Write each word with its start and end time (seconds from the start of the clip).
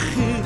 begin. 0.00 0.42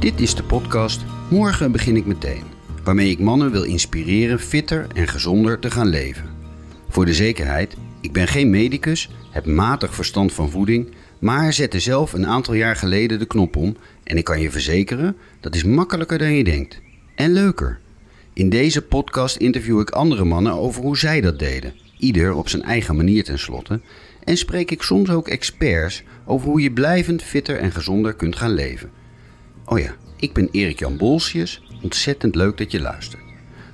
Dit 0.00 0.20
is 0.20 0.34
de 0.34 0.42
podcast 0.42 1.04
Morgen 1.30 1.72
begin 1.72 1.96
ik 1.96 2.06
meteen, 2.06 2.42
waarmee 2.84 3.10
ik 3.10 3.18
mannen 3.18 3.50
wil 3.50 3.62
inspireren 3.62 4.38
fitter 4.38 4.86
en 4.94 5.08
gezonder 5.08 5.58
te 5.58 5.70
gaan 5.70 5.88
leven. 5.88 6.24
Voor 6.88 7.04
de 7.04 7.14
zekerheid, 7.14 7.76
ik 8.00 8.12
ben 8.12 8.28
geen 8.28 8.50
medicus, 8.50 9.10
heb 9.30 9.46
matig 9.46 9.94
verstand 9.94 10.32
van 10.32 10.50
voeding, 10.50 10.94
maar 11.18 11.52
zette 11.52 11.80
zelf 11.80 12.12
een 12.12 12.26
aantal 12.26 12.54
jaar 12.54 12.76
geleden 12.76 13.18
de 13.18 13.26
knop 13.26 13.56
om 13.56 13.76
en 14.04 14.16
ik 14.16 14.24
kan 14.24 14.40
je 14.40 14.50
verzekeren, 14.50 15.16
dat 15.40 15.54
is 15.54 15.64
makkelijker 15.64 16.18
dan 16.18 16.32
je 16.32 16.44
denkt. 16.44 16.80
En 17.14 17.32
leuker. 17.32 17.78
In 18.32 18.48
deze 18.48 18.82
podcast 18.82 19.36
interview 19.36 19.80
ik 19.80 19.90
andere 19.90 20.24
mannen 20.24 20.52
over 20.52 20.82
hoe 20.82 20.98
zij 20.98 21.20
dat 21.20 21.38
deden, 21.38 21.74
ieder 21.98 22.34
op 22.34 22.48
zijn 22.48 22.62
eigen 22.62 22.96
manier 22.96 23.24
tenslotte, 23.24 23.80
en 24.26 24.36
spreek 24.36 24.70
ik 24.70 24.82
soms 24.82 25.10
ook 25.10 25.28
experts 25.28 26.02
over 26.24 26.48
hoe 26.48 26.60
je 26.60 26.72
blijvend 26.72 27.22
fitter 27.22 27.58
en 27.58 27.72
gezonder 27.72 28.14
kunt 28.14 28.36
gaan 28.36 28.52
leven. 28.52 28.90
Oh 29.64 29.78
ja, 29.78 29.94
ik 30.16 30.32
ben 30.32 30.48
Erik-Jan 30.52 30.96
Bolsius. 30.96 31.62
Ontzettend 31.82 32.34
leuk 32.34 32.56
dat 32.56 32.70
je 32.70 32.80
luistert. 32.80 33.22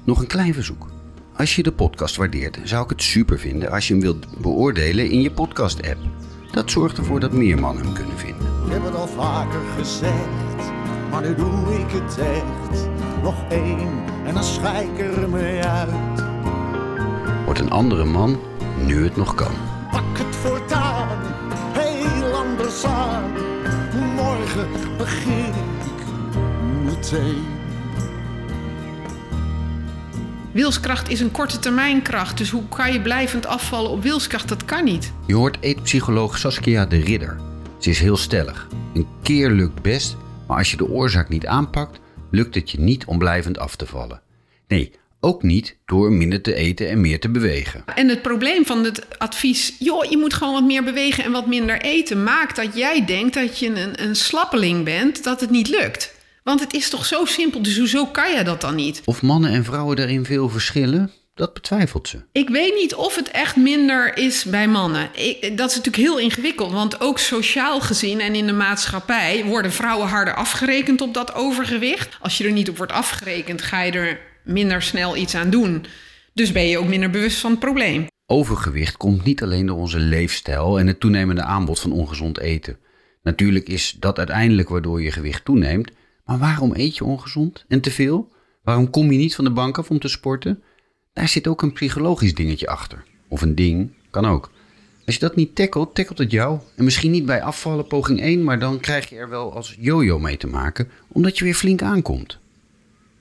Nog 0.04 0.20
een 0.20 0.26
klein 0.26 0.54
verzoek. 0.54 0.90
Als 1.36 1.56
je 1.56 1.62
de 1.62 1.72
podcast 1.72 2.16
waardeert, 2.16 2.58
zou 2.64 2.84
ik 2.84 2.90
het 2.90 3.02
super 3.02 3.38
vinden 3.38 3.70
als 3.70 3.88
je 3.88 3.92
hem 3.92 4.02
wilt 4.02 4.40
beoordelen 4.40 5.10
in 5.10 5.20
je 5.20 5.30
podcast-app. 5.30 5.98
Dat 6.50 6.70
zorgt 6.70 6.98
ervoor 6.98 7.20
dat 7.20 7.32
meer 7.32 7.58
mannen 7.58 7.84
hem 7.84 7.94
kunnen 7.94 8.18
vinden. 8.18 8.46
Ik 8.66 8.72
heb 8.72 8.84
het 8.84 8.94
al 8.94 9.08
vaker 9.08 9.60
gezegd, 9.78 10.72
maar 11.10 11.22
nu 11.22 11.34
doe 11.34 11.74
ik 11.78 11.90
het 11.90 12.18
echt. 12.18 12.88
Nog 13.22 13.44
één 13.48 13.88
en 14.24 14.34
dan 14.34 14.44
schijk 14.44 14.98
ik 14.98 15.16
er 15.16 15.28
mee 15.28 15.60
uit. 15.60 16.24
Word 17.44 17.58
een 17.58 17.70
andere 17.70 18.04
man 18.04 18.40
nu 18.86 19.04
het 19.04 19.16
nog 19.16 19.34
kan. 19.34 19.52
Pak 19.90 20.18
het 20.18 20.31
aan. 22.84 23.32
Morgen 24.14 24.68
begin 24.96 25.48
ik 25.48 26.04
meteen. 26.84 27.44
Wilskracht 30.52 31.08
is 31.08 31.20
een 31.20 31.30
korte 31.30 31.58
termijn 31.58 32.02
kracht. 32.02 32.38
Dus 32.38 32.50
hoe 32.50 32.68
kan 32.68 32.92
je 32.92 33.00
blijvend 33.00 33.46
afvallen 33.46 33.90
op 33.90 34.02
wilskracht? 34.02 34.48
Dat 34.48 34.64
kan 34.64 34.84
niet. 34.84 35.12
Je 35.26 35.34
hoort 35.34 35.56
eetpsycholoog 35.60 36.38
Saskia 36.38 36.86
de 36.86 37.00
Ridder. 37.00 37.40
Ze 37.78 37.90
is 37.90 37.98
heel 37.98 38.16
stellig. 38.16 38.68
Een 38.94 39.06
keer 39.22 39.50
lukt 39.50 39.82
best, 39.82 40.16
maar 40.46 40.56
als 40.58 40.70
je 40.70 40.76
de 40.76 40.88
oorzaak 40.88 41.28
niet 41.28 41.46
aanpakt, 41.46 42.00
lukt 42.30 42.54
het 42.54 42.70
je 42.70 42.80
niet 42.80 43.04
om 43.04 43.18
blijvend 43.18 43.58
af 43.58 43.76
te 43.76 43.86
vallen. 43.86 44.20
Nee, 44.68 44.92
ook 45.24 45.42
niet 45.42 45.76
door 45.84 46.12
minder 46.12 46.40
te 46.40 46.54
eten 46.54 46.88
en 46.88 47.00
meer 47.00 47.20
te 47.20 47.28
bewegen. 47.28 47.84
En 47.94 48.08
het 48.08 48.22
probleem 48.22 48.66
van 48.66 48.84
het 48.84 49.18
advies, 49.18 49.74
joh, 49.78 50.04
je 50.04 50.18
moet 50.18 50.34
gewoon 50.34 50.52
wat 50.52 50.64
meer 50.64 50.84
bewegen 50.84 51.24
en 51.24 51.32
wat 51.32 51.46
minder 51.46 51.80
eten, 51.80 52.22
maakt 52.22 52.56
dat 52.56 52.76
jij 52.76 53.04
denkt 53.04 53.34
dat 53.34 53.58
je 53.58 53.66
een, 53.66 54.02
een 54.02 54.16
slappeling 54.16 54.84
bent, 54.84 55.24
dat 55.24 55.40
het 55.40 55.50
niet 55.50 55.68
lukt. 55.68 56.14
Want 56.44 56.60
het 56.60 56.74
is 56.74 56.88
toch 56.88 57.06
zo 57.06 57.24
simpel, 57.24 57.62
dus 57.62 57.78
hoezo 57.78 58.06
kan 58.06 58.32
je 58.32 58.44
dat 58.44 58.60
dan 58.60 58.74
niet? 58.74 59.02
Of 59.04 59.22
mannen 59.22 59.50
en 59.50 59.64
vrouwen 59.64 59.96
daarin 59.96 60.24
veel 60.24 60.48
verschillen, 60.48 61.10
dat 61.34 61.54
betwijfelt 61.54 62.08
ze. 62.08 62.22
Ik 62.32 62.48
weet 62.48 62.74
niet 62.74 62.94
of 62.94 63.14
het 63.14 63.30
echt 63.30 63.56
minder 63.56 64.16
is 64.16 64.44
bij 64.44 64.68
mannen. 64.68 65.10
Ik, 65.14 65.56
dat 65.56 65.70
is 65.70 65.76
natuurlijk 65.76 66.04
heel 66.04 66.18
ingewikkeld, 66.18 66.72
want 66.72 67.00
ook 67.00 67.18
sociaal 67.18 67.80
gezien 67.80 68.20
en 68.20 68.34
in 68.34 68.46
de 68.46 68.52
maatschappij 68.52 69.44
worden 69.44 69.72
vrouwen 69.72 70.08
harder 70.08 70.34
afgerekend 70.34 71.00
op 71.00 71.14
dat 71.14 71.34
overgewicht. 71.34 72.16
Als 72.20 72.38
je 72.38 72.44
er 72.44 72.52
niet 72.52 72.68
op 72.68 72.76
wordt 72.76 72.92
afgerekend, 72.92 73.62
ga 73.62 73.82
je 73.82 73.92
er 73.92 74.20
minder 74.44 74.82
snel 74.82 75.16
iets 75.16 75.34
aan 75.34 75.50
doen. 75.50 75.84
Dus 76.34 76.52
ben 76.52 76.66
je 76.66 76.78
ook 76.78 76.88
minder 76.88 77.10
bewust 77.10 77.38
van 77.38 77.50
het 77.50 77.60
probleem. 77.60 78.06
Overgewicht 78.26 78.96
komt 78.96 79.24
niet 79.24 79.42
alleen 79.42 79.66
door 79.66 79.76
onze 79.76 79.98
leefstijl 79.98 80.78
en 80.78 80.86
het 80.86 81.00
toenemende 81.00 81.42
aanbod 81.42 81.80
van 81.80 81.92
ongezond 81.92 82.38
eten. 82.38 82.78
Natuurlijk 83.22 83.68
is 83.68 83.96
dat 83.98 84.18
uiteindelijk 84.18 84.68
waardoor 84.68 85.02
je 85.02 85.12
gewicht 85.12 85.44
toeneemt, 85.44 85.90
maar 86.24 86.38
waarom 86.38 86.74
eet 86.74 86.96
je 86.96 87.04
ongezond 87.04 87.64
en 87.68 87.80
te 87.80 87.90
veel? 87.90 88.32
Waarom 88.62 88.90
kom 88.90 89.12
je 89.12 89.18
niet 89.18 89.34
van 89.34 89.44
de 89.44 89.50
bank 89.50 89.78
af 89.78 89.90
om 89.90 89.98
te 89.98 90.08
sporten? 90.08 90.62
Daar 91.12 91.28
zit 91.28 91.46
ook 91.46 91.62
een 91.62 91.72
psychologisch 91.72 92.34
dingetje 92.34 92.66
achter. 92.66 93.04
Of 93.28 93.42
een 93.42 93.54
ding, 93.54 93.90
kan 94.10 94.26
ook. 94.26 94.50
Als 95.06 95.14
je 95.14 95.20
dat 95.20 95.36
niet 95.36 95.54
tackelt, 95.54 95.94
tackelt 95.94 96.18
het 96.18 96.30
jou. 96.30 96.58
En 96.76 96.84
misschien 96.84 97.10
niet 97.10 97.26
bij 97.26 97.42
afvallen 97.42 97.86
poging 97.86 98.20
1, 98.20 98.44
maar 98.44 98.58
dan 98.58 98.80
krijg 98.80 99.08
je 99.08 99.16
er 99.16 99.28
wel 99.28 99.54
als 99.54 99.76
yo-yo 99.78 100.18
mee 100.18 100.36
te 100.36 100.46
maken, 100.46 100.88
omdat 101.08 101.38
je 101.38 101.44
weer 101.44 101.54
flink 101.54 101.82
aankomt. 101.82 102.38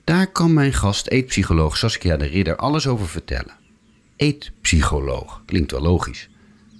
Daar 0.04 0.26
kan 0.26 0.52
mijn 0.52 0.72
gast, 0.72 1.06
eetpsycholoog 1.06 1.76
Saskia 1.76 2.16
de 2.16 2.26
Ridder, 2.26 2.56
alles 2.56 2.86
over 2.86 3.08
vertellen. 3.08 3.56
Eetpsycholoog, 4.16 5.42
klinkt 5.46 5.70
wel 5.70 5.80
logisch. 5.80 6.28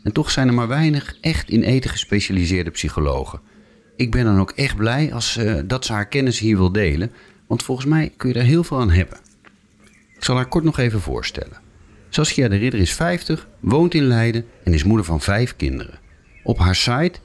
En 0.02 0.12
toch 0.12 0.30
zijn 0.30 0.48
er 0.48 0.54
maar 0.54 0.68
weinig 0.68 1.16
echt 1.20 1.50
in 1.50 1.62
eten 1.62 1.90
gespecialiseerde 1.90 2.70
psychologen. 2.70 3.40
Ik 3.96 4.10
ben 4.10 4.24
dan 4.24 4.40
ook 4.40 4.50
echt 4.50 4.76
blij 4.76 5.12
als 5.12 5.36
uh, 5.36 5.60
dat 5.64 5.84
ze 5.84 5.92
haar 5.92 6.08
kennis 6.08 6.38
hier 6.38 6.56
wil 6.56 6.72
delen, 6.72 7.12
want 7.46 7.62
volgens 7.62 7.86
mij 7.86 8.12
kun 8.16 8.28
je 8.28 8.34
er 8.34 8.44
heel 8.44 8.64
veel 8.64 8.80
aan 8.80 8.90
hebben. 8.90 9.18
Ik 10.16 10.24
zal 10.24 10.36
haar 10.36 10.48
kort 10.48 10.64
nog 10.64 10.78
even 10.78 11.00
voorstellen. 11.00 11.60
Saskia 12.08 12.48
de 12.48 12.56
Ridder 12.56 12.80
is 12.80 12.92
50, 12.92 13.48
woont 13.60 13.94
in 13.94 14.04
Leiden 14.04 14.44
en 14.64 14.74
is 14.74 14.84
moeder 14.84 15.06
van 15.06 15.20
vijf 15.20 15.56
kinderen. 15.56 15.98
Op 16.42 16.58
haar 16.58 16.74
site 16.76 17.18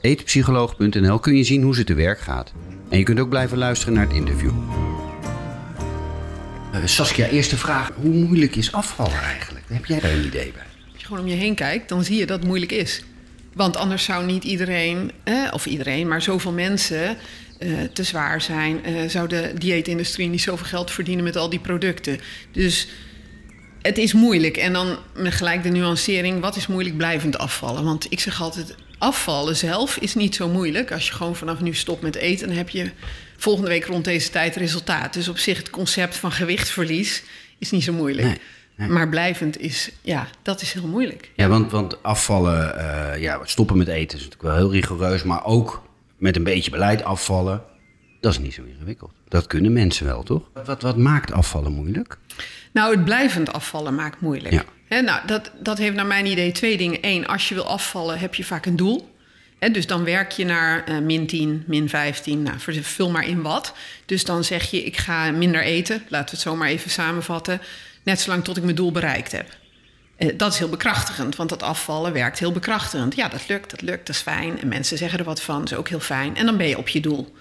eetpsycholoog.nl 0.00 1.18
kun 1.18 1.36
je 1.36 1.44
zien 1.44 1.62
hoe 1.62 1.74
ze 1.74 1.84
te 1.84 1.94
werk 1.94 2.20
gaat. 2.20 2.52
En 2.88 2.98
je 2.98 3.04
kunt 3.04 3.20
ook 3.20 3.28
blijven 3.28 3.58
luisteren 3.58 3.94
naar 3.94 4.06
het 4.06 4.16
interview. 4.16 4.52
Uh, 6.74 6.80
Saskia, 6.84 7.26
eerste 7.26 7.56
vraag. 7.56 7.90
Hoe 7.94 8.10
moeilijk 8.10 8.56
is 8.56 8.72
afvallen 8.72 9.20
eigenlijk? 9.20 9.64
Heb 9.68 9.84
jij 9.84 10.00
daar 10.00 10.12
een 10.12 10.24
idee 10.24 10.52
bij? 10.52 10.62
Als 10.92 11.00
je 11.00 11.06
gewoon 11.06 11.22
om 11.22 11.28
je 11.28 11.34
heen 11.34 11.54
kijkt, 11.54 11.88
dan 11.88 12.04
zie 12.04 12.18
je 12.18 12.26
dat 12.26 12.38
het 12.38 12.46
moeilijk 12.46 12.72
is. 12.72 13.02
Want 13.54 13.76
anders 13.76 14.04
zou 14.04 14.26
niet 14.26 14.44
iedereen, 14.44 15.12
eh, 15.24 15.48
of 15.52 15.66
iedereen, 15.66 16.08
maar 16.08 16.22
zoveel 16.22 16.52
mensen 16.52 17.16
eh, 17.58 17.68
te 17.92 18.02
zwaar 18.02 18.40
zijn. 18.40 18.84
Eh, 18.84 18.94
zou 19.08 19.28
de 19.28 19.52
dieetindustrie 19.58 20.28
niet 20.28 20.40
zoveel 20.40 20.66
geld 20.66 20.90
verdienen 20.90 21.24
met 21.24 21.36
al 21.36 21.48
die 21.48 21.58
producten. 21.58 22.20
Dus 22.52 22.88
het 23.82 23.98
is 23.98 24.12
moeilijk. 24.12 24.56
En 24.56 24.72
dan 24.72 24.96
met 25.14 25.32
gelijk 25.32 25.62
de 25.62 25.68
nuancering, 25.68 26.40
wat 26.40 26.56
is 26.56 26.66
moeilijk 26.66 26.96
blijvend 26.96 27.38
afvallen? 27.38 27.84
Want 27.84 28.06
ik 28.08 28.20
zeg 28.20 28.42
altijd, 28.42 28.74
afvallen 28.98 29.56
zelf 29.56 29.96
is 29.96 30.14
niet 30.14 30.34
zo 30.34 30.48
moeilijk. 30.48 30.92
Als 30.92 31.06
je 31.06 31.12
gewoon 31.12 31.36
vanaf 31.36 31.60
nu 31.60 31.74
stopt 31.74 32.02
met 32.02 32.14
eten, 32.16 32.48
dan 32.48 32.56
heb 32.56 32.68
je 32.68 32.90
volgende 33.42 33.68
week 33.68 33.84
rond 33.84 34.04
deze 34.04 34.30
tijd 34.30 34.56
resultaat. 34.56 35.12
Dus 35.12 35.28
op 35.28 35.38
zich 35.38 35.56
het 35.56 35.70
concept 35.70 36.16
van 36.16 36.32
gewichtsverlies 36.32 37.22
is 37.58 37.70
niet 37.70 37.84
zo 37.84 37.92
moeilijk. 37.92 38.26
Nee. 38.26 38.40
Nee. 38.76 38.88
Maar 38.88 39.08
blijvend 39.08 39.60
is, 39.60 39.90
ja, 40.00 40.28
dat 40.42 40.60
is 40.62 40.72
heel 40.72 40.86
moeilijk. 40.86 41.30
Ja, 41.34 41.48
want, 41.48 41.70
want 41.70 42.02
afvallen, 42.02 42.74
uh, 42.76 43.22
ja, 43.22 43.40
stoppen 43.44 43.76
met 43.76 43.88
eten 43.88 44.18
is 44.18 44.24
natuurlijk 44.24 44.42
wel 44.42 44.56
heel 44.56 44.72
rigoureus, 44.72 45.22
maar 45.22 45.44
ook 45.44 45.82
met 46.16 46.36
een 46.36 46.44
beetje 46.44 46.70
beleid 46.70 47.04
afvallen, 47.04 47.62
dat 48.20 48.32
is 48.32 48.38
niet 48.38 48.54
zo 48.54 48.62
ingewikkeld. 48.62 49.12
Dat 49.28 49.46
kunnen 49.46 49.72
mensen 49.72 50.06
wel, 50.06 50.22
toch? 50.22 50.42
Wat, 50.64 50.82
wat 50.82 50.96
maakt 50.96 51.32
afvallen 51.32 51.72
moeilijk? 51.72 52.18
Nou, 52.72 52.94
het 52.94 53.04
blijvend 53.04 53.52
afvallen 53.52 53.94
maakt 53.94 54.20
moeilijk. 54.20 54.54
Ja. 54.54 54.64
He, 54.88 55.00
nou, 55.00 55.26
dat, 55.26 55.50
dat 55.60 55.78
heeft 55.78 55.94
naar 55.94 56.06
mijn 56.06 56.26
idee 56.26 56.52
twee 56.52 56.76
dingen. 56.76 56.98
Eén, 57.00 57.26
als 57.26 57.48
je 57.48 57.54
wil 57.54 57.66
afvallen, 57.66 58.18
heb 58.18 58.34
je 58.34 58.44
vaak 58.44 58.66
een 58.66 58.76
doel. 58.76 59.11
Dus 59.70 59.86
dan 59.86 60.04
werk 60.04 60.30
je 60.30 60.44
naar 60.44 60.90
uh, 60.90 60.98
min 60.98 61.26
10, 61.26 61.64
min 61.66 61.88
15, 61.88 62.42
nou, 62.42 62.56
vul 62.82 63.10
maar 63.10 63.26
in 63.26 63.42
wat. 63.42 63.74
Dus 64.06 64.24
dan 64.24 64.44
zeg 64.44 64.70
je, 64.70 64.84
ik 64.84 64.96
ga 64.96 65.30
minder 65.30 65.62
eten. 65.62 66.02
Laten 66.08 66.28
we 66.28 66.30
het 66.30 66.40
zo 66.40 66.56
maar 66.56 66.68
even 66.68 66.90
samenvatten. 66.90 67.60
Net 68.02 68.20
zolang 68.20 68.44
tot 68.44 68.56
ik 68.56 68.62
mijn 68.62 68.76
doel 68.76 68.92
bereikt 68.92 69.32
heb. 69.32 69.56
Uh, 70.18 70.32
dat 70.36 70.52
is 70.52 70.58
heel 70.58 70.68
bekrachtigend, 70.68 71.36
want 71.36 71.48
dat 71.48 71.62
afvallen 71.62 72.12
werkt 72.12 72.38
heel 72.38 72.52
bekrachtigend. 72.52 73.16
Ja, 73.16 73.28
dat 73.28 73.48
lukt, 73.48 73.70
dat 73.70 73.80
lukt, 73.80 74.06
dat 74.06 74.16
is 74.16 74.22
fijn. 74.22 74.60
En 74.60 74.68
mensen 74.68 74.98
zeggen 74.98 75.18
er 75.18 75.24
wat 75.24 75.42
van, 75.42 75.58
dat 75.58 75.70
is 75.70 75.76
ook 75.76 75.88
heel 75.88 76.00
fijn. 76.00 76.36
En 76.36 76.46
dan 76.46 76.56
ben 76.56 76.68
je 76.68 76.78
op 76.78 76.88
je 76.88 77.00
doel. 77.00 77.34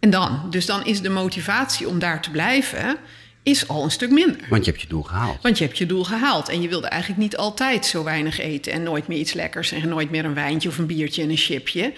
En 0.00 0.10
dan? 0.10 0.46
Dus 0.50 0.66
dan 0.66 0.84
is 0.84 1.00
de 1.00 1.08
motivatie 1.08 1.88
om 1.88 1.98
daar 1.98 2.22
te 2.22 2.30
blijven 2.30 2.96
is 3.44 3.68
al 3.68 3.84
een 3.84 3.90
stuk 3.90 4.10
minder. 4.10 4.46
Want 4.48 4.64
je 4.64 4.70
hebt 4.70 4.82
je 4.82 4.88
doel 4.88 5.02
gehaald. 5.02 5.42
Want 5.42 5.58
je 5.58 5.64
hebt 5.64 5.78
je 5.78 5.86
doel 5.86 6.04
gehaald. 6.04 6.48
En 6.48 6.62
je 6.62 6.68
wilde 6.68 6.86
eigenlijk 6.86 7.22
niet 7.22 7.36
altijd 7.36 7.86
zo 7.86 8.04
weinig 8.04 8.38
eten... 8.38 8.72
en 8.72 8.82
nooit 8.82 9.06
meer 9.06 9.18
iets 9.18 9.32
lekkers 9.32 9.72
en 9.72 9.88
nooit 9.88 10.10
meer 10.10 10.24
een 10.24 10.34
wijntje 10.34 10.68
of 10.68 10.78
een 10.78 10.86
biertje 10.86 11.22
en 11.22 11.30
een 11.30 11.36
chipje. 11.36 11.92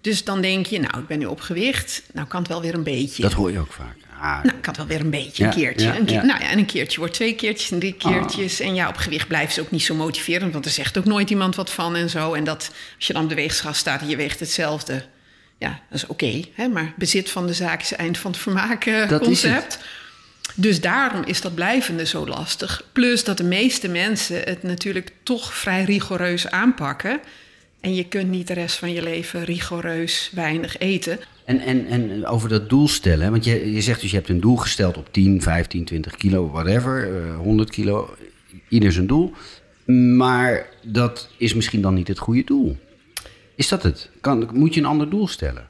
Dus 0.00 0.24
dan 0.24 0.40
denk 0.40 0.66
je, 0.66 0.80
nou, 0.80 0.98
ik 0.98 1.06
ben 1.06 1.18
nu 1.18 1.26
op 1.26 1.40
gewicht. 1.40 2.02
Nou, 2.12 2.26
kan 2.26 2.40
het 2.40 2.48
wel 2.48 2.60
weer 2.60 2.74
een 2.74 2.82
beetje. 2.82 3.22
Dat 3.22 3.32
hoor 3.32 3.52
je 3.52 3.58
ook 3.58 3.72
vaak. 3.72 3.96
Ah, 4.20 4.42
nou, 4.42 4.56
ik 4.58 4.66
had 4.66 4.76
wel 4.76 4.86
weer 4.86 5.00
een 5.00 5.10
beetje, 5.10 5.42
Ja, 5.42 5.48
een 5.48 5.54
keertje. 5.54 5.86
ja, 5.86 5.96
een 5.96 6.04
keer, 6.04 6.14
ja. 6.14 6.24
Nou 6.24 6.40
ja, 6.40 6.50
en 6.50 6.58
een 6.58 6.66
keertje 6.66 6.98
wordt 6.98 7.14
twee 7.14 7.34
keertjes 7.34 7.70
en 7.70 7.78
drie 7.78 7.92
keertjes. 7.92 8.60
En 8.60 8.74
ja, 8.74 8.88
op 8.88 8.96
gewicht 8.96 9.28
blijft 9.28 9.54
ze 9.54 9.60
ook 9.60 9.70
niet 9.70 9.82
zo 9.82 9.94
motiverend... 9.94 10.52
want 10.52 10.64
er 10.64 10.70
zegt 10.70 10.98
ook 10.98 11.04
nooit 11.04 11.30
iemand 11.30 11.54
wat 11.56 11.70
van 11.70 11.96
en 11.96 12.10
zo. 12.10 12.32
En 12.32 12.44
dat, 12.44 12.70
als 12.96 13.06
je 13.06 13.12
dan 13.12 13.22
op 13.22 13.28
de 13.28 13.34
weegschaal 13.34 13.74
staat 13.74 14.00
en 14.00 14.08
je 14.08 14.16
weegt 14.16 14.40
hetzelfde... 14.40 15.04
ja, 15.58 15.80
dat 15.90 15.98
is 15.98 16.06
oké. 16.06 16.42
maar 16.72 16.92
bezit 16.96 17.30
van 17.30 17.46
de 17.46 17.52
zaak 17.52 17.80
is 17.80 17.92
eind 17.92 18.18
van 18.18 18.30
het 18.30 18.40
vermaak 18.40 18.84
eh, 18.84 19.10
is 19.10 19.18
concept. 19.18 19.78
Dus 20.54 20.80
daarom 20.80 21.24
is 21.24 21.40
dat 21.40 21.54
blijvende 21.54 22.06
zo 22.06 22.26
lastig. 22.26 22.84
Plus 22.92 23.24
dat 23.24 23.36
de 23.36 23.44
meeste 23.44 23.88
mensen 23.88 24.42
het 24.42 24.62
natuurlijk 24.62 25.12
toch 25.22 25.54
vrij 25.54 25.84
rigoureus 25.84 26.50
aanpakken. 26.50 27.20
En 27.80 27.94
je 27.94 28.08
kunt 28.08 28.30
niet 28.30 28.46
de 28.46 28.54
rest 28.54 28.76
van 28.76 28.92
je 28.92 29.02
leven 29.02 29.44
rigoureus 29.44 30.30
weinig 30.34 30.78
eten. 30.78 31.18
En, 31.44 31.60
en, 31.60 31.86
en 31.86 32.26
over 32.26 32.48
dat 32.48 32.68
doel 32.68 32.88
stellen, 32.88 33.30
want 33.30 33.44
je, 33.44 33.72
je 33.72 33.80
zegt 33.80 34.00
dus 34.00 34.10
je 34.10 34.16
hebt 34.16 34.28
een 34.28 34.40
doel 34.40 34.56
gesteld 34.56 34.96
op 34.96 35.12
10, 35.12 35.42
15, 35.42 35.84
20 35.84 36.16
kilo, 36.16 36.50
whatever, 36.50 37.16
eh, 37.16 37.36
100 37.36 37.70
kilo, 37.70 38.14
ieder 38.68 38.92
zijn 38.92 39.06
doel. 39.06 39.32
Maar 40.16 40.66
dat 40.82 41.28
is 41.36 41.54
misschien 41.54 41.80
dan 41.80 41.94
niet 41.94 42.08
het 42.08 42.18
goede 42.18 42.44
doel. 42.44 42.76
Is 43.54 43.68
dat 43.68 43.82
het? 43.82 44.10
Kan, 44.20 44.48
moet 44.52 44.74
je 44.74 44.80
een 44.80 44.86
ander 44.86 45.10
doel 45.10 45.28
stellen? 45.28 45.68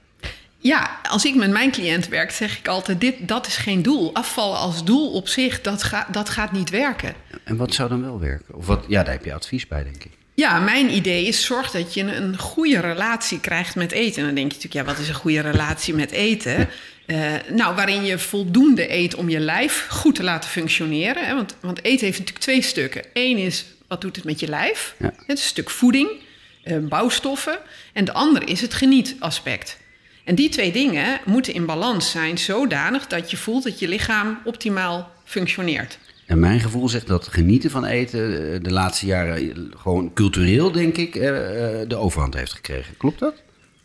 Ja, 0.63 1.01
als 1.09 1.25
ik 1.25 1.35
met 1.35 1.51
mijn 1.51 1.71
cliënt 1.71 2.09
werk, 2.09 2.31
zeg 2.31 2.59
ik 2.59 2.69
altijd: 2.69 3.01
dit, 3.01 3.15
dat 3.29 3.47
is 3.47 3.57
geen 3.57 3.83
doel. 3.83 4.15
Afvallen 4.15 4.59
als 4.59 4.85
doel 4.85 5.13
op 5.13 5.29
zich, 5.29 5.61
dat, 5.61 5.83
ga, 5.83 6.07
dat 6.11 6.29
gaat 6.29 6.53
niet 6.53 6.71
werken. 6.71 7.15
En 7.45 7.57
wat 7.57 7.75
zou 7.75 7.89
dan 7.89 8.03
wel 8.03 8.21
werken? 8.21 8.55
Of 8.55 8.67
wat, 8.67 8.85
ja, 8.89 9.03
daar 9.03 9.13
heb 9.13 9.25
je 9.25 9.35
advies 9.35 9.67
bij, 9.67 9.83
denk 9.83 10.05
ik. 10.05 10.11
Ja, 10.35 10.59
mijn 10.59 10.95
idee 10.95 11.27
is 11.27 11.45
zorg 11.45 11.71
dat 11.71 11.95
je 11.95 12.03
een 12.03 12.39
goede 12.39 12.81
relatie 12.81 13.41
krijgt 13.41 13.75
met 13.75 13.93
eten. 13.93 14.19
En 14.19 14.25
dan 14.25 14.35
denk 14.35 14.53
je 14.53 14.57
natuurlijk, 14.57 14.87
ja, 14.87 14.93
wat 14.93 15.03
is 15.03 15.09
een 15.09 15.15
goede 15.15 15.41
relatie 15.41 15.95
met 15.95 16.11
eten? 16.11 16.69
Uh, 17.07 17.33
nou, 17.51 17.75
waarin 17.75 18.05
je 18.05 18.19
voldoende 18.19 18.93
eet 18.93 19.15
om 19.15 19.29
je 19.29 19.41
lijf 19.41 19.87
goed 19.91 20.15
te 20.15 20.23
laten 20.23 20.51
functioneren. 20.51 21.27
Hè? 21.27 21.35
Want, 21.35 21.57
want 21.61 21.85
eten 21.85 22.07
heeft 22.07 22.19
natuurlijk 22.19 22.45
twee 22.45 22.63
stukken. 22.63 23.05
Eén 23.13 23.37
is, 23.37 23.65
wat 23.89 24.01
doet 24.01 24.17
het 24.17 24.25
met 24.25 24.41
je 24.41 24.49
lijf? 24.49 24.95
Ja. 24.99 25.07
Het 25.07 25.39
is 25.39 25.43
een 25.43 25.49
stuk 25.49 25.71
voeding, 25.71 26.11
uh, 26.65 26.79
bouwstoffen. 26.79 27.59
En 27.93 28.05
de 28.05 28.13
andere 28.13 28.45
is 28.45 28.61
het 28.61 28.75
genietaspect. 28.75 29.81
En 30.25 30.35
die 30.35 30.49
twee 30.49 30.73
dingen 30.73 31.21
moeten 31.25 31.55
in 31.55 31.67
balans 31.67 32.11
zijn, 32.11 32.39
zodanig 32.39 33.07
dat 33.07 33.31
je 33.31 33.37
voelt 33.37 33.65
dat 33.65 33.79
je 33.79 33.89
lichaam 33.89 34.39
optimaal 34.45 35.11
functioneert. 35.25 35.99
En 36.27 36.39
mijn 36.39 36.61
gevoel 36.61 36.89
zegt 36.89 37.07
dat 37.07 37.29
genieten 37.29 37.71
van 37.71 37.85
eten 37.85 38.53
eh, 38.53 38.59
de 38.63 38.73
laatste 38.73 39.07
jaren 39.07 39.71
gewoon 39.77 40.13
cultureel, 40.15 40.73
denk 40.73 40.97
ik, 40.97 41.13
de 41.89 41.97
overhand 41.97 42.35
heeft 42.35 42.53
gekregen. 42.53 42.97
Klopt 42.97 43.19
dat? 43.19 43.35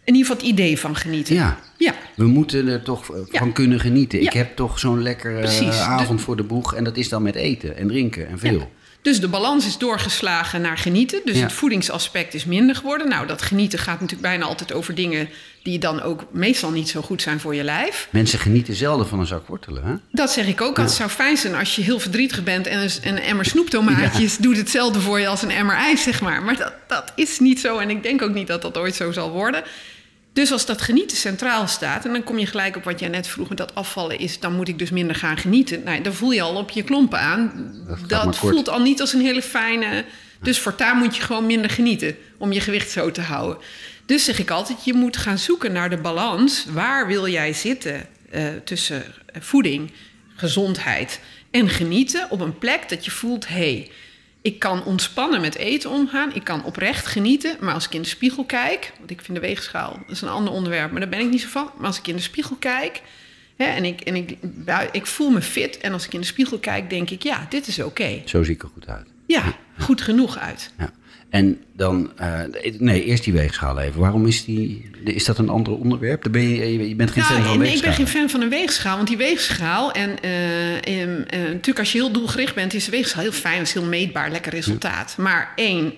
In 0.03 0.13
ieder 0.15 0.27
geval 0.31 0.47
het 0.47 0.53
idee 0.53 0.79
van 0.79 0.95
genieten. 0.95 1.35
Ja. 1.35 1.59
ja. 1.77 1.93
We 2.15 2.25
moeten 2.25 2.67
er 2.67 2.83
toch 2.83 3.07
Ja. 3.31 3.39
van 3.39 3.53
kunnen 3.53 3.79
genieten. 3.79 4.21
Ik 4.21 4.33
Ja. 4.33 4.39
heb 4.39 4.55
toch 4.55 4.79
zo'n 4.79 5.01
lekkere 5.01 5.39
Precies. 5.39 5.79
avond 5.79 6.21
voor 6.21 6.35
de 6.37 6.43
boeg. 6.43 6.73
En 6.75 6.83
dat 6.83 6.97
is 6.97 7.09
dan 7.09 7.21
met 7.23 7.35
eten 7.35 7.77
en 7.77 7.87
drinken 7.87 8.27
en 8.27 8.39
veel. 8.39 8.71
Dus 9.07 9.19
de 9.19 9.27
balans 9.27 9.65
is 9.65 9.77
doorgeslagen 9.77 10.61
naar 10.61 10.77
genieten. 10.77 11.21
Dus 11.25 11.35
Ja. 11.35 11.41
het 11.43 11.53
voedingsaspect 11.53 12.33
is 12.33 12.45
minder 12.45 12.75
geworden. 12.75 13.09
Nou, 13.09 13.27
dat 13.27 13.41
genieten 13.41 13.79
gaat 13.79 13.99
natuurlijk 13.99 14.29
bijna 14.29 14.45
altijd 14.45 14.73
over 14.73 14.95
dingen 14.95 15.29
die 15.63 15.79
dan 15.79 16.01
ook 16.01 16.25
meestal 16.31 16.71
niet 16.71 16.89
zo 16.89 17.01
goed 17.01 17.21
zijn 17.21 17.39
voor 17.39 17.55
je 17.55 17.63
lijf. 17.63 18.07
Mensen 18.11 18.39
genieten 18.39 18.73
zelden 18.75 19.07
van 19.07 19.19
een 19.19 19.25
zak 19.25 19.47
wortelen. 19.47 19.83
Hè? 19.83 19.93
Dat 20.11 20.31
zeg 20.31 20.47
ik 20.47 20.61
ook. 20.61 20.77
Het 20.77 20.91
zou 20.91 21.09
fijn 21.09 21.37
zijn 21.37 21.55
als 21.55 21.75
je 21.75 21.81
heel 21.81 21.99
verdrietig 21.99 22.43
bent 22.43 22.67
en 22.67 22.79
een, 22.79 22.89
een 23.03 23.19
emmer 23.19 23.45
snoeptomaatjes 23.45 24.37
doet 24.37 24.57
hetzelfde 24.57 24.99
voor 24.99 25.19
je 25.19 25.27
als 25.27 25.41
een 25.41 25.51
emmer 25.51 25.75
ijs, 25.75 26.03
zeg 26.03 26.21
maar. 26.21 26.41
Maar 26.43 26.57
dat, 26.57 26.73
dat 26.87 27.11
is 27.15 27.39
niet 27.39 27.59
zo 27.59 27.77
en 27.77 27.89
ik 27.89 28.03
denk 28.03 28.21
ook 28.21 28.33
niet 28.33 28.47
dat 28.47 28.61
dat 28.61 28.77
ooit 28.77 28.95
zo 28.95 29.11
zal 29.11 29.31
worden. 29.31 29.63
Dus 30.37 30.51
als 30.51 30.65
dat 30.65 30.81
genieten 30.81 31.17
centraal 31.17 31.67
staat, 31.67 32.05
en 32.05 32.11
dan 32.11 32.23
kom 32.23 32.39
je 32.39 32.45
gelijk 32.45 32.75
op 32.75 32.83
wat 32.83 32.99
jij 32.99 33.09
net 33.09 33.27
vroeg, 33.27 33.47
dat 33.47 33.75
afvallen 33.75 34.19
is, 34.19 34.39
dan 34.39 34.55
moet 34.55 34.67
ik 34.67 34.79
dus 34.79 34.89
minder 34.89 35.15
gaan 35.15 35.37
genieten. 35.37 35.83
Nou, 35.83 36.01
dan 36.01 36.13
voel 36.13 36.31
je 36.31 36.41
al 36.41 36.55
op 36.55 36.69
je 36.69 36.83
klompen 36.83 37.19
aan. 37.19 37.73
Dat 38.07 38.37
voelt 38.37 38.69
al 38.69 38.81
niet 38.81 39.01
als 39.01 39.13
een 39.13 39.21
hele 39.21 39.41
fijne. 39.41 40.05
Dus 40.41 40.59
voortaan 40.59 40.97
moet 40.97 41.15
je 41.15 41.21
gewoon 41.21 41.45
minder 41.45 41.69
genieten 41.69 42.15
om 42.37 42.51
je 42.51 42.59
gewicht 42.59 42.91
zo 42.91 43.11
te 43.11 43.21
houden. 43.21 43.57
Dus 44.05 44.23
zeg 44.23 44.39
ik 44.39 44.49
altijd, 44.49 44.85
je 44.85 44.93
moet 44.93 45.17
gaan 45.17 45.37
zoeken 45.37 45.71
naar 45.71 45.89
de 45.89 45.97
balans. 45.97 46.65
Waar 46.69 47.07
wil 47.07 47.27
jij 47.27 47.53
zitten 47.53 48.07
eh, 48.29 48.47
tussen 48.63 49.03
voeding, 49.39 49.91
gezondheid 50.35 51.19
en 51.51 51.69
genieten 51.69 52.27
op 52.29 52.39
een 52.39 52.57
plek 52.57 52.89
dat 52.89 53.05
je 53.05 53.11
voelt, 53.11 53.47
hé, 53.47 53.55
hey, 53.55 53.91
ik 54.47 54.59
kan 54.59 54.83
ontspannen 54.83 55.41
met 55.41 55.55
eten 55.55 55.89
omgaan. 55.89 56.35
Ik 56.35 56.43
kan 56.43 56.63
oprecht 56.63 57.05
genieten. 57.05 57.57
Maar 57.59 57.73
als 57.73 57.85
ik 57.85 57.93
in 57.93 58.01
de 58.01 58.07
spiegel 58.07 58.43
kijk... 58.43 58.93
want 58.97 59.11
ik 59.11 59.21
vind 59.21 59.37
de 59.37 59.47
weegschaal, 59.47 59.99
dat 60.07 60.15
is 60.15 60.21
een 60.21 60.29
ander 60.29 60.53
onderwerp... 60.53 60.91
maar 60.91 60.99
daar 60.99 61.09
ben 61.09 61.19
ik 61.19 61.29
niet 61.29 61.41
zo 61.41 61.47
van. 61.47 61.71
Maar 61.77 61.85
als 61.85 61.97
ik 61.97 62.07
in 62.07 62.15
de 62.15 62.21
spiegel 62.21 62.55
kijk... 62.55 63.01
Hè, 63.55 63.65
en 63.65 63.85
ik, 63.85 64.01
en 64.01 64.15
ik, 64.15 64.37
bui- 64.41 64.89
ik 64.91 65.05
voel 65.05 65.29
me 65.29 65.41
fit... 65.41 65.77
en 65.77 65.93
als 65.93 66.05
ik 66.05 66.13
in 66.13 66.19
de 66.19 66.25
spiegel 66.25 66.59
kijk, 66.59 66.89
denk 66.89 67.09
ik... 67.09 67.23
ja, 67.23 67.45
dit 67.49 67.67
is 67.67 67.79
oké. 67.79 68.21
Zo 68.25 68.43
zie 68.43 68.53
ik 68.53 68.63
er 68.63 68.69
goed 68.73 68.87
uit. 68.87 69.07
Ja, 69.25 69.43
goed 69.79 70.01
genoeg 70.01 70.37
uit. 70.37 70.71
Ja. 70.77 70.91
En 71.29 71.61
dan, 71.73 72.11
eh, 72.15 72.39
nee, 72.77 73.03
eerst 73.03 73.23
die 73.23 73.33
weegschaal 73.33 73.79
even. 73.79 73.99
Waarom 73.99 74.25
is 74.25 74.45
die, 74.45 74.89
is 75.03 75.25
dat 75.25 75.37
een 75.37 75.49
ander 75.49 75.73
onderwerp? 75.73 76.23
Dan 76.23 76.31
ben 76.31 76.41
je, 76.41 76.87
je 76.89 76.95
bent 76.95 77.11
geen 77.11 77.23
fan 77.23 77.33
Nou, 77.33 77.47
van 77.47 77.57
nee, 77.57 77.67
ik 77.67 77.73
ben 77.73 77.89
weegschaal. 77.89 78.05
geen 78.05 78.19
fan 78.19 78.29
van 78.29 78.41
een 78.41 78.49
weegschaal. 78.49 78.95
Want 78.95 79.07
die 79.07 79.17
weegschaal... 79.17 79.91
en 79.91 80.21
eh, 80.21 81.01
eh, 81.01 81.07
natuurlijk 81.29 81.79
als 81.79 81.91
je 81.91 81.97
heel 81.97 82.11
doelgericht 82.11 82.55
bent... 82.55 82.73
is 82.73 82.85
de 82.85 82.91
weegschaal 82.91 83.21
heel 83.21 83.31
fijn. 83.31 83.61
Is 83.61 83.73
heel 83.73 83.83
meetbaar, 83.83 84.31
lekker 84.31 84.51
resultaat. 84.51 85.15
Maar 85.17 85.53
één, 85.55 85.93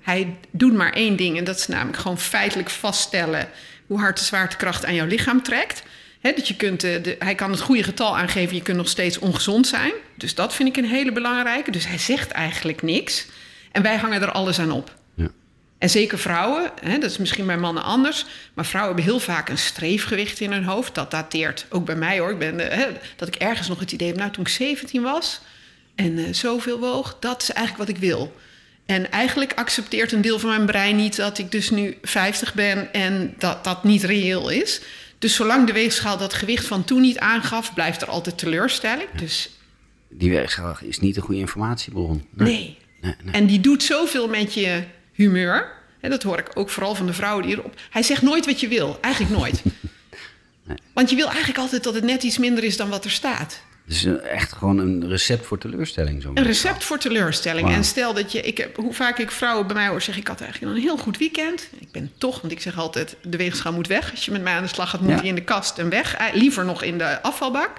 hij 0.00 0.36
doet 0.50 0.72
maar 0.72 0.92
één 0.92 1.16
ding... 1.16 1.38
en 1.38 1.44
dat 1.44 1.58
is 1.58 1.66
namelijk 1.66 1.98
gewoon 1.98 2.18
feitelijk 2.18 2.70
vaststellen... 2.70 3.48
hoe 3.86 3.98
hard 3.98 4.18
de 4.18 4.24
zwaartekracht 4.24 4.84
aan 4.84 4.94
jouw 4.94 5.06
lichaam 5.06 5.42
trekt. 5.42 5.82
Dat 6.20 6.48
je 6.48 6.56
kunt, 6.56 6.80
de, 6.80 7.16
hij 7.18 7.34
kan 7.34 7.50
het 7.50 7.60
goede 7.60 7.82
getal 7.82 8.18
aangeven... 8.18 8.56
je 8.56 8.62
kunt 8.62 8.76
nog 8.76 8.88
steeds 8.88 9.18
ongezond 9.18 9.66
zijn. 9.66 9.92
Dus 10.14 10.34
dat 10.34 10.54
vind 10.54 10.68
ik 10.68 10.76
een 10.76 10.90
hele 10.90 11.12
belangrijke. 11.12 11.70
Dus 11.70 11.86
hij 11.86 11.98
zegt 11.98 12.30
eigenlijk 12.30 12.82
niks. 12.82 13.26
En 13.72 13.82
wij 13.82 13.96
hangen 13.96 14.22
er 14.22 14.32
alles 14.32 14.60
aan 14.60 14.70
op. 14.70 14.96
Ja. 15.14 15.28
En 15.78 15.90
zeker 15.90 16.18
vrouwen, 16.18 16.70
hè, 16.80 16.98
dat 16.98 17.10
is 17.10 17.18
misschien 17.18 17.46
bij 17.46 17.58
mannen 17.58 17.82
anders, 17.82 18.26
maar 18.54 18.66
vrouwen 18.66 18.94
hebben 18.94 19.12
heel 19.12 19.24
vaak 19.24 19.48
een 19.48 19.58
streefgewicht 19.58 20.40
in 20.40 20.52
hun 20.52 20.64
hoofd. 20.64 20.94
Dat 20.94 21.10
dateert 21.10 21.66
ook 21.70 21.84
bij 21.84 21.96
mij 21.96 22.18
hoor. 22.18 22.30
Ik 22.30 22.38
ben, 22.38 22.70
eh, 22.70 22.78
hè, 22.78 22.86
dat 23.16 23.28
ik 23.28 23.34
ergens 23.34 23.68
nog 23.68 23.80
het 23.80 23.92
idee 23.92 24.08
heb, 24.08 24.16
nou 24.16 24.30
toen 24.30 24.44
ik 24.44 24.50
17 24.50 25.02
was 25.02 25.40
en 25.94 26.18
eh, 26.18 26.32
zoveel 26.32 26.78
woog, 26.78 27.16
dat 27.20 27.42
is 27.42 27.50
eigenlijk 27.50 27.88
wat 27.88 27.96
ik 27.96 28.02
wil. 28.02 28.36
En 28.86 29.10
eigenlijk 29.10 29.52
accepteert 29.54 30.12
een 30.12 30.20
deel 30.20 30.38
van 30.38 30.48
mijn 30.48 30.66
brein 30.66 30.96
niet 30.96 31.16
dat 31.16 31.38
ik 31.38 31.50
dus 31.50 31.70
nu 31.70 31.98
50 32.02 32.54
ben 32.54 32.92
en 32.92 33.34
dat 33.38 33.64
dat 33.64 33.84
niet 33.84 34.02
reëel 34.02 34.48
is. 34.48 34.80
Dus 35.18 35.34
zolang 35.34 35.66
de 35.66 35.72
weegschaal 35.72 36.18
dat 36.18 36.34
gewicht 36.34 36.66
van 36.66 36.84
toen 36.84 37.00
niet 37.00 37.18
aangaf, 37.18 37.74
blijft 37.74 38.02
er 38.02 38.08
altijd 38.08 38.38
teleurstelling. 38.38 39.08
Dus 39.16 39.50
Die 40.08 40.30
weegschaal 40.30 40.76
is 40.80 41.00
niet 41.00 41.16
een 41.16 41.22
goede 41.22 41.40
informatiebron. 41.40 42.26
Nee. 42.30 42.52
Nee, 42.52 42.78
nee. 43.00 43.14
En 43.32 43.46
die 43.46 43.60
doet 43.60 43.82
zoveel 43.82 44.28
met 44.28 44.54
je 44.54 44.82
humeur. 45.12 45.76
En 46.00 46.10
dat 46.10 46.22
hoor 46.22 46.38
ik 46.38 46.50
ook 46.54 46.70
vooral 46.70 46.94
van 46.94 47.06
de 47.06 47.12
vrouwen 47.12 47.46
die 47.46 47.56
erop. 47.56 47.74
Hij 47.90 48.02
zegt 48.02 48.22
nooit 48.22 48.46
wat 48.46 48.60
je 48.60 48.68
wil. 48.68 48.98
Eigenlijk 49.00 49.36
nooit. 49.36 49.62
Want 50.94 51.10
je 51.10 51.16
wil 51.16 51.26
eigenlijk 51.28 51.58
altijd 51.58 51.84
dat 51.84 51.94
het 51.94 52.04
net 52.04 52.22
iets 52.22 52.38
minder 52.38 52.64
is 52.64 52.76
dan 52.76 52.88
wat 52.88 53.04
er 53.04 53.10
staat. 53.10 53.60
Dus 53.86 54.04
eh, 54.04 54.12
echt 54.32 54.52
gewoon 54.52 54.78
een 54.78 55.08
recept 55.08 55.46
voor 55.46 55.58
teleurstelling. 55.58 56.22
Zo'n 56.22 56.38
Een 56.38 56.44
recept 56.44 56.84
voor 56.84 56.98
teleurstelling. 56.98 57.68
En 57.70 57.84
stel 57.84 58.14
dat 58.14 58.32
je, 58.32 58.40
ik 58.40 58.58
heb, 58.58 58.76
hoe 58.76 58.94
vaak 58.94 59.18
ik 59.18 59.30
vrouwen 59.30 59.66
bij 59.66 59.76
mij 59.76 59.88
hoor, 59.88 60.02
zeg 60.02 60.16
ik 60.16 60.28
had 60.28 60.40
eigenlijk 60.40 60.72
een 60.74 60.80
heel 60.82 60.96
goed 60.96 61.18
weekend. 61.18 61.68
Ik 61.78 61.90
ben 61.92 62.12
toch, 62.18 62.40
want 62.40 62.52
ik 62.52 62.60
zeg 62.60 62.78
altijd, 62.78 63.16
de 63.22 63.36
weegschaal 63.36 63.72
moet 63.72 63.86
weg. 63.86 64.10
Als 64.10 64.24
je 64.24 64.30
met 64.30 64.42
mij 64.42 64.54
aan 64.54 64.62
de 64.62 64.68
slag 64.68 64.90
gaat, 64.90 65.00
moet 65.00 65.10
Ja. 65.10 65.16
die 65.20 65.28
in 65.28 65.34
de 65.34 65.44
kast 65.44 65.78
en 65.78 65.88
weg. 65.88 66.14
Eh, 66.14 66.26
Liever 66.32 66.64
nog 66.64 66.82
in 66.82 66.98
de 66.98 67.22
afvalbak. 67.22 67.70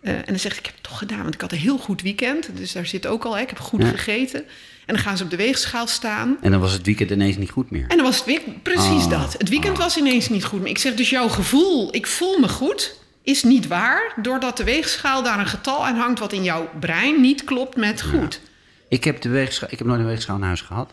Eh, 0.00 0.14
en 0.14 0.22
dan 0.26 0.38
zegt 0.38 0.58
ik 0.58 0.64
heb 0.66 0.74
het 0.74 0.82
toch 0.84 0.98
gedaan, 0.98 1.22
want 1.22 1.34
ik 1.34 1.40
had 1.40 1.52
een 1.52 1.58
heel 1.58 1.78
goed 1.78 2.02
weekend. 2.02 2.48
Dus 2.56 2.72
daar 2.72 2.86
zit 2.86 3.06
ook 3.06 3.24
al, 3.24 3.34
hè, 3.36 3.42
ik 3.42 3.48
heb 3.48 3.58
goed 3.58 3.82
Ja. 3.82 3.88
gegeten. 3.88 4.40
En 4.86 4.94
dan 4.96 4.98
gaan 5.04 5.16
ze 5.16 5.24
op 5.24 5.30
de 5.30 5.36
weegschaal 5.36 5.86
staan. 5.86 6.36
En 6.40 6.50
dan 6.50 6.60
was 6.60 6.72
het 6.72 6.86
weekend 6.86 7.10
ineens 7.10 7.36
niet 7.36 7.50
goed 7.50 7.70
meer. 7.70 7.84
En 7.88 7.96
dan 7.96 8.06
was 8.06 8.16
het 8.16 8.24
weer 8.26 8.40
precies 8.62 9.04
Ah. 9.04 9.10
dat. 9.10 9.32
Het 9.38 9.48
weekend 9.48 9.76
was 9.78 9.96
ineens 9.96 10.28
niet 10.28 10.44
goed. 10.44 10.60
Maar 10.60 10.68
ik 10.68 10.78
zeg 10.78 10.94
dus 10.94 11.10
jouw 11.10 11.28
gevoel, 11.28 11.94
ik 11.94 12.06
voel 12.06 12.38
me 12.38 12.48
goed, 12.48 12.98
is 13.22 13.42
niet 13.42 13.66
waar. 13.66 14.12
Doordat 14.22 14.56
de 14.56 14.64
weegschaal 14.64 15.22
daar 15.22 15.38
een 15.38 15.46
getal 15.46 15.86
aan 15.86 15.96
hangt 15.96 16.18
wat 16.18 16.32
in 16.32 16.42
jouw 16.42 16.70
brein 16.80 17.20
niet 17.20 17.44
klopt 17.44 17.76
met 17.76 18.02
goed. 18.02 18.40
Ik 18.88 19.04
heb, 19.04 19.20
de 19.20 19.28
weegschaal, 19.28 19.68
ik 19.72 19.78
heb 19.78 19.86
nooit 19.86 20.00
een 20.00 20.06
weegschaal 20.06 20.36
in 20.36 20.42
huis 20.42 20.60
gehad. 20.60 20.90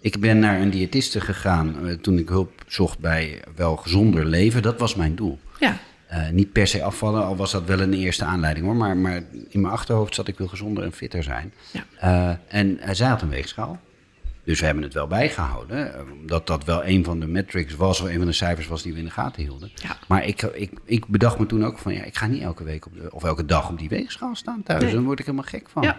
Ik 0.00 0.20
ben 0.20 0.38
naar 0.38 0.60
een 0.60 0.70
diëtiste 0.70 1.20
gegaan 1.20 1.86
eh, 1.88 1.94
toen 1.94 2.18
ik 2.18 2.28
hulp 2.28 2.62
zocht 2.66 2.98
bij 2.98 3.40
wel 3.56 3.76
gezonder 3.76 4.24
leven. 4.26 4.62
Dat 4.62 4.78
was 4.78 4.94
mijn 4.94 5.14
doel. 5.14 5.38
Ja. 5.60 5.78
Eh, 6.06 6.28
niet 6.28 6.52
per 6.52 6.66
se 6.66 6.82
afvallen, 6.82 7.24
al 7.24 7.36
was 7.36 7.50
dat 7.52 7.64
wel 7.64 7.80
een 7.80 7.94
eerste 7.94 8.24
aanleiding 8.24 8.66
hoor. 8.66 8.76
Maar, 8.76 8.96
maar 8.96 9.22
in 9.48 9.60
mijn 9.60 9.72
achterhoofd 9.72 10.14
zat 10.14 10.28
ik 10.28 10.38
wil 10.38 10.48
gezonder 10.48 10.84
en 10.84 10.92
fitter 10.92 11.22
zijn. 11.22 11.52
Ja. 11.70 11.84
Eh, 11.98 12.58
en 12.60 12.78
eh, 12.78 12.94
zij 12.94 13.08
had 13.08 13.22
een 13.22 13.28
weegschaal. 13.28 13.80
Dus 14.44 14.60
we 14.60 14.66
hebben 14.66 14.84
het 14.84 14.94
wel 14.94 15.06
bijgehouden. 15.06 15.94
eh, 15.94 16.00
Omdat 16.20 16.46
dat 16.46 16.64
wel 16.64 16.84
een 16.84 17.04
van 17.04 17.20
de 17.20 17.26
metrics 17.26 17.74
was, 17.74 18.00
of 18.00 18.08
een 18.08 18.16
van 18.16 18.26
de 18.26 18.32
cijfers 18.32 18.66
was 18.66 18.82
die 18.82 18.92
we 18.92 18.98
in 18.98 19.04
de 19.04 19.10
gaten 19.10 19.42
hielden. 19.42 19.70
Ja. 19.74 19.96
Maar 20.08 20.24
ik, 20.24 20.42
ik, 20.42 20.70
ik 20.84 21.06
bedacht 21.06 21.38
me 21.38 21.46
toen 21.46 21.64
ook 21.64 21.78
van 21.78 21.94
ja, 21.94 22.02
ik 22.02 22.16
ga 22.16 22.26
niet 22.26 22.42
elke 22.42 22.64
week 22.64 22.86
op 22.86 22.92
de, 22.94 23.08
of 23.12 23.24
elke 23.24 23.44
dag 23.44 23.68
op 23.70 23.78
die 23.78 23.88
weegschaal 23.88 24.34
staan 24.34 24.62
thuis. 24.62 24.82
Nee. 24.82 24.94
Dan 24.94 25.04
word 25.04 25.18
ik 25.18 25.24
helemaal 25.26 25.46
gek 25.48 25.68
van. 25.68 25.82
Ja. 25.82 25.98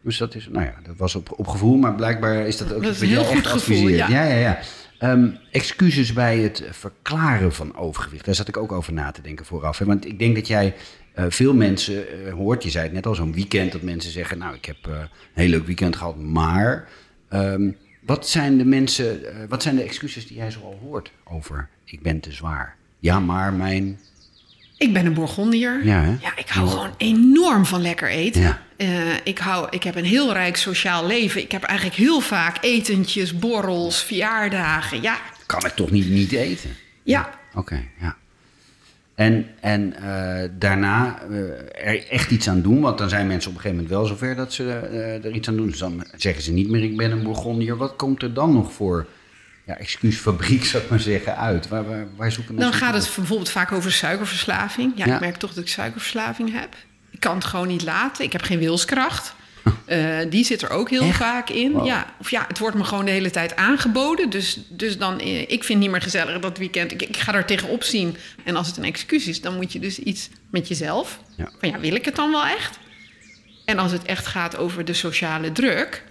Dus 0.00 0.16
dat 0.18 0.34
is, 0.34 0.48
nou 0.48 0.64
ja, 0.64 0.74
dat 0.86 0.96
was 0.96 1.14
op, 1.14 1.32
op 1.38 1.46
gevoel, 1.48 1.76
maar 1.76 1.94
blijkbaar 1.94 2.34
is 2.46 2.56
dat 2.56 2.72
ook 2.72 2.82
Dat 2.82 2.92
is 2.94 3.00
een 3.00 3.08
heel 3.08 3.24
goed 3.24 3.46
gevoel, 3.46 3.88
ja. 3.88 4.08
ja, 4.08 4.22
ja. 4.24 4.36
ja. 4.36 4.58
Ehm, 4.98 5.30
excuses 5.50 6.12
bij 6.12 6.38
het 6.38 6.62
verklaren 6.70 7.52
van 7.52 7.76
overgewicht. 7.76 8.24
Daar 8.24 8.34
zat 8.34 8.48
ik 8.48 8.56
ook 8.56 8.72
over 8.72 8.92
na 8.92 9.10
te 9.10 9.22
denken 9.22 9.46
vooraf. 9.46 9.78
Hè? 9.78 9.84
Want 9.84 10.06
ik 10.06 10.18
denk 10.18 10.34
dat 10.34 10.46
jij 10.46 10.74
eh, 11.18 11.24
veel 11.28 11.54
mensen 11.54 12.26
eh, 12.26 12.32
hoort, 12.32 12.62
je 12.62 12.70
zei 12.70 12.84
het 12.84 12.92
net 12.92 13.06
al, 13.06 13.14
zo'n 13.14 13.32
weekend 13.32 13.72
dat 13.72 13.82
mensen 13.82 14.10
zeggen, 14.10 14.38
nou 14.38 14.54
ik 14.54 14.64
heb 14.64 14.76
eh, 14.86 14.92
een 14.98 15.08
heel 15.34 15.48
leuk 15.48 15.66
weekend 15.66 15.96
gehad, 15.96 16.16
maar 16.16 16.88
ehm, 17.28 17.70
wat 18.00 18.28
zijn 18.28 18.58
de 18.58 18.64
mensen, 18.64 19.20
wat 19.48 19.62
zijn 19.62 19.76
de 19.76 19.82
excuses 19.82 20.26
die 20.26 20.36
jij 20.36 20.50
zoal 20.50 20.78
hoort 20.82 21.12
over 21.24 21.68
ik 21.84 22.02
ben 22.02 22.20
te 22.20 22.32
zwaar? 22.32 22.76
Ja, 22.98 23.20
maar 23.20 23.52
mijn, 23.52 23.98
Ik 24.78 24.92
ben 24.92 25.06
een 25.06 25.14
Bourgondier. 25.14 25.84
Ja, 25.84 26.02
hè? 26.02 26.16
ja 26.20 26.36
ik 26.36 26.48
hou 26.48 26.68
gewoon 26.68 26.94
enorm 26.96 27.66
van 27.66 27.82
lekker 27.82 28.08
eten. 28.08 28.40
Ja. 28.40 28.60
Eh, 28.76 28.88
ik, 29.24 29.38
hou, 29.38 29.66
ik 29.70 29.82
heb 29.82 29.96
een 29.96 30.04
heel 30.04 30.32
rijk 30.32 30.56
sociaal 30.56 31.06
leven. 31.06 31.42
Ik 31.42 31.52
heb 31.52 31.62
eigenlijk 31.62 31.98
heel 31.98 32.20
vaak 32.20 32.56
etentjes, 32.60 33.38
borrels, 33.38 34.02
verjaardagen. 34.02 35.02
Ja, 35.02 35.18
kan 35.46 35.64
ik 35.64 35.72
toch 35.72 35.90
niet 35.90 36.08
niet 36.08 36.32
eten? 36.32 36.70
ja. 37.02 37.36
Oké, 37.54 37.82
ja. 38.00 38.16
En, 39.14 39.46
en 39.60 39.94
eh, 39.94 40.48
daarna 40.58 41.22
eh, 41.30 41.38
er 41.88 42.08
echt 42.08 42.30
iets 42.30 42.48
aan 42.48 42.62
doen. 42.62 42.80
Want 42.80 42.98
dan 42.98 43.08
zijn 43.08 43.26
mensen 43.26 43.50
op 43.50 43.56
een 43.56 43.62
gegeven 43.62 43.84
moment 43.84 44.00
wel 44.00 44.16
zover 44.16 44.36
dat 44.36 44.52
ze 44.52 44.70
er 45.22 45.30
iets 45.30 45.48
aan 45.48 45.56
doen. 45.56 45.66
Dus 45.66 45.78
dan 45.78 46.06
zeggen 46.16 46.42
ze 46.42 46.52
niet 46.52 46.68
meer, 46.68 46.82
ik 46.82 46.96
ben 46.96 47.10
een 47.10 47.22
Bourgondier. 47.22 47.76
Wat 47.76 47.96
komt 47.96 48.22
er 48.22 48.34
dan 48.34 48.52
nog 48.52 48.72
voor 48.72 49.06
ja, 49.68 49.76
excuusfabriek, 49.78 50.64
zou 50.64 50.82
ik 50.82 50.90
maar 50.90 51.00
zeggen, 51.00 51.36
uit? 51.36 51.68
Waar, 51.68 51.88
waar, 51.88 52.06
waar 52.16 52.32
zoeken 52.32 52.54
Dan 52.56 52.64
mensen 52.64 52.80
gaat 52.86 52.94
op? 52.94 53.00
het 53.06 53.14
bijvoorbeeld 53.16 53.50
vaak 53.50 53.72
over 53.72 53.92
suikerverslaving. 53.92 54.92
Ja, 54.96 55.06
Ja. 55.06 55.14
ik 55.14 55.20
merk 55.20 55.36
toch 55.36 55.52
dat 55.54 55.64
ik 55.64 55.70
suikerverslaving 55.70 56.52
heb. 56.52 56.76
Ik 57.10 57.20
kan 57.20 57.34
het 57.34 57.44
gewoon 57.44 57.68
niet 57.68 57.82
laten. 57.82 58.24
Ik 58.24 58.32
heb 58.32 58.42
geen 58.42 58.58
wilskracht. 58.58 59.34
Eh, 59.84 60.18
die 60.30 60.44
zit 60.44 60.62
er 60.62 60.70
ook 60.70 60.90
heel 60.90 61.02
Echt? 61.02 61.16
vaak 61.16 61.50
in. 61.50 61.72
Wow. 61.72 61.86
Ja, 61.86 62.06
of 62.20 62.30
ja, 62.30 62.44
het 62.48 62.58
wordt 62.58 62.76
me 62.76 62.84
gewoon 62.84 63.04
de 63.04 63.10
hele 63.10 63.30
tijd 63.30 63.56
aangeboden. 63.56 64.30
Dus, 64.30 64.60
dus 64.68 64.98
dan, 64.98 65.20
eh, 65.20 65.40
ik 65.40 65.48
vind 65.48 65.68
het 65.68 65.78
niet 65.78 65.90
meer 65.90 66.02
gezellig 66.02 66.38
dat 66.40 66.58
weekend. 66.58 66.92
Ik, 66.92 67.02
ik 67.02 67.16
ga 67.16 67.34
er 67.34 67.44
tegenop 67.44 67.82
zien. 67.82 68.16
En 68.44 68.56
als 68.56 68.66
het 68.66 68.76
een 68.76 68.84
excuus 68.84 69.26
is, 69.26 69.40
dan 69.40 69.54
moet 69.56 69.72
je 69.72 69.78
dus 69.78 69.98
iets 69.98 70.28
met 70.50 70.68
jezelf. 70.68 71.20
Ja. 71.36 71.50
Van 71.60 71.68
ja, 71.68 71.78
wil 71.80 71.94
ik 71.94 72.04
het 72.04 72.16
dan 72.16 72.30
wel 72.30 72.46
echt? 72.46 72.78
En 73.64 73.78
als 73.78 73.92
het 73.92 74.02
echt 74.02 74.26
gaat 74.26 74.56
over 74.56 74.84
de 74.84 74.94
sociale 74.94 75.52
druk... 75.52 76.02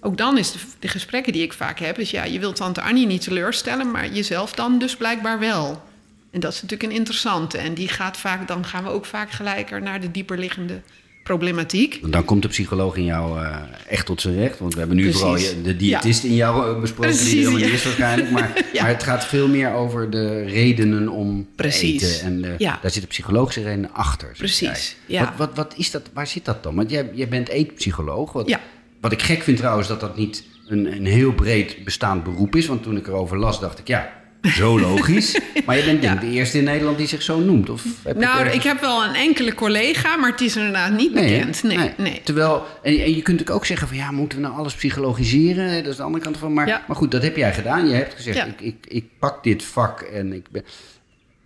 Ook 0.00 0.16
dan 0.18 0.38
is 0.38 0.52
de, 0.52 0.58
de 0.78 0.88
gesprekken 0.88 1.32
die 1.32 1.42
ik 1.42 1.52
vaak 1.52 1.78
heb... 1.78 1.98
is 1.98 2.10
ja, 2.10 2.24
je 2.24 2.38
wilt 2.38 2.56
tante 2.56 2.80
Annie 2.82 3.06
niet 3.06 3.22
teleurstellen... 3.22 3.90
maar 3.90 4.12
jezelf 4.12 4.52
dan 4.52 4.78
dus 4.78 4.96
blijkbaar 4.96 5.38
wel. 5.38 5.82
En 6.30 6.40
dat 6.40 6.52
is 6.52 6.62
natuurlijk 6.62 6.90
een 6.90 6.96
interessante. 6.98 7.58
En 7.58 7.74
die 7.74 7.88
gaat 7.88 8.16
vaak, 8.16 8.48
dan 8.48 8.64
gaan 8.64 8.84
we 8.84 8.90
ook 8.90 9.04
vaak 9.06 9.30
gelijker 9.30 9.82
naar 9.82 10.00
de 10.00 10.10
dieperliggende 10.10 10.80
problematiek. 11.24 12.12
Dan 12.12 12.24
komt 12.24 12.42
de 12.42 12.48
psycholoog 12.48 12.96
in 12.96 13.04
jou 13.04 13.38
eh, 13.44 13.56
echt 13.88 14.06
tot 14.06 14.20
zijn 14.20 14.34
recht. 14.34 14.58
Want 14.58 14.72
we 14.72 14.78
hebben 14.78 14.96
nu 14.96 15.02
Precies. 15.02 15.20
vooral 15.20 15.38
je- 15.38 15.62
de 15.62 15.76
diëtist 15.76 16.24
in 16.24 16.34
jou 16.34 16.74
eh, 16.74 16.80
besproken. 16.80 17.10
Precies, 17.10 17.30
die 17.30 17.40
er 17.44 17.46
helemaal 17.50 17.68
ja. 17.68 17.74
is 17.74 17.84
waarschijnlijk. 17.84 18.30
Maar, 18.30 18.50
Ja. 18.72 18.82
maar 18.82 18.90
het 18.90 19.02
gaat 19.02 19.24
veel 19.26 19.48
meer 19.48 19.72
over 19.72 20.10
de 20.10 20.42
redenen 20.44 21.08
om 21.08 21.48
Precies. 21.56 22.00
te 22.00 22.06
eten. 22.06 22.26
En 22.26 22.44
eh, 22.58 22.58
daar 22.82 22.90
zitten 22.90 23.06
psychologische 23.10 23.62
redenen 23.62 23.92
achter. 23.92 24.34
Precies. 24.36 24.96
Wat, 25.08 25.28
wat, 25.36 25.50
wat 25.54 25.74
is 25.76 25.90
dat, 25.90 26.02
waar 26.12 26.26
zit 26.26 26.44
dat 26.44 26.62
dan? 26.62 26.74
Want 26.74 26.90
jij, 26.90 27.10
jij 27.14 27.28
bent 27.28 27.48
eetpsycholoog. 27.48 28.32
Wat, 28.32 28.48
Ja. 28.48 28.60
Wat 29.00 29.12
ik 29.12 29.22
gek 29.22 29.42
vind 29.42 29.56
trouwens, 29.56 29.88
dat 29.88 30.00
dat 30.00 30.16
niet 30.16 30.44
een, 30.66 30.92
een 30.96 31.06
heel 31.06 31.32
breed 31.32 31.84
bestaand 31.84 32.24
beroep 32.24 32.56
is. 32.56 32.66
Want 32.66 32.82
toen 32.82 32.96
ik 32.96 33.06
erover 33.06 33.38
las, 33.38 33.60
dacht 33.60 33.78
ik, 33.78 33.88
ja, 33.88 34.12
zo 34.42 34.80
logisch. 34.88 35.40
maar 35.66 35.76
je 35.76 35.84
bent 35.84 36.02
denk 36.02 36.14
ik 36.16 36.22
Ja. 36.22 36.28
de 36.28 36.34
eerste 36.34 36.58
in 36.58 36.64
Nederland 36.64 36.98
die 36.98 37.06
zich 37.06 37.22
zo 37.22 37.40
noemt. 37.40 37.70
Of 37.70 37.84
heb 38.02 38.16
Nou, 38.16 38.38
ergens- 38.38 38.54
ik 38.56 38.62
heb 38.62 38.80
wel 38.80 39.04
een 39.04 39.14
enkele 39.14 39.54
collega, 39.54 40.16
maar 40.16 40.30
het 40.30 40.40
is 40.40 40.56
inderdaad 40.56 40.92
niet 40.92 41.14
Nee, 41.14 41.36
bekend. 41.38 41.62
Nee, 41.62 41.90
nee. 41.96 42.20
Terwijl, 42.24 42.64
en, 42.82 42.98
en 43.00 43.14
je 43.14 43.22
kunt 43.22 43.50
ook 43.50 43.66
zeggen 43.66 43.88
van 43.88 43.96
ja, 43.96 44.10
moeten 44.10 44.38
we 44.38 44.44
nou 44.44 44.56
alles 44.58 44.74
psychologiseren? 44.74 45.82
Dat 45.82 45.90
is 45.92 45.96
de 45.96 46.02
andere 46.02 46.24
kant 46.24 46.36
van. 46.38 46.52
Maar, 46.52 46.66
Ja. 46.66 46.84
maar 46.88 46.96
goed, 46.96 47.10
dat 47.10 47.22
heb 47.22 47.36
jij 47.36 47.54
gedaan. 47.54 47.88
Je 47.88 47.94
hebt 47.94 48.14
gezegd, 48.14 48.36
Ja. 48.36 48.44
ik, 48.44 48.60
ik, 48.60 48.86
ik 48.88 49.04
pak 49.18 49.42
dit 49.44 49.62
vak 49.64 50.00
en 50.00 50.32
ik 50.32 50.50
ben. 50.50 50.64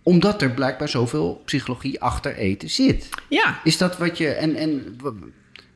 Omdat 0.03 0.41
er 0.41 0.51
blijkbaar 0.51 0.89
zoveel 0.89 1.41
psychologie 1.45 2.01
achter 2.01 2.35
eten 2.35 2.69
zit. 2.69 3.09
Ja, 3.29 3.59
Is 3.63 3.77
dat 3.77 3.97
wat 3.97 4.17
je. 4.17 4.27
En, 4.27 4.55
en 4.55 4.95
wa- 5.01 5.11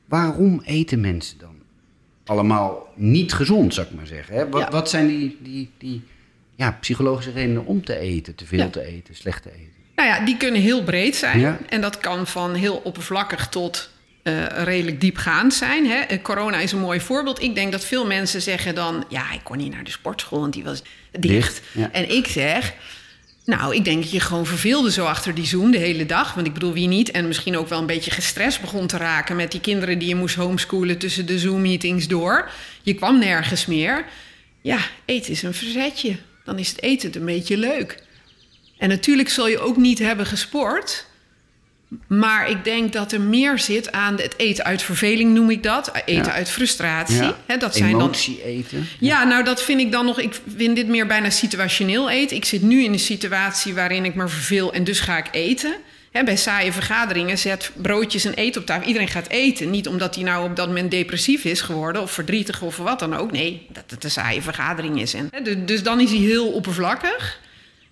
waarom 0.08 0.62
eten 0.66 1.00
mensen 1.02 1.38
dan? 1.38 1.58
Allemaal 2.30 2.88
niet 2.96 3.34
gezond, 3.34 3.74
zou 3.74 3.88
ik 3.88 3.94
maar 3.94 4.08
zeggen. 4.08 4.36
Hè? 4.36 4.50
Wat, 4.50 4.62
Ja. 4.62 4.70
wat 4.70 4.90
zijn 4.90 5.08
die, 5.08 5.38
die, 5.42 5.70
die 5.78 6.02
ja, 6.56 6.78
psychologische 6.82 7.32
redenen 7.32 7.66
om 7.66 7.84
te 7.86 7.98
eten? 7.98 8.36
Te 8.36 8.46
veel 8.46 8.60
Ja. 8.60 8.68
te 8.70 8.82
eten, 8.86 9.16
slecht 9.16 9.44
te 9.44 9.50
eten? 9.52 9.68
nou 9.96 10.12
ja, 10.12 10.26
die 10.26 10.38
kunnen 10.38 10.62
heel 10.62 10.84
breed 10.84 11.16
zijn. 11.16 11.40
Ja. 11.40 11.58
En 11.70 11.82
dat 11.82 11.98
kan 11.98 12.28
van 12.28 12.54
heel 12.54 12.82
oppervlakkig 12.84 13.48
tot 13.50 13.90
eh, 14.24 14.46
redelijk 14.64 15.02
diepgaand 15.02 15.54
zijn. 15.54 15.86
Hè. 15.86 15.96
Eh, 16.00 16.22
Corona 16.22 16.58
is 16.58 16.72
een 16.72 16.80
mooi 16.80 17.00
voorbeeld. 17.00 17.42
Ik 17.42 17.56
denk 17.56 17.72
dat 17.72 17.86
veel 17.86 18.06
mensen 18.06 18.42
zeggen 18.42 18.76
dan... 18.76 19.06
ja, 19.10 19.32
ik 19.34 19.40
kon 19.44 19.58
niet 19.58 19.74
naar 19.74 19.84
de 19.84 19.92
sportschool, 19.92 20.40
want 20.40 20.54
die 20.54 20.64
was 20.64 20.84
dicht. 21.12 21.22
Dicht, 21.22 21.62
ja. 21.74 21.92
En 21.92 22.16
ik 22.16 22.28
zeg... 22.28 22.74
Nou, 23.50 23.76
ik 23.76 23.86
denk 23.86 24.02
dat 24.02 24.12
je 24.12 24.20
gewoon 24.20 24.46
verveelde 24.46 24.92
zo 24.92 25.06
achter 25.06 25.36
die 25.36 25.46
Zoom 25.46 25.72
de 25.72 25.78
hele 25.78 26.06
dag. 26.06 26.34
Want 26.34 26.48
ik 26.48 26.54
bedoel, 26.54 26.74
wie 26.74 26.88
niet? 26.88 27.12
En 27.12 27.28
misschien 27.28 27.58
ook 27.58 27.70
wel 27.70 27.80
een 27.80 27.86
beetje 27.86 28.12
gestrest 28.12 28.62
begon 28.62 28.88
te 28.88 28.98
raken... 28.98 29.36
met 29.36 29.52
die 29.52 29.60
kinderen 29.60 30.00
die 30.00 30.08
je 30.08 30.16
moest 30.16 30.36
homeschoolen 30.36 30.98
tussen 30.98 31.26
de 31.26 31.40
Zoom-meetings 31.40 32.08
door. 32.08 32.52
Je 32.82 32.94
kwam 32.94 33.20
nergens 33.20 33.66
meer. 33.66 34.06
Ja, 34.62 34.80
eten 35.06 35.32
is 35.32 35.44
een 35.44 35.54
verzetje. 35.54 36.16
Dan 36.46 36.60
is 36.60 36.70
het 36.70 36.82
eten 36.82 37.16
een 37.16 37.26
beetje 37.26 37.58
leuk. 37.58 38.04
En 38.78 38.90
natuurlijk 38.90 39.30
zul 39.30 39.48
je 39.48 39.60
ook 39.60 39.78
niet 39.78 40.00
hebben 40.00 40.26
gesport. 40.26 41.06
Maar 42.08 42.50
ik 42.50 42.64
denk 42.64 42.94
dat 42.94 43.12
er 43.12 43.22
meer 43.22 43.60
zit 43.60 43.92
aan 43.92 44.18
het 44.18 44.34
eten 44.38 44.64
uit 44.66 44.82
verveling, 44.82 45.34
noem 45.34 45.50
ik 45.50 45.64
dat. 45.64 45.92
Eten 46.06 46.14
Ja. 46.26 46.32
uit 46.32 46.50
frustratie. 46.50 47.22
Ja. 47.48 47.58
Dat 47.58 47.76
zijn 47.76 47.92
dan 47.92 48.02
Emotie 48.02 48.44
eten. 48.44 48.88
ja, 49.00 49.24
nou 49.24 49.44
dat 49.44 49.64
vind 49.64 49.80
ik 49.82 49.92
dan 49.92 50.06
nog. 50.06 50.20
Ik 50.20 50.40
vind 50.58 50.76
dit 50.76 50.88
meer 50.88 51.08
bijna 51.08 51.30
situationeel 51.30 52.10
eten. 52.10 52.36
Ik 52.38 52.46
zit 52.46 52.62
nu 52.62 52.84
in 52.84 52.94
een 52.94 53.00
situatie 53.00 53.74
waarin 53.74 54.06
ik 54.06 54.16
me 54.16 54.28
verveel 54.28 54.74
en 54.74 54.84
dus 54.84 55.00
ga 55.00 55.18
ik 55.18 55.28
eten. 55.32 55.76
Bij 56.26 56.36
saaie 56.38 56.72
vergaderingen 56.72 57.38
zet 57.38 57.72
broodjes 57.76 58.26
en 58.26 58.34
eten 58.34 58.62
op 58.62 58.68
tafel. 58.68 58.88
Iedereen 58.88 59.08
gaat 59.08 59.28
eten. 59.28 59.70
Niet 59.70 59.88
omdat 59.88 60.16
hij 60.16 60.24
nou 60.24 60.50
op 60.50 60.56
dat 60.56 60.68
moment 60.68 60.92
depressief 60.92 61.44
is 61.44 61.62
geworden 61.62 62.02
of 62.02 62.12
verdrietig 62.12 62.62
of 62.62 62.78
wat 62.78 63.00
dan 63.00 63.16
ook. 63.16 63.32
Nee, 63.32 63.66
dat 63.74 63.84
het 63.88 64.04
een 64.04 64.12
saaie 64.12 64.42
vergadering 64.42 65.02
is. 65.02 65.14
En, 65.14 65.30
dus, 65.44 65.56
dus 65.66 65.84
dan 65.84 66.00
is 66.00 66.10
hij 66.10 66.20
heel 66.20 66.48
oppervlakkig. 66.48 67.40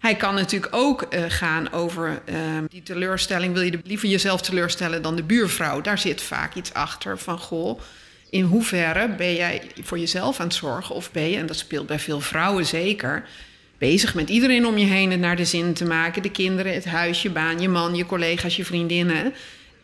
Hij 0.07 0.15
kan 0.15 0.35
natuurlijk 0.35 0.75
ook 0.75 1.01
eh, 1.01 1.23
gaan 1.27 1.71
over 1.71 2.21
eh, 2.25 2.35
die 2.69 2.83
teleurstelling. 2.83 3.53
Wil 3.53 3.61
je 3.61 3.79
liever 3.83 4.07
jezelf 4.07 4.41
teleurstellen 4.41 5.01
dan 5.01 5.15
de 5.15 5.23
buurvrouw? 5.23 5.81
Daar 5.81 5.97
zit 5.97 6.21
vaak 6.21 6.55
iets 6.55 6.73
achter 6.73 7.17
van 7.17 7.39
goh. 7.39 7.79
In 8.29 8.43
hoeverre 8.43 9.09
ben 9.09 9.35
jij 9.35 9.61
voor 9.83 9.99
jezelf 9.99 10.39
aan 10.39 10.45
het 10.45 10.55
zorgen? 10.55 10.95
Of 10.95 11.11
ben 11.11 11.29
je, 11.29 11.37
en 11.37 11.45
dat 11.45 11.57
speelt 11.57 11.87
bij 11.87 11.99
veel 11.99 12.19
vrouwen 12.19 12.65
zeker, 12.65 13.25
bezig 13.77 14.15
met 14.15 14.29
iedereen 14.29 14.65
om 14.65 14.77
je 14.77 14.85
heen 14.85 15.11
het 15.11 15.19
naar 15.19 15.35
de 15.35 15.45
zin 15.45 15.73
te 15.73 15.85
maken? 15.85 16.21
De 16.21 16.31
kinderen, 16.31 16.73
het 16.73 16.85
huis, 16.85 17.21
je 17.21 17.29
baan, 17.29 17.61
je 17.61 17.69
man, 17.69 17.95
je 17.95 18.05
collega's, 18.05 18.55
je 18.55 18.65
vriendinnen. 18.65 19.33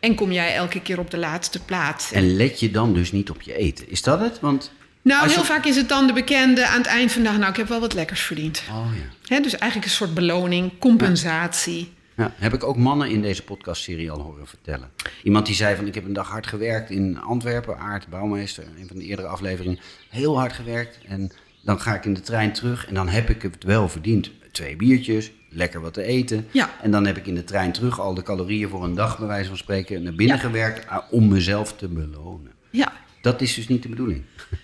En 0.00 0.14
kom 0.14 0.32
jij 0.32 0.54
elke 0.54 0.80
keer 0.80 0.98
op 0.98 1.10
de 1.10 1.18
laatste 1.18 1.64
plaats? 1.64 2.12
En 2.12 2.36
let 2.36 2.60
je 2.60 2.70
dan 2.70 2.94
dus 2.94 3.12
niet 3.12 3.30
op 3.30 3.42
je 3.42 3.56
eten? 3.56 3.90
Is 3.90 4.02
dat 4.02 4.20
het? 4.20 4.40
Want. 4.40 4.72
Nou, 5.04 5.28
heel 5.28 5.38
je- 5.38 5.44
vaak 5.44 5.64
is 5.64 5.76
het 5.76 5.88
dan 5.88 6.06
de 6.06 6.12
bekende 6.12 6.66
aan 6.66 6.78
het 6.78 6.86
eind 6.86 7.12
van 7.12 7.22
de 7.22 7.28
dag... 7.28 7.38
nou, 7.38 7.50
ik 7.50 7.56
heb 7.56 7.68
wel 7.68 7.80
wat 7.80 7.94
lekkers 7.94 8.20
verdiend. 8.20 8.62
Oh 8.70 8.86
ja. 9.28 9.40
Dus 9.40 9.52
eigenlijk 9.58 9.84
een 9.90 9.96
soort 9.96 10.14
beloning, 10.14 10.72
compensatie. 10.78 11.92
ja. 12.16 12.32
Heb 12.36 12.54
ik 12.54 12.64
ook 12.64 12.76
mannen 12.76 13.10
in 13.10 13.22
deze 13.22 13.42
podcastserie 13.42 14.10
al 14.10 14.20
horen 14.20 14.46
vertellen. 14.46 14.90
Iemand 15.22 15.46
die 15.46 15.54
zei 15.54 15.76
van 15.76 15.86
ik 15.86 15.94
heb 15.94 16.04
een 16.04 16.12
dag 16.12 16.28
hard 16.28 16.46
gewerkt 16.46 16.90
in 16.90 17.20
Antwerpen. 17.20 17.78
Aart, 17.78 18.08
bouwmeester, 18.08 18.64
een 18.78 18.86
van 18.88 18.96
de 18.96 19.04
eerdere 19.04 19.28
afleveringen. 19.28 19.78
Heel 20.10 20.38
hard 20.38 20.52
gewerkt. 20.52 20.98
En 21.08 21.32
dan 21.62 21.80
ga 21.80 21.94
ik 21.94 22.04
in 22.04 22.14
de 22.14 22.20
trein 22.20 22.52
terug 22.52 22.86
en 22.86 22.94
dan 22.94 23.08
heb 23.08 23.30
ik 23.30 23.42
het 23.42 23.64
wel 23.64 23.88
verdiend. 23.88 24.30
Twee 24.52 24.76
biertjes, 24.76 25.30
lekker 25.48 25.80
wat 25.80 25.94
te 25.94 26.02
eten. 26.02 26.46
Ja. 26.50 26.70
En 26.82 26.90
dan 26.90 27.06
heb 27.06 27.16
ik 27.16 27.26
in 27.26 27.34
de 27.34 27.44
trein 27.44 27.72
terug 27.72 28.00
al 28.00 28.14
de 28.14 28.22
calorieën 28.22 28.68
voor 28.68 28.84
een 28.84 28.94
dag, 28.94 29.18
bij 29.18 29.26
wijze 29.26 29.48
van 29.48 29.56
spreken, 29.56 30.02
naar 30.02 30.14
binnen 30.14 30.36
Ja. 30.36 30.42
gewerkt 30.42 30.88
ah, 30.88 31.12
om 31.12 31.28
mezelf 31.28 31.72
te 31.76 31.88
belonen. 31.88 32.52
Ja. 32.70 32.92
Dat 33.20 33.40
is 33.40 33.54
dus 33.54 33.68
niet 33.68 33.82
de 33.82 33.88
bedoeling. 33.88 34.22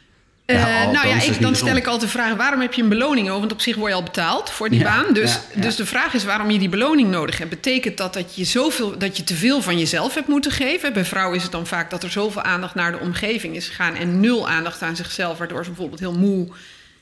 Eh, 0.51 0.91
nou 0.93 1.09
ja, 1.09 1.23
ik, 1.23 1.41
dan 1.41 1.55
stel 1.57 1.77
ik 1.77 1.87
altijd 1.87 2.13
de 2.13 2.19
vraag: 2.19 2.35
waarom 2.35 2.61
heb 2.61 2.73
je 2.73 2.83
een 2.83 2.89
beloning 2.89 3.29
over? 3.29 3.41
Want 3.41 3.53
op 3.53 3.61
zich 3.61 3.77
word 3.77 3.91
je 3.91 3.97
al 3.97 4.03
betaald 4.03 4.51
voor 4.51 4.69
die 4.69 4.79
Ja, 4.79 4.85
baan. 4.85 5.15
Dus, 5.15 5.33
ja, 5.55 5.61
dus 5.61 5.77
de 5.77 5.87
vraag 5.87 6.15
is 6.15 6.25
waarom 6.25 6.51
je 6.51 6.59
die 6.59 6.69
beloning 6.69 7.11
nodig 7.11 7.39
hebt. 7.39 7.51
Betekent 7.51 7.97
dat 7.97 8.15
dat 8.15 8.35
je, 8.35 8.45
zoveel, 8.45 8.99
dat 8.99 9.17
je 9.17 9.25
te 9.25 9.35
veel 9.35 9.63
van 9.63 9.79
jezelf 9.79 10.15
hebt 10.15 10.29
moeten 10.29 10.53
geven? 10.53 10.93
Bij 10.93 11.05
vrouwen 11.05 11.37
is 11.37 11.43
het 11.43 11.53
dan 11.53 11.67
vaak 11.67 11.91
dat 11.91 12.03
er 12.03 12.11
zoveel 12.11 12.43
aandacht 12.43 12.75
naar 12.75 12.93
de 12.93 12.99
omgeving 12.99 13.57
is 13.57 13.69
gegaan 13.69 13.95
en 13.95 14.21
nul 14.21 14.49
aandacht 14.49 14.83
aan 14.83 14.97
zichzelf, 14.97 15.39
waardoor 15.39 15.63
ze 15.65 15.71
bijvoorbeeld 15.71 16.01
heel 16.01 16.19
moe. 16.19 16.49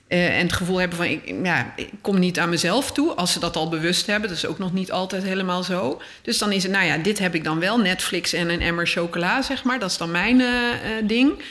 eh, 0.09 0.37
en 0.39 0.43
het 0.43 0.53
gevoel 0.53 0.79
hebben 0.81 0.97
van, 0.97 1.07
ik, 1.07 1.35
ja, 1.43 1.73
ik 1.77 1.91
kom 2.01 2.19
niet 2.19 2.39
aan 2.39 2.49
mezelf 2.49 2.93
toe. 2.93 3.15
Als 3.15 3.33
ze 3.33 3.41
dat 3.41 3.57
al 3.57 3.69
bewust 3.69 4.07
hebben, 4.07 4.29
dat 4.29 4.39
is 4.39 4.47
ook 4.47 4.59
nog 4.59 4.73
niet 4.73 4.93
altijd 4.93 5.23
helemaal 5.23 5.63
zo. 5.63 6.01
Dus 6.23 6.39
dan 6.39 6.53
is 6.53 6.63
het, 6.63 6.73
nou 6.73 6.87
ja, 6.87 6.97
dit 6.97 7.19
heb 7.19 7.35
ik 7.35 7.45
dan 7.45 7.59
wel. 7.61 7.79
Netflix 7.79 8.33
en 8.33 8.49
een 8.51 8.61
emmer 8.61 8.87
chocola, 8.87 9.43
zeg 9.43 9.65
maar. 9.65 9.79
Dat 9.79 9.91
is 9.91 9.97
dan 9.97 10.11
mijn 10.11 10.41
eh, 10.41 10.49
ding. 11.05 11.43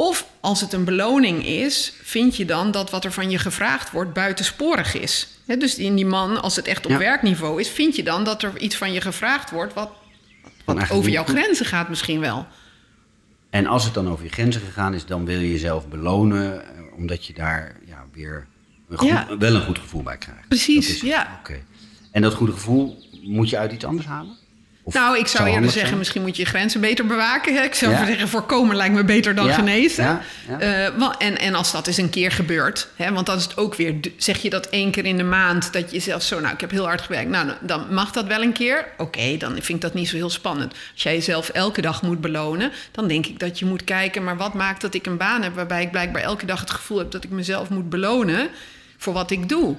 Of 0.00 0.26
als 0.40 0.60
het 0.60 0.72
een 0.72 0.84
beloning 0.84 1.46
is, 1.46 1.92
vind 2.02 2.36
je 2.36 2.44
dan 2.44 2.70
dat 2.70 2.90
wat 2.90 3.04
er 3.04 3.12
van 3.12 3.30
je 3.30 3.38
gevraagd 3.38 3.90
wordt 3.90 4.12
buitensporig 4.12 4.94
is. 4.94 5.28
Dus 5.58 5.78
in 5.78 5.94
die 5.94 6.06
man, 6.06 6.42
als 6.42 6.56
het 6.56 6.66
echt 6.66 6.84
op 6.84 6.90
Ja. 6.90 6.98
werkniveau 6.98 7.60
is, 7.60 7.68
vind 7.68 7.96
je 7.96 8.02
dan 8.02 8.24
dat 8.24 8.42
er 8.42 8.58
iets 8.58 8.76
van 8.76 8.92
je 8.92 9.00
gevraagd 9.00 9.50
wordt 9.50 9.74
wat, 9.74 9.90
over 10.90 11.10
jouw 11.10 11.24
grenzen 11.24 11.66
gaat 11.66 11.88
misschien 11.88 12.20
wel. 12.20 12.46
En 13.50 13.66
als 13.66 13.84
het 13.84 13.94
dan 13.94 14.08
over 14.08 14.24
je 14.24 14.30
grenzen 14.30 14.60
gegaan 14.60 14.94
is, 14.94 15.06
dan 15.06 15.24
wil 15.24 15.38
je 15.38 15.50
jezelf 15.50 15.88
belonen, 15.88 16.62
eh, 16.64 16.82
omdat 16.96 17.26
je 17.26 17.32
daar 17.32 17.76
ja, 17.86 18.04
weer 18.12 18.46
een 18.88 18.98
goed, 18.98 19.08
Ja. 19.08 19.36
wel 19.38 19.54
een 19.54 19.64
goed 19.64 19.78
gevoel 19.78 20.02
bij 20.02 20.18
krijgt. 20.18 20.48
Precies, 20.48 21.00
ja. 21.00 21.38
Oké. 21.40 21.60
En 22.12 22.22
dat 22.22 22.34
goede 22.34 22.52
gevoel 22.52 23.04
moet 23.22 23.48
je 23.48 23.58
uit 23.58 23.72
iets 23.72 23.84
anders 23.84 24.06
halen? 24.06 24.36
Of 24.96 24.96
nou, 25.02 25.18
ik 25.18 25.26
zou 25.26 25.48
eerder 25.48 25.62
zeggen, 25.64 25.86
zijn? 25.86 25.98
misschien 25.98 26.22
moet 26.22 26.36
je 26.36 26.42
je 26.42 26.48
grenzen 26.48 26.80
beter 26.80 27.06
bewaken. 27.06 27.54
hè. 27.54 27.62
Ik 27.62 27.74
zou 27.74 27.92
Ja. 27.92 28.06
zeggen, 28.06 28.28
voorkomen 28.28 28.76
lijkt 28.76 28.94
me 28.94 29.04
beter 29.04 29.34
dan 29.34 29.46
Ja, 29.46 29.52
genezen. 29.54 30.20
ja. 30.48 30.58
Eh, 30.58 30.84
en, 31.18 31.38
en 31.38 31.54
als 31.54 31.72
dat 31.72 31.86
eens 31.86 31.96
een 31.96 32.10
keer 32.10 32.32
gebeurt, 32.32 32.88
hè, 32.96 33.12
want 33.12 33.26
dat 33.26 33.38
is 33.38 33.44
het 33.44 33.56
ook 33.56 33.74
weer. 33.74 33.94
Zeg 34.16 34.38
je 34.42 34.50
dat 34.50 34.66
één 34.66 34.90
keer 34.90 35.04
in 35.04 35.16
de 35.16 35.22
maand, 35.22 35.72
dat 35.72 35.90
je 35.90 36.00
zelf 36.00 36.22
zo, 36.22 36.40
nou, 36.40 36.54
ik 36.54 36.60
heb 36.60 36.70
heel 36.70 36.84
hard 36.86 37.00
gewerkt. 37.00 37.30
Nou, 37.30 37.48
dan 37.60 37.86
mag 37.94 38.10
dat 38.12 38.26
wel 38.26 38.42
een 38.42 38.52
keer. 38.52 38.86
Oké, 38.96 39.36
dan 39.36 39.52
vind 39.52 39.68
ik 39.68 39.80
dat 39.80 39.94
niet 39.94 40.08
zo 40.08 40.16
heel 40.16 40.30
spannend. 40.30 40.74
Als 40.92 41.02
jij 41.02 41.14
jezelf 41.14 41.48
elke 41.48 41.80
dag 41.80 42.02
moet 42.02 42.20
belonen, 42.20 42.72
dan 42.92 43.08
denk 43.08 43.26
ik 43.26 43.38
dat 43.38 43.58
je 43.58 43.64
moet 43.66 43.84
kijken, 43.84 44.24
maar 44.24 44.36
wat 44.36 44.54
maakt 44.54 44.80
dat 44.80 44.94
ik 44.94 45.06
een 45.06 45.16
baan 45.16 45.42
heb 45.42 45.54
waarbij 45.54 45.82
ik 45.82 45.90
blijkbaar 45.90 46.22
elke 46.22 46.46
dag 46.46 46.60
het 46.60 46.70
gevoel 46.70 46.98
heb 46.98 47.10
dat 47.10 47.24
ik 47.24 47.30
mezelf 47.30 47.68
moet 47.68 47.88
belonen 47.90 48.48
voor 48.98 49.12
wat 49.12 49.30
ik 49.30 49.48
doe? 49.48 49.76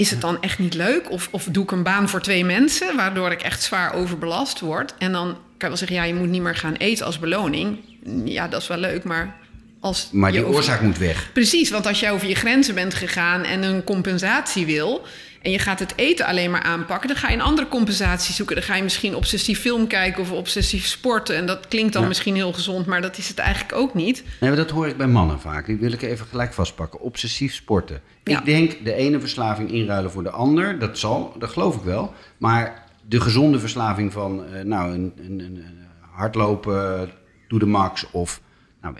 Is 0.00 0.10
het 0.10 0.20
dan 0.20 0.42
echt 0.42 0.58
niet 0.58 0.74
leuk? 0.74 1.10
Of, 1.10 1.28
of 1.30 1.44
doe 1.50 1.62
ik 1.64 1.70
een 1.70 1.82
baan 1.82 2.08
voor 2.08 2.20
twee 2.20 2.44
mensen, 2.44 2.96
waardoor 2.96 3.30
ik 3.30 3.42
echt 3.42 3.62
zwaar 3.62 3.94
overbelast 3.94 4.60
word? 4.60 4.94
En 4.98 5.12
dan 5.12 5.26
kan 5.26 5.38
je 5.58 5.66
wel 5.68 5.76
zeggen, 5.76 5.96
ja, 5.96 6.02
je 6.04 6.14
moet 6.14 6.28
niet 6.28 6.42
meer 6.42 6.56
gaan 6.56 6.74
eten 6.74 7.06
als 7.06 7.18
beloning. 7.18 7.78
Ja, 8.24 8.48
dat 8.48 8.60
is 8.62 8.68
wel 8.68 8.78
leuk, 8.78 9.04
maar 9.04 9.36
als 9.80 10.08
Maar 10.12 10.32
die 10.32 10.40
over- 10.44 10.54
oorzaak 10.54 10.80
moet 10.80 10.98
weg. 10.98 11.30
Precies, 11.32 11.70
want 11.70 11.86
als 11.86 12.00
jij 12.00 12.10
over 12.12 12.28
je 12.28 12.34
grenzen 12.34 12.74
bent 12.74 12.94
gegaan 12.94 13.44
en 13.44 13.62
een 13.62 13.84
compensatie 13.84 14.66
wil... 14.66 15.06
en 15.42 15.50
je 15.50 15.58
gaat 15.58 15.78
het 15.78 15.92
eten 15.96 16.26
alleen 16.26 16.50
maar 16.50 16.62
aanpakken... 16.62 17.08
dan 17.08 17.16
ga 17.16 17.28
je 17.28 17.34
een 17.34 17.40
andere 17.40 17.68
compensatie 17.68 18.34
zoeken. 18.34 18.54
Dan 18.54 18.64
ga 18.64 18.76
je 18.76 18.82
misschien 18.82 19.14
obsessief 19.14 19.60
film 19.60 19.86
kijken 19.86 20.22
of 20.22 20.30
obsessief 20.32 20.86
sporten. 20.86 21.36
En 21.36 21.46
dat 21.46 21.68
klinkt 21.68 21.92
dan 21.92 22.02
Ja. 22.02 22.08
misschien 22.08 22.34
heel 22.34 22.52
gezond, 22.52 22.86
maar 22.86 23.00
dat 23.00 23.18
is 23.18 23.28
het 23.28 23.38
eigenlijk 23.38 23.74
ook 23.74 23.94
niet. 23.94 24.24
Nee, 24.40 24.50
maar 24.50 24.58
dat 24.58 24.70
hoor 24.70 24.86
ik 24.88 24.96
bij 24.96 25.06
mannen 25.06 25.40
vaak. 25.40 25.66
Die 25.66 25.76
wil 25.76 25.92
ik 25.92 26.02
even 26.02 26.26
gelijk 26.26 26.52
vastpakken. 26.52 27.00
Obsessief 27.00 27.54
sporten. 27.54 28.00
Ja. 28.24 28.38
Ik 28.38 28.44
denk 28.44 28.84
de 28.84 28.94
ene 28.94 29.20
verslaving 29.20 29.70
inruilen 29.72 30.10
voor 30.10 30.22
de 30.22 30.30
ander. 30.30 30.78
Dat 30.78 30.98
zal, 30.98 31.34
dat 31.38 31.50
geloof 31.50 31.76
ik 31.76 31.82
wel. 31.82 32.14
Maar 32.38 32.84
de 33.08 33.20
gezonde 33.20 33.58
verslaving 33.58 34.12
van 34.12 34.44
eh, 34.46 34.64
nou, 34.64 34.92
een, 34.92 35.12
een, 35.16 35.40
een, 35.40 35.64
hardlopen 36.10 37.10
to 37.48 37.58
the 37.58 37.66
max 37.66 38.10
of 38.10 38.40
nou, 38.82 38.94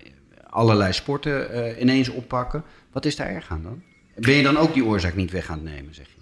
allerlei 0.50 0.92
sporten 0.92 1.52
eh, 1.52 1.80
ineens 1.80 2.08
oppakken. 2.08 2.62
Wat 2.92 3.04
is 3.04 3.16
daar 3.16 3.28
erg 3.28 3.50
aan 3.50 3.62
dan? 3.62 3.82
Ben 4.14 4.34
je 4.34 4.42
dan 4.42 4.56
ook 4.56 4.74
die 4.74 4.84
oorzaak 4.84 5.14
niet 5.14 5.30
weg 5.30 5.50
aan 5.50 5.58
het 5.64 5.74
nemen, 5.74 5.94
zeg 5.94 6.06
je? 6.06 6.19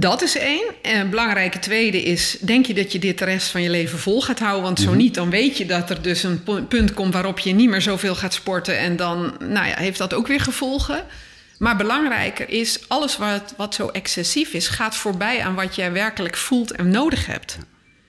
Dat 0.00 0.22
is 0.22 0.36
één. 0.38 0.64
En 0.82 1.00
een 1.00 1.10
belangrijke 1.10 1.58
tweede 1.58 2.02
is... 2.02 2.36
denk 2.40 2.66
je 2.66 2.74
dat 2.74 2.92
je 2.92 2.98
dit 2.98 3.18
de 3.18 3.24
rest 3.24 3.48
van 3.48 3.62
je 3.62 3.70
leven 3.70 3.98
vol 3.98 4.22
gaat 4.22 4.38
houden? 4.38 4.62
Want 4.62 4.78
Mhm. 4.78 4.88
zo 4.88 4.94
niet, 4.94 5.14
dan 5.14 5.30
weet 5.30 5.56
je 5.56 5.66
dat 5.66 5.90
er 5.90 6.02
dus 6.02 6.22
een 6.22 6.42
pu- 6.42 6.62
punt 6.62 6.94
komt... 6.94 7.12
waarop 7.12 7.38
je 7.38 7.52
niet 7.54 7.68
meer 7.68 7.82
zoveel 7.82 8.14
gaat 8.14 8.34
sporten. 8.34 8.78
En 8.78 8.96
dan 8.96 9.34
nou 9.38 9.66
ja, 9.66 9.76
heeft 9.76 9.98
dat 9.98 10.14
ook 10.14 10.26
weer 10.26 10.40
gevolgen. 10.40 11.04
Maar 11.58 11.76
belangrijker 11.76 12.48
is, 12.48 12.78
alles 12.88 13.16
wat, 13.16 13.54
wat 13.56 13.74
zo 13.74 13.88
excessief 13.88 14.52
is... 14.52 14.68
gaat 14.68 14.96
voorbij 14.96 15.42
aan 15.42 15.54
wat 15.54 15.74
jij 15.74 15.92
werkelijk 15.92 16.36
voelt 16.36 16.72
en 16.72 16.88
nodig 16.90 17.26
hebt. 17.26 17.58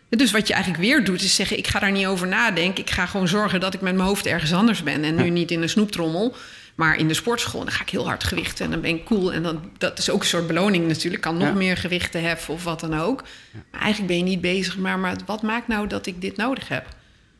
Dus 0.10 0.32
wat 0.32 0.48
je 0.48 0.54
eigenlijk 0.54 0.84
weer 0.84 1.04
doet, 1.04 1.22
is 1.22 1.36
zeggen... 1.36 1.58
ik 1.58 1.68
ga 1.68 1.80
daar 1.80 1.92
niet 1.92 2.06
over 2.06 2.28
nadenken. 2.28 2.84
Ik 2.84 2.90
ga 2.90 3.06
gewoon 3.06 3.28
zorgen 3.28 3.60
dat 3.60 3.74
ik 3.74 3.82
met 3.82 3.96
mijn 3.96 4.08
hoofd 4.08 4.26
ergens 4.26 4.54
anders 4.54 4.84
ben. 4.84 5.04
En 5.04 5.16
nu 5.16 5.30
niet 5.30 5.52
in 5.52 5.62
een 5.62 5.70
snoeptrommel... 5.70 6.36
Maar 6.80 6.98
in 6.98 7.08
de 7.08 7.14
sportschool, 7.14 7.60
dan 7.64 7.72
ga 7.72 7.82
ik 7.82 7.90
heel 7.90 8.08
hard 8.08 8.24
gewichten 8.24 8.66
en 8.66 8.72
dan 8.72 8.82
ben 8.82 8.90
ik 8.96 9.06
cool. 9.06 9.34
En 9.34 9.44
dan, 9.44 9.72
dat 9.78 9.98
is 9.98 10.10
ook 10.10 10.20
een 10.20 10.28
soort 10.28 10.48
beloning 10.48 10.88
natuurlijk. 10.88 11.16
Ik 11.16 11.22
kan 11.22 11.38
nog 11.38 11.48
Ja. 11.48 11.54
meer 11.54 11.78
gewichten 11.78 12.24
heffen 12.24 12.54
of 12.54 12.64
wat 12.64 12.80
dan 12.80 13.00
ook. 13.00 13.24
Maar 13.72 13.82
eigenlijk 13.82 14.08
ben 14.08 14.18
je 14.18 14.24
niet 14.24 14.42
bezig. 14.42 14.78
Maar, 14.78 15.00
maar 15.00 15.16
wat 15.26 15.42
maakt 15.42 15.68
nou 15.68 15.88
dat 15.88 16.06
ik 16.06 16.22
dit 16.22 16.38
nodig 16.38 16.68
heb? 16.68 16.88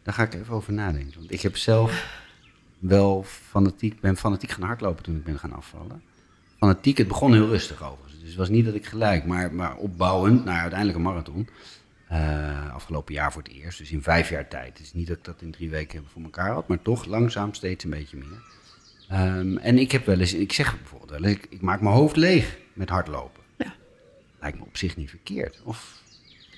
Daar 0.04 0.14
ga 0.14 0.24
ik 0.24 0.34
even 0.34 0.54
over 0.54 0.74
nadenken. 0.74 1.20
Want 1.20 1.32
ik 1.32 1.42
heb 1.42 1.58
zelf 1.58 2.06
wel 2.80 3.24
fanatiek, 3.28 4.00
ben 4.00 4.18
fanatiek 4.18 4.50
gaan 4.52 4.64
hardlopen 4.68 5.04
toen 5.04 5.16
ik 5.16 5.24
ben 5.24 5.40
gaan 5.40 5.54
afvallen. 5.54 6.02
Fanatiek, 6.58 6.98
het 6.98 7.08
begon 7.08 7.34
heel 7.34 7.48
rustig 7.48 7.84
overigens. 7.84 8.20
Dus 8.20 8.30
het 8.30 8.38
was 8.38 8.50
niet 8.50 8.66
dat 8.66 8.74
ik 8.76 8.86
gelijk, 8.86 9.26
maar, 9.26 9.54
maar 9.54 9.76
opbouwend 9.76 10.46
naar 10.46 10.60
uiteindelijk 10.60 10.98
een 10.98 11.04
marathon. 11.04 11.50
Eh, 12.08 12.74
afgelopen 12.74 13.14
jaar 13.14 13.32
voor 13.32 13.42
het 13.42 13.52
eerst, 13.52 13.78
dus 13.78 13.92
in 13.92 14.02
vijf 14.04 14.30
jaar 14.30 14.48
tijd. 14.48 14.78
Het 14.78 14.80
is 14.88 14.94
niet 14.94 15.08
dat 15.08 15.18
ik 15.18 15.24
dat 15.24 15.42
in 15.42 15.52
drie 15.52 15.70
weken 15.70 16.04
voor 16.14 16.22
elkaar 16.24 16.52
had, 16.54 16.68
maar 16.68 16.82
toch 16.82 17.06
langzaam 17.06 17.54
steeds 17.54 17.84
een 17.84 17.90
beetje 17.90 18.18
meer. 18.18 18.49
Ehm, 19.10 19.58
en 19.58 19.78
ik 19.78 19.92
heb 19.92 20.06
wel 20.06 20.20
eens, 20.20 20.34
ik 20.34 20.54
zeg 20.54 20.78
bijvoorbeeld 20.78 21.10
wel 21.12 21.24
eens, 21.24 21.38
ik, 21.38 21.46
ik 21.50 21.62
maak 21.62 21.82
mijn 21.82 21.96
hoofd 21.96 22.16
leeg 22.16 22.58
met 22.74 22.90
hardlopen. 22.90 23.44
Ja. 23.58 23.74
Lijkt 24.42 24.58
me 24.58 24.64
op 24.66 24.78
zich 24.78 24.96
niet 24.96 25.10
verkeerd. 25.10 25.60
Of, 25.64 25.98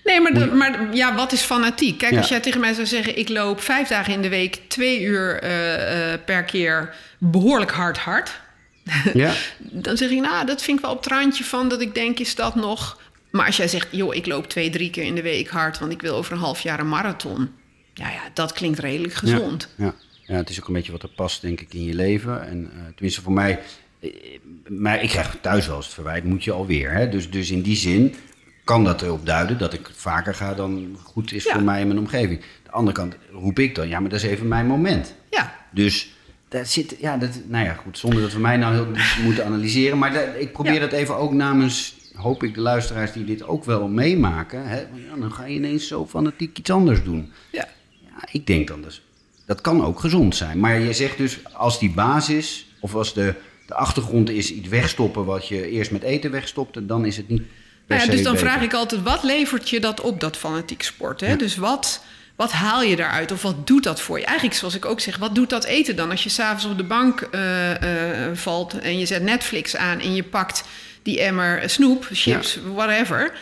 Nee, 0.03 0.21
maar, 0.21 0.33
de- 0.33 0.45
maar 0.45 0.95
ja, 0.95 1.15
wat 1.15 1.31
is 1.31 1.41
fanatiek? 1.41 1.97
Kijk, 1.97 2.11
Ja. 2.11 2.17
als 2.17 2.29
jij 2.29 2.39
tegen 2.39 2.59
mij 2.59 2.73
zou 2.73 2.87
zeggen... 2.87 3.17
ik 3.17 3.29
loop 3.29 3.61
vijf 3.61 3.87
dagen 3.87 4.13
in 4.13 4.21
de 4.21 4.29
week 4.29 4.55
twee 4.67 5.01
uur 5.01 5.39
eh, 5.39 6.13
eh, 6.13 6.19
per 6.25 6.43
keer 6.43 6.95
behoorlijk 7.17 7.71
hard 7.71 7.97
hard... 7.97 8.39
ja, 9.13 9.33
dan 9.59 9.97
zeg 9.97 10.09
ik, 10.09 10.19
nou, 10.19 10.45
dat 10.45 10.61
vind 10.61 10.77
ik 10.77 10.83
wel 10.83 10.93
op 10.93 11.03
het 11.03 11.13
randje 11.13 11.43
van 11.43 11.69
dat 11.69 11.81
ik 11.81 11.95
denk, 11.95 12.19
is 12.19 12.35
dat 12.35 12.55
nog... 12.55 12.99
Maar 13.31 13.45
als 13.45 13.57
jij 13.57 13.67
zegt, 13.67 13.87
joh, 13.91 14.15
ik 14.15 14.25
loop 14.25 14.47
twee, 14.47 14.69
drie 14.69 14.89
keer 14.89 15.03
in 15.03 15.15
de 15.15 15.21
week 15.21 15.49
hard... 15.49 15.79
want 15.79 15.91
ik 15.91 16.01
wil 16.01 16.15
over 16.15 16.31
een 16.33 16.39
half 16.39 16.61
jaar 16.61 16.79
een 16.79 16.89
marathon. 16.89 17.49
Ja, 17.93 18.09
ja, 18.09 18.21
dat 18.33 18.53
klinkt 18.53 18.79
redelijk 18.79 19.13
gezond. 19.13 19.69
Ja, 19.77 19.85
ja. 19.85 19.93
Ja, 20.31 20.37
het 20.37 20.49
is 20.49 20.59
ook 20.61 20.67
een 20.67 20.73
beetje 20.73 20.91
wat 20.91 21.03
er 21.03 21.09
past, 21.09 21.41
denk 21.41 21.61
ik, 21.61 21.73
in 21.73 21.83
je 21.83 21.93
leven. 21.93 22.47
En 22.47 22.71
eh, 22.73 22.79
tenminste 22.93 23.21
voor 23.21 23.33
mij, 23.33 23.59
eh, 23.99 24.09
maar 24.67 25.03
ik 25.03 25.09
krijg 25.09 25.37
thuis 25.41 25.67
wel 25.67 25.75
eens 25.75 25.85
het 25.85 25.93
verwijt, 25.93 26.23
moet 26.23 26.43
je 26.43 26.51
alweer. 26.51 26.91
Hè? 26.91 27.09
Dus, 27.09 27.29
dus 27.31 27.51
in 27.51 27.61
die 27.61 27.75
zin 27.75 28.13
kan 28.63 28.83
dat 28.83 29.01
erop 29.01 29.25
duiden 29.25 29.57
dat 29.57 29.73
ik 29.73 29.89
vaker 29.95 30.35
ga 30.35 30.53
dan 30.53 30.97
goed 31.03 31.33
is 31.33 31.43
Ja. 31.43 31.53
voor 31.53 31.61
mij 31.63 31.81
en 31.81 31.87
mijn 31.87 31.99
omgeving. 31.99 32.41
de 32.63 32.71
andere 32.71 32.97
kant 32.97 33.15
roep 33.31 33.59
ik 33.59 33.75
dan, 33.75 33.87
ja, 33.87 33.99
maar 33.99 34.09
dat 34.09 34.23
is 34.23 34.29
even 34.29 34.47
mijn 34.47 34.65
moment. 34.67 35.15
Ja, 35.29 35.55
Dus 35.71 36.13
daar 36.47 36.65
zit, 36.65 36.95
ja, 36.99 37.17
dat, 37.17 37.39
nou 37.47 37.65
ja, 37.65 37.73
goed, 37.73 37.97
zonder 37.97 38.21
dat 38.21 38.33
we 38.33 38.39
mij 38.39 38.57
nou 38.57 38.73
heel 38.73 38.87
moeten 39.25 39.45
analyseren. 39.45 39.97
Maar 39.97 40.37
ik 40.37 40.51
probeer 40.51 40.73
Ja. 40.73 40.79
dat 40.79 40.91
even 40.91 41.15
ook 41.17 41.33
namens, 41.33 41.95
hoop 42.15 42.43
ik, 42.43 42.53
de 42.53 42.61
luisteraars 42.61 43.11
die 43.11 43.23
dit 43.25 43.43
ook 43.43 43.65
wel 43.65 43.87
meemaken. 43.87 44.67
Hè? 44.67 44.79
Ja, 44.79 45.15
dan 45.19 45.31
ga 45.31 45.45
je 45.45 45.55
ineens 45.55 45.87
zo 45.87 46.07
fanatiek 46.07 46.57
iets 46.57 46.69
anders 46.69 47.03
doen. 47.03 47.31
ja. 47.51 47.67
Ja, 48.05 48.27
ik 48.31 48.47
denk 48.47 48.67
dan 48.67 48.81
dus. 48.81 49.01
Dat 49.51 49.61
kan 49.61 49.85
ook 49.85 49.99
gezond 49.99 50.35
zijn. 50.35 50.59
Maar 50.59 50.79
je 50.79 50.93
zegt 50.93 51.17
dus, 51.17 51.37
als 51.53 51.79
die 51.79 51.91
basis, 51.91 52.65
of 52.79 52.95
als 52.95 53.13
de, 53.13 53.33
de 53.67 53.73
achtergrond 53.73 54.29
is 54.29 54.51
iets 54.51 54.67
wegstoppen 54.67 55.25
wat 55.25 55.47
je 55.47 55.69
eerst 55.69 55.91
met 55.91 56.03
eten 56.03 56.31
wegstopte, 56.31 56.85
dan 56.85 57.05
is 57.05 57.17
het 57.17 57.27
niet. 57.27 57.41
Per 57.41 57.47
Nou 57.87 57.99
ja, 57.99 58.05
se 58.05 58.11
dus 58.11 58.23
dan 58.23 58.33
beter. 58.33 58.47
vraag 58.47 58.61
ik 58.61 58.73
altijd, 58.73 59.01
wat 59.01 59.23
levert 59.23 59.69
je 59.69 59.79
dat 59.79 60.01
op, 60.01 60.19
dat 60.19 60.37
fanatiek 60.37 60.81
sport? 60.81 61.19
Hè? 61.21 61.35
Dus 61.35 61.55
wat, 61.55 62.03
wat 62.35 62.51
haal 62.51 62.83
je 62.83 62.95
daaruit 62.95 63.31
of 63.31 63.41
wat 63.41 63.67
doet 63.67 63.83
dat 63.83 64.01
voor 64.01 64.19
je? 64.19 64.25
Eigenlijk 64.25 64.57
zoals 64.57 64.75
ik 64.75 64.85
ook 64.85 64.99
zeg, 64.99 65.17
wat 65.17 65.35
doet 65.35 65.49
dat 65.49 65.63
eten 65.63 65.95
dan? 65.95 66.09
Als 66.09 66.23
je 66.23 66.29
s'avonds 66.29 66.65
op 66.65 66.77
de 66.77 66.83
bank 66.83 67.21
eh, 67.21 68.27
eh, 68.27 68.35
valt 68.37 68.79
en 68.79 68.99
je 68.99 69.05
zet 69.05 69.23
Netflix 69.23 69.75
aan... 69.75 69.99
en 69.99 70.15
je 70.15 70.23
pakt 70.23 70.63
die 71.03 71.21
emmer 71.21 71.69
snoep, 71.69 72.07
chips, 72.11 72.59
whatever... 72.73 73.33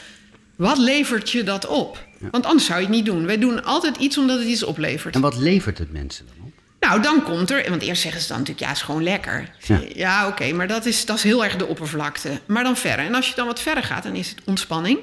wat 0.56 0.78
levert 0.78 1.30
je 1.30 1.44
dat 1.44 1.68
op? 1.68 2.08
Want 2.32 2.46
anders 2.46 2.66
zou 2.66 2.80
je 2.80 2.86
het 2.86 2.96
niet 2.96 3.06
doen. 3.06 3.26
Wij 3.26 3.38
doen 3.38 3.64
altijd 3.64 3.98
iets 3.98 4.18
omdat 4.18 4.40
het 4.40 4.48
iets 4.48 4.64
oplevert. 4.64 5.16
En 5.16 5.22
wat 5.22 5.38
levert 5.38 5.78
het 5.78 5.92
mensen 5.92 6.26
dan 6.26 6.46
op? 6.46 6.52
Nou, 6.80 7.02
dan 7.02 7.24
komt 7.24 7.52
er, 7.52 7.70
want 7.70 7.82
eerst 7.82 8.02
zeggen 8.02 8.22
ze 8.22 8.28
dan 8.28 8.38
natuurlijk, 8.38 8.66
ja, 8.66 8.72
is 8.72 8.82
gewoon 8.82 9.04
lekker. 9.04 9.50
Ja. 9.66 9.82
Ja, 9.96 10.28
oké, 10.28 10.52
maar 10.52 10.68
dat 10.68 10.86
is, 10.86 11.06
dat 11.06 11.18
is 11.18 11.24
heel 11.24 11.44
erg 11.44 11.56
de 11.56 11.66
oppervlakte. 11.66 12.40
Maar 12.46 12.64
dan 12.64 12.78
verder. 12.78 13.06
En 13.06 13.16
als 13.16 13.30
je 13.30 13.36
dan 13.36 13.46
wat 13.46 13.60
verder 13.60 13.84
gaat, 13.84 14.04
dan 14.04 14.16
is 14.16 14.30
het 14.30 14.40
ontspanning. 14.46 15.00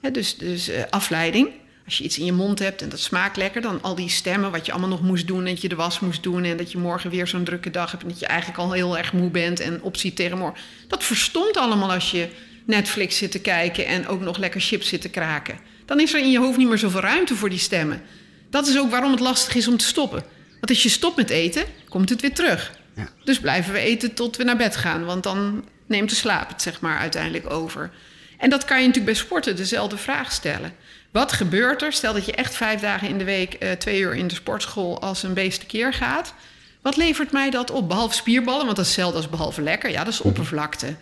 Ja. 0.00 0.10
Dus 0.10 0.36
dus 0.36 0.68
eh, 0.68 0.82
afleiding. 0.90 1.48
Als 1.84 1.98
je 1.98 2.04
iets 2.04 2.18
in 2.18 2.24
je 2.24 2.32
mond 2.32 2.58
hebt 2.58 2.82
en 2.82 2.88
dat 2.88 3.00
smaakt 3.00 3.36
lekker, 3.36 3.62
dan 3.62 3.82
al 3.82 3.94
die 3.94 4.08
stemmen, 4.08 4.50
wat 4.50 4.66
je 4.66 4.72
allemaal 4.72 4.90
nog 4.90 5.02
moest 5.02 5.26
doen, 5.26 5.46
en 5.46 5.52
dat 5.52 5.62
je 5.62 5.68
de 5.68 5.74
was 5.74 6.00
moest 6.00 6.22
doen 6.22 6.44
en 6.44 6.56
dat 6.56 6.72
je 6.72 6.78
morgen 6.78 7.10
weer 7.10 7.26
zo'n 7.26 7.44
drukke 7.44 7.70
dag 7.70 7.90
hebt 7.90 8.02
en 8.02 8.08
dat 8.08 8.18
je 8.18 8.26
eigenlijk 8.26 8.58
al 8.58 8.72
heel 8.72 8.98
erg 8.98 9.12
moe 9.12 9.30
bent 9.30 9.60
en 9.60 9.82
opziet 9.82 10.16
tegen 10.16 10.38
morgen. 10.38 10.60
Dat 10.88 11.04
verstomt 11.04 11.56
allemaal 11.56 11.92
als 11.92 12.10
je 12.10 12.28
Netflix 12.66 13.16
zit 13.16 13.30
te 13.30 13.40
kijken 13.40 13.86
en 13.86 14.08
ook 14.08 14.20
nog 14.20 14.38
lekker 14.38 14.60
chips 14.60 14.88
zit 14.88 15.00
te 15.00 15.08
kraken. 15.08 15.58
Dan 15.90 16.00
is 16.00 16.14
er 16.14 16.20
in 16.20 16.30
je 16.30 16.38
hoofd 16.38 16.58
niet 16.58 16.68
meer 16.68 16.78
zoveel 16.78 17.00
ruimte 17.00 17.34
voor 17.34 17.48
die 17.48 17.58
stemmen. 17.58 18.02
Dat 18.50 18.66
is 18.66 18.78
ook 18.78 18.90
waarom 18.90 19.10
het 19.10 19.20
lastig 19.20 19.54
is 19.54 19.68
om 19.68 19.76
te 19.76 19.84
stoppen. 19.84 20.22
Want 20.50 20.68
als 20.68 20.82
je 20.82 20.88
stopt 20.88 21.16
met 21.16 21.30
eten, 21.30 21.64
komt 21.88 22.08
het 22.08 22.20
weer 22.20 22.34
terug. 22.34 22.72
Ja. 22.96 23.08
Dus 23.24 23.40
blijven 23.40 23.72
we 23.72 23.78
eten 23.78 24.14
tot 24.14 24.36
we 24.36 24.44
naar 24.44 24.56
bed 24.56 24.76
gaan. 24.76 25.04
Want 25.04 25.22
dan 25.22 25.64
neemt 25.86 26.10
de 26.10 26.16
slaap 26.16 26.48
het 26.48 26.62
zeg 26.62 26.80
maar 26.80 26.98
uiteindelijk 26.98 27.50
over. 27.50 27.90
En 28.38 28.50
dat 28.50 28.64
kan 28.64 28.80
je 28.80 28.86
natuurlijk 28.86 29.12
bij 29.12 29.22
sporten 29.24 29.56
dezelfde 29.56 29.96
vraag 29.96 30.32
stellen. 30.32 30.72
Wat 31.10 31.32
gebeurt 31.32 31.82
er? 31.82 31.92
Stel 31.92 32.12
dat 32.12 32.26
je 32.26 32.32
echt 32.32 32.54
vijf 32.56 32.80
dagen 32.80 33.08
in 33.08 33.18
de 33.18 33.24
week 33.24 33.54
eh, 33.54 33.72
twee 33.72 34.00
uur 34.00 34.14
in 34.14 34.28
de 34.28 34.34
sportschool 34.34 35.00
als 35.00 35.22
een 35.22 35.34
beest 35.34 35.66
keer 35.66 35.92
gaat. 35.92 36.34
Wat 36.82 36.96
levert 36.96 37.32
mij 37.32 37.50
dat 37.50 37.70
op? 37.70 37.88
Behalve 37.88 38.14
spierballen, 38.14 38.64
want 38.64 38.76
dat 38.76 38.84
is 38.84 38.90
hetzelfde 38.90 39.16
als 39.16 39.28
behalve 39.28 39.62
lekker. 39.62 39.90
Ja, 39.90 40.04
dat 40.04 40.12
is 40.12 40.20
oppervlakte. 40.20 40.96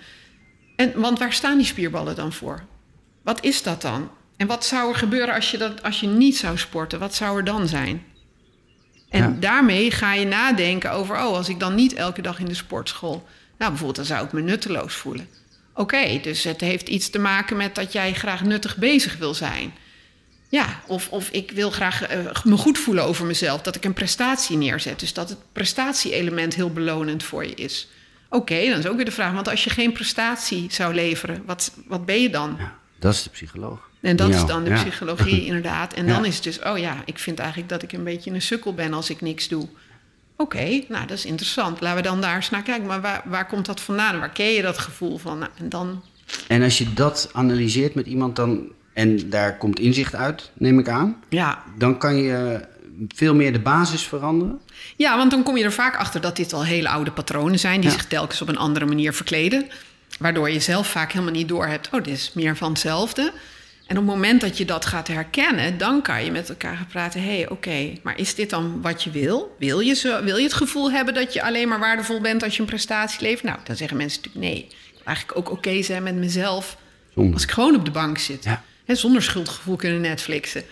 En, 0.77 1.01
want 1.01 1.19
waar 1.19 1.33
staan 1.33 1.57
die 1.57 1.67
spierballen 1.67 2.15
dan 2.15 2.33
voor? 2.33 2.65
Wat 3.23 3.45
is 3.45 3.63
dat 3.63 3.83
dan? 3.83 4.11
En 4.39 4.47
wat 4.47 4.65
zou 4.65 4.89
er 4.91 4.97
gebeuren 4.99 5.35
als 5.35 5.51
je, 5.51 5.59
dat, 5.59 5.83
als 5.83 6.01
je 6.01 6.07
niet 6.07 6.37
zou 6.37 6.59
sporten? 6.59 6.99
Wat 6.99 7.15
zou 7.15 7.37
er 7.37 7.45
dan 7.45 7.69
zijn? 7.69 8.05
En 9.09 9.23
Ja. 9.23 9.37
daarmee 9.41 9.91
ga 9.91 10.15
je 10.15 10.27
nadenken 10.27 10.93
over, 10.93 11.17
oh, 11.17 11.23
als 11.37 11.49
ik 11.49 11.61
dan 11.61 11.75
niet 11.75 11.95
elke 11.95 12.23
dag 12.23 12.39
in 12.39 12.47
de 12.47 12.55
sportschool. 12.55 13.27
Nou, 13.59 13.71
bijvoorbeeld, 13.71 13.97
dan 13.97 14.17
zou 14.17 14.27
ik 14.27 14.33
me 14.33 14.41
nutteloos 14.41 14.95
voelen. 14.95 15.29
Oké, 15.75 16.21
dus 16.23 16.45
het 16.45 16.61
heeft 16.61 16.89
iets 16.89 17.11
te 17.11 17.19
maken 17.19 17.57
met 17.57 17.75
dat 17.75 17.93
jij 17.93 18.15
graag 18.15 18.45
nuttig 18.45 18.77
bezig 18.77 19.17
wil 19.17 19.35
zijn. 19.35 19.73
Ja, 20.49 20.81
of, 20.87 21.09
of 21.09 21.29
ik 21.31 21.51
wil 21.51 21.71
graag 21.71 22.03
eh, 22.03 22.19
me 22.45 22.57
goed 22.57 22.79
voelen 22.79 23.05
over 23.05 23.27
mezelf, 23.27 23.63
dat 23.63 23.77
ik 23.77 23.85
een 23.85 23.93
prestatie 23.93 24.57
neerzet. 24.57 25.01
Dus 25.01 25.13
dat 25.13 25.29
het 25.29 25.39
prestatie-element 25.53 26.55
heel 26.55 26.71
belonend 26.73 27.23
voor 27.23 27.47
je 27.47 27.55
is. 27.55 27.89
Oké, 28.31 28.69
dan 28.69 28.79
is 28.79 28.87
ook 28.87 28.97
weer 28.97 29.05
de 29.05 29.11
vraag, 29.11 29.33
want 29.33 29.49
als 29.49 29.65
je 29.65 29.71
geen 29.71 29.93
prestatie 29.93 30.67
zou 30.71 30.95
leveren, 30.95 31.43
wat, 31.47 31.73
wat 31.87 32.07
ben 32.07 32.21
je 32.23 32.31
dan? 32.31 32.57
Ja, 32.59 32.79
dat 32.99 33.15
is 33.15 33.23
de 33.23 33.31
psycholoog. 33.31 33.88
En 34.01 34.17
dat 34.17 34.29
Ja, 34.29 34.37
is 34.37 34.45
dan 34.45 34.65
de 34.65 34.71
ja. 34.71 34.77
psychologie 34.83 35.45
inderdaad. 35.51 35.93
En 35.95 36.07
Ja. 36.07 36.13
dan 36.15 36.25
is 36.25 36.35
het 36.35 36.45
dus, 36.45 36.63
oh 36.63 36.79
ja, 36.79 37.03
ik 37.05 37.19
vind 37.19 37.39
eigenlijk 37.39 37.69
dat 37.69 37.83
ik 37.83 37.93
een 37.93 38.05
beetje 38.05 38.31
een 38.31 38.43
sukkel 38.43 38.75
ben 38.75 38.93
als 38.93 39.11
ik 39.11 39.21
niks 39.21 39.49
doe. 39.49 39.69
Oké, 40.37 40.83
nou 40.89 41.07
dat 41.07 41.17
is 41.19 41.25
interessant. 41.25 41.81
Laten 41.81 41.97
we 42.03 42.09
dan 42.09 42.21
daar 42.21 42.37
eens 42.37 42.51
naar 42.51 42.63
kijken. 42.63 42.87
Maar 42.87 43.01
waar, 43.01 43.23
waar 43.25 43.47
komt 43.47 43.67
dat 43.67 43.81
vandaan? 43.81 44.19
Waar 44.19 44.31
ken 44.31 44.53
je 44.53 44.63
dat 44.63 44.79
gevoel 44.79 45.19
van? 45.19 45.39
Nou, 45.39 45.51
en 45.59 45.69
dan, 45.69 46.03
En 46.47 46.63
als 46.63 46.79
je 46.79 46.93
dat 46.95 47.31
analyseert 47.33 47.95
met 47.95 48.07
iemand 48.07 48.37
dan, 48.37 48.73
en 48.93 49.31
daar 49.31 49.57
komt 49.57 49.79
inzicht 49.81 50.15
uit, 50.15 50.51
neem 50.55 50.79
ik 50.79 50.89
aan, 50.89 51.17
ja. 51.29 51.63
dan 51.79 51.99
kan 51.99 52.17
je 52.17 52.61
veel 53.09 53.35
meer 53.35 53.53
de 53.53 53.59
basis 53.61 54.03
veranderen. 54.03 54.61
ja, 54.97 55.17
want 55.17 55.31
dan 55.31 55.43
kom 55.43 55.57
je 55.57 55.65
er 55.65 55.73
vaak 55.73 55.97
achter 55.97 56.21
dat 56.21 56.37
dit 56.37 56.53
al 56.53 56.65
hele 56.65 56.89
oude 56.89 57.11
patronen 57.13 57.59
zijn... 57.59 57.81
die 57.81 57.91
zich 57.91 58.07
telkens 58.07 58.43
op 58.43 58.49
een 58.49 58.57
andere 58.59 58.87
manier 58.87 59.13
verkleden. 59.13 59.67
waardoor 60.19 60.51
je 60.51 60.61
zelf 60.61 60.87
vaak 60.87 61.13
helemaal 61.13 61.35
niet 61.35 61.49
doorhebt... 61.49 61.89
oh, 61.93 62.05
dit 62.05 62.15
is 62.15 62.33
meer 62.35 62.57
van 62.57 62.71
hetzelfde. 62.71 63.33
En 63.89 63.99
op 63.99 64.07
het 64.07 64.15
moment 64.15 64.41
dat 64.41 64.59
je 64.59 64.65
dat 64.65 64.87
gaat 64.87 65.09
herkennen... 65.09 65.79
dan 65.79 66.03
kan 66.03 66.25
je 66.25 66.31
met 66.31 66.49
elkaar 66.49 66.77
gaan 66.77 66.87
praten... 66.87 67.23
hé, 67.23 67.37
hey, 67.37 67.49
oké, 67.49 67.93
maar 68.03 68.19
is 68.19 68.35
dit 68.35 68.51
dan 68.51 68.83
wat 68.83 69.03
je 69.03 69.11
wil? 69.11 69.57
Wil 69.59 69.81
je, 69.81 69.95
zo, 69.95 70.25
wil 70.25 70.37
je 70.37 70.43
het 70.43 70.53
gevoel 70.53 70.91
hebben 70.91 71.15
dat 71.15 71.33
je 71.33 71.43
alleen 71.43 71.69
maar 71.69 71.79
waardevol 71.79 72.21
bent... 72.21 72.43
als 72.43 72.55
je 72.55 72.61
een 72.61 72.67
prestatie 72.67 73.21
levert? 73.23 73.43
Nou, 73.43 73.59
dan 73.65 73.77
zeggen 73.77 73.97
mensen 73.97 74.21
natuurlijk 74.23 74.53
nee. 74.55 74.65
Ik 74.65 74.93
wil 74.95 75.03
eigenlijk 75.05 75.39
ook 75.39 75.51
oké 75.51 75.83
zijn 75.83 76.03
met 76.03 76.15
mezelf... 76.15 76.77
Zonder. 77.15 77.35
als 77.35 77.43
ik 77.43 77.51
gewoon 77.51 77.75
op 77.75 77.85
de 77.85 77.91
bank 77.91 78.19
zit. 78.19 78.45
Ja. 78.45 78.63
Zonder 78.87 79.23
schuldgevoel 79.23 79.77
kunnen 79.77 80.01
Netflixen. 80.01 80.63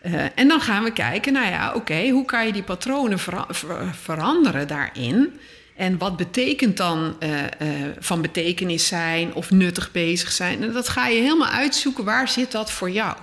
Eh, 0.00 0.24
en 0.34 0.48
dan 0.48 0.60
gaan 0.60 0.84
we 0.84 0.92
kijken, 0.92 1.32
nou 1.32 1.46
ja, 1.46 1.74
oké, 1.74 2.08
hoe 2.08 2.24
kan 2.24 2.46
je 2.46 2.52
die 2.52 2.62
patronen 2.62 3.18
vera- 3.18 3.46
ver- 3.48 3.94
veranderen 3.94 4.68
daarin? 4.68 5.40
En 5.80 5.98
wat 5.98 6.16
betekent 6.16 6.76
dan 6.76 7.16
eh, 7.18 7.44
eh, 7.44 7.50
van 7.98 8.22
betekenis 8.22 8.86
zijn 8.86 9.34
of 9.34 9.50
nuttig 9.50 9.92
bezig 9.92 10.32
zijn? 10.32 10.62
En 10.62 10.72
dat 10.72 10.88
ga 10.88 11.06
je 11.06 11.20
helemaal 11.20 11.48
uitzoeken, 11.48 12.04
waar 12.04 12.28
zit 12.28 12.52
dat 12.52 12.70
voor 12.70 12.90
jou? 12.90 13.16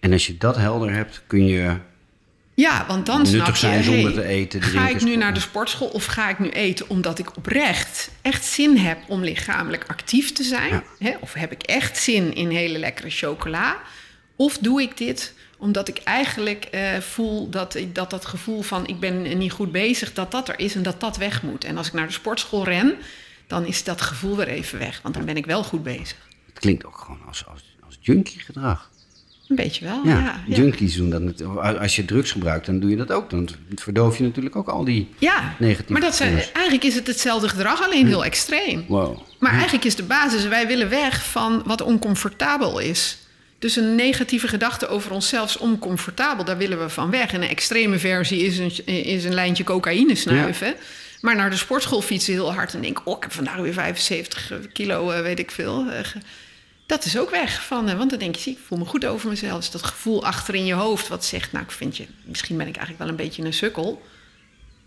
En 0.00 0.12
als 0.12 0.26
je 0.26 0.36
dat 0.36 0.56
helder 0.56 0.92
hebt, 0.92 1.22
kun 1.26 1.46
je 1.46 1.76
Ja, 2.54 2.84
want 2.88 3.06
dan 3.06 3.22
Nuttig 3.22 3.34
snap 3.34 3.46
je, 3.46 3.56
zijn 3.56 3.84
zonder 3.84 4.12
hey, 4.12 4.22
te 4.22 4.24
eten, 4.24 4.62
Ga 4.62 4.88
ik 4.88 5.02
nu 5.02 5.16
naar 5.16 5.34
de 5.34 5.40
sportschool 5.40 5.88
of 5.88 6.04
ga 6.04 6.28
ik 6.28 6.38
nu 6.38 6.48
eten 6.48 6.88
omdat 6.88 7.18
ik 7.18 7.36
oprecht 7.36 8.10
echt 8.22 8.44
zin 8.44 8.76
heb 8.76 8.98
om 9.08 9.22
lichamelijk 9.22 9.84
actief 9.86 10.32
te 10.32 10.42
zijn? 10.42 10.72
Ja. 10.72 10.82
Hè? 10.98 11.14
Of 11.20 11.32
heb 11.32 11.52
ik 11.52 11.62
echt 11.62 11.98
zin 11.98 12.34
in 12.34 12.50
hele 12.50 12.78
lekkere 12.78 13.10
chocola? 13.10 13.76
Of 14.36 14.58
doe 14.58 14.82
ik 14.82 14.96
dit 14.96 15.34
omdat 15.58 15.88
ik 15.88 15.98
eigenlijk 16.04 16.64
eh, 16.64 16.96
voel 17.00 17.50
dat, 17.50 17.74
ik- 17.74 17.94
dat 17.94 18.10
dat 18.10 18.24
gevoel 18.26 18.62
van 18.62 18.86
ik 18.86 19.00
ben 19.00 19.38
niet 19.38 19.52
goed 19.52 19.72
bezig, 19.72 20.12
dat 20.12 20.30
dat 20.30 20.48
er 20.48 20.58
is 20.58 20.74
en 20.74 20.82
dat 20.82 21.00
dat 21.00 21.16
weg 21.16 21.42
moet. 21.42 21.64
En 21.64 21.76
als 21.76 21.86
ik 21.86 21.92
naar 21.92 22.06
de 22.06 22.12
sportschool 22.12 22.64
ren, 22.64 22.94
dan 23.46 23.64
is 23.66 23.84
dat 23.84 24.00
gevoel 24.00 24.36
weer 24.36 24.48
even 24.48 24.78
weg, 24.78 25.00
want 25.02 25.14
dan 25.14 25.24
ben 25.24 25.36
ik 25.36 25.46
wel 25.46 25.64
goed 25.64 25.82
bezig. 25.82 26.16
Het 26.46 26.58
klinkt 26.58 26.84
ook 26.86 26.96
gewoon 26.98 27.20
als, 27.26 27.44
als, 27.46 27.76
als 27.86 27.98
junkie 28.00 28.40
gedrag. 28.40 28.90
Een 29.48 29.56
beetje 29.56 29.84
wel, 29.84 30.00
Ja, 30.04 30.18
ja. 30.18 30.40
ja. 30.46 30.56
junkies 30.56 30.96
doen 30.96 31.10
dat. 31.10 31.42
Als 31.78 31.96
je 31.96 32.04
drugs 32.04 32.30
gebruikt, 32.30 32.66
dan 32.66 32.80
doe 32.80 32.90
je 32.90 32.96
dat 32.96 33.12
ook. 33.12 33.30
Dan 33.30 33.48
verdoof 33.74 34.16
je 34.18 34.22
natuurlijk 34.24 34.56
ook 34.56 34.68
al 34.68 34.84
die 34.84 35.08
Ja, 35.18 35.54
negatieve 35.58 35.92
maar 35.92 36.00
dat 36.00 36.14
zijn, 36.16 36.32
eigenlijk 36.52 36.84
is 36.84 36.94
het 36.94 37.06
hetzelfde 37.06 37.48
gedrag, 37.48 37.82
alleen 37.84 38.06
heel 38.06 38.24
extreem. 38.24 38.84
Wow. 38.88 39.18
Maar 39.38 39.52
eigenlijk 39.52 39.84
is 39.84 39.94
de 39.96 40.02
basis, 40.02 40.46
wij 40.46 40.66
willen 40.66 40.88
weg 40.88 41.24
van 41.24 41.62
wat 41.66 41.80
oncomfortabel 41.82 42.78
is. 42.78 43.18
Dus 43.58 43.76
een 43.76 43.94
negatieve 43.94 44.48
gedachte 44.48 44.88
over 44.88 45.10
onszelf 45.10 45.48
is 45.48 45.56
oncomfortabel, 45.56 46.44
daar 46.44 46.56
willen 46.56 46.78
we 46.78 46.88
van 46.88 47.10
weg. 47.10 47.32
En 47.32 47.42
een 47.42 47.48
extreme 47.48 47.98
versie 47.98 48.44
is 48.44 48.58
een, 48.58 48.86
is 48.86 49.24
een 49.24 49.34
lijntje 49.34 49.64
cocaïne 49.64 50.14
snuiven. 50.14 50.74
Maar 51.20 51.36
naar 51.36 51.50
de 51.50 51.56
sportschool 51.56 52.02
fietsen 52.02 52.32
heel 52.32 52.52
hard 52.52 52.74
en 52.74 52.80
denken... 52.80 53.06
oh, 53.06 53.16
ik 53.16 53.22
heb 53.22 53.32
vandaag 53.32 53.56
weer 53.56 53.72
75 53.72 54.52
kilo, 54.72 55.10
eh, 55.10 55.20
weet 55.20 55.38
ik 55.38 55.50
veel. 55.50 55.86
eh, 55.90 56.04
dat 56.86 57.04
is 57.04 57.18
ook 57.18 57.30
weg. 57.30 57.64
Van, 57.64 57.88
eh, 57.88 57.96
want 57.96 58.10
dan 58.10 58.18
denk 58.18 58.34
je, 58.34 58.40
zie, 58.40 58.52
ik 58.52 58.58
voel 58.66 58.78
me 58.78 58.84
goed 58.84 59.04
over 59.04 59.28
mezelf. 59.28 59.60
Dus 59.60 59.70
dat 59.70 59.82
gevoel 59.82 60.24
achter 60.24 60.54
in 60.54 60.64
je 60.64 60.74
hoofd 60.74 61.08
wat 61.08 61.24
zegt... 61.24 61.52
nou, 61.52 61.64
ik 61.64 61.70
vind 61.70 61.96
je, 61.96 62.06
misschien 62.24 62.56
ben 62.56 62.66
ik 62.66 62.76
eigenlijk 62.76 63.04
wel 63.04 63.08
een 63.18 63.24
beetje 63.24 63.44
een 63.44 63.52
sukkel. 63.52 64.02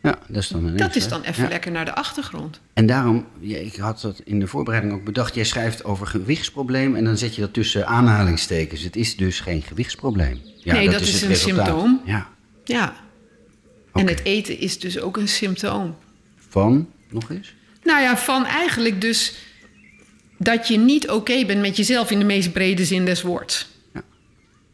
Ja, 0.02 0.20
dat 0.28 0.42
is 0.42 0.48
dan 0.48 0.62
ineens, 0.62 0.78
Dat 0.82 0.96
is 0.96 1.08
dan 1.08 1.22
even 1.22 1.44
Ja. 1.44 1.50
lekker 1.50 1.72
naar 1.72 1.86
de 1.86 1.96
achtergrond. 1.96 2.60
En 2.74 2.86
daarom, 2.86 3.26
ja, 3.40 3.58
ik 3.58 3.76
had 3.76 4.02
dat 4.02 4.22
in 4.24 4.40
de 4.40 4.48
voorbereiding 4.48 4.94
ook 4.94 5.04
bedacht. 5.04 5.36
Jij 5.36 5.44
schrijft 5.44 5.84
over 5.84 6.08
gewichtsprobleem 6.08 6.96
en 6.96 7.04
dan 7.04 7.18
zet 7.18 7.36
je 7.36 7.42
dat 7.42 7.54
tussen 7.54 7.88
aanhalingstekens. 7.88 8.82
Het 8.82 8.96
is 8.96 9.16
dus 9.16 9.40
geen 9.40 9.62
gewichtsprobleem. 9.62 10.40
Ja, 10.58 10.74
Nee, 10.74 10.90
dat 10.90 11.02
is 11.02 11.22
een 11.22 11.28
resultaat. 11.28 11.66
symptoom. 11.66 12.02
Ja. 12.06 12.30
Ja. 12.64 12.96
En 13.94 14.08
het 14.08 14.24
eten 14.24 14.60
is 14.60 14.80
dus 14.80 15.00
ook 15.00 15.18
een 15.18 15.28
symptoom. 15.28 15.96
Van, 16.50 16.90
nog 17.10 17.30
eens? 17.32 17.54
Nou 17.84 18.02
ja, 18.02 18.18
van 18.18 18.46
eigenlijk 18.46 19.02
dus 19.02 19.36
dat 20.38 20.68
je 20.68 20.78
niet 20.78 21.10
oké 21.10 21.46
bent 21.46 21.62
met 21.62 21.78
jezelf 21.78 22.12
in 22.12 22.20
de 22.20 22.26
meest 22.26 22.52
brede 22.52 22.86
zin 22.86 23.06
des 23.06 23.22
woords. 23.22 23.68
Ja. 23.94 24.02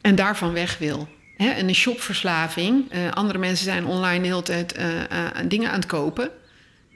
En 0.02 0.16
daarvan 0.16 0.54
weg 0.54 0.78
wil. 0.78 1.08
Hè, 1.38 1.50
en 1.50 1.68
een 1.68 1.76
shopverslaving. 1.76 2.92
eh, 2.92 3.12
andere 3.12 3.40
mensen 3.40 3.66
zijn 3.66 3.86
online 3.86 4.22
de 4.22 4.28
hele 4.28 4.42
tijd 4.42 4.74
eh, 4.74 5.04
eh, 5.04 5.32
dingen 5.48 5.70
aan 5.70 5.80
het 5.80 5.86
kopen. 5.86 6.30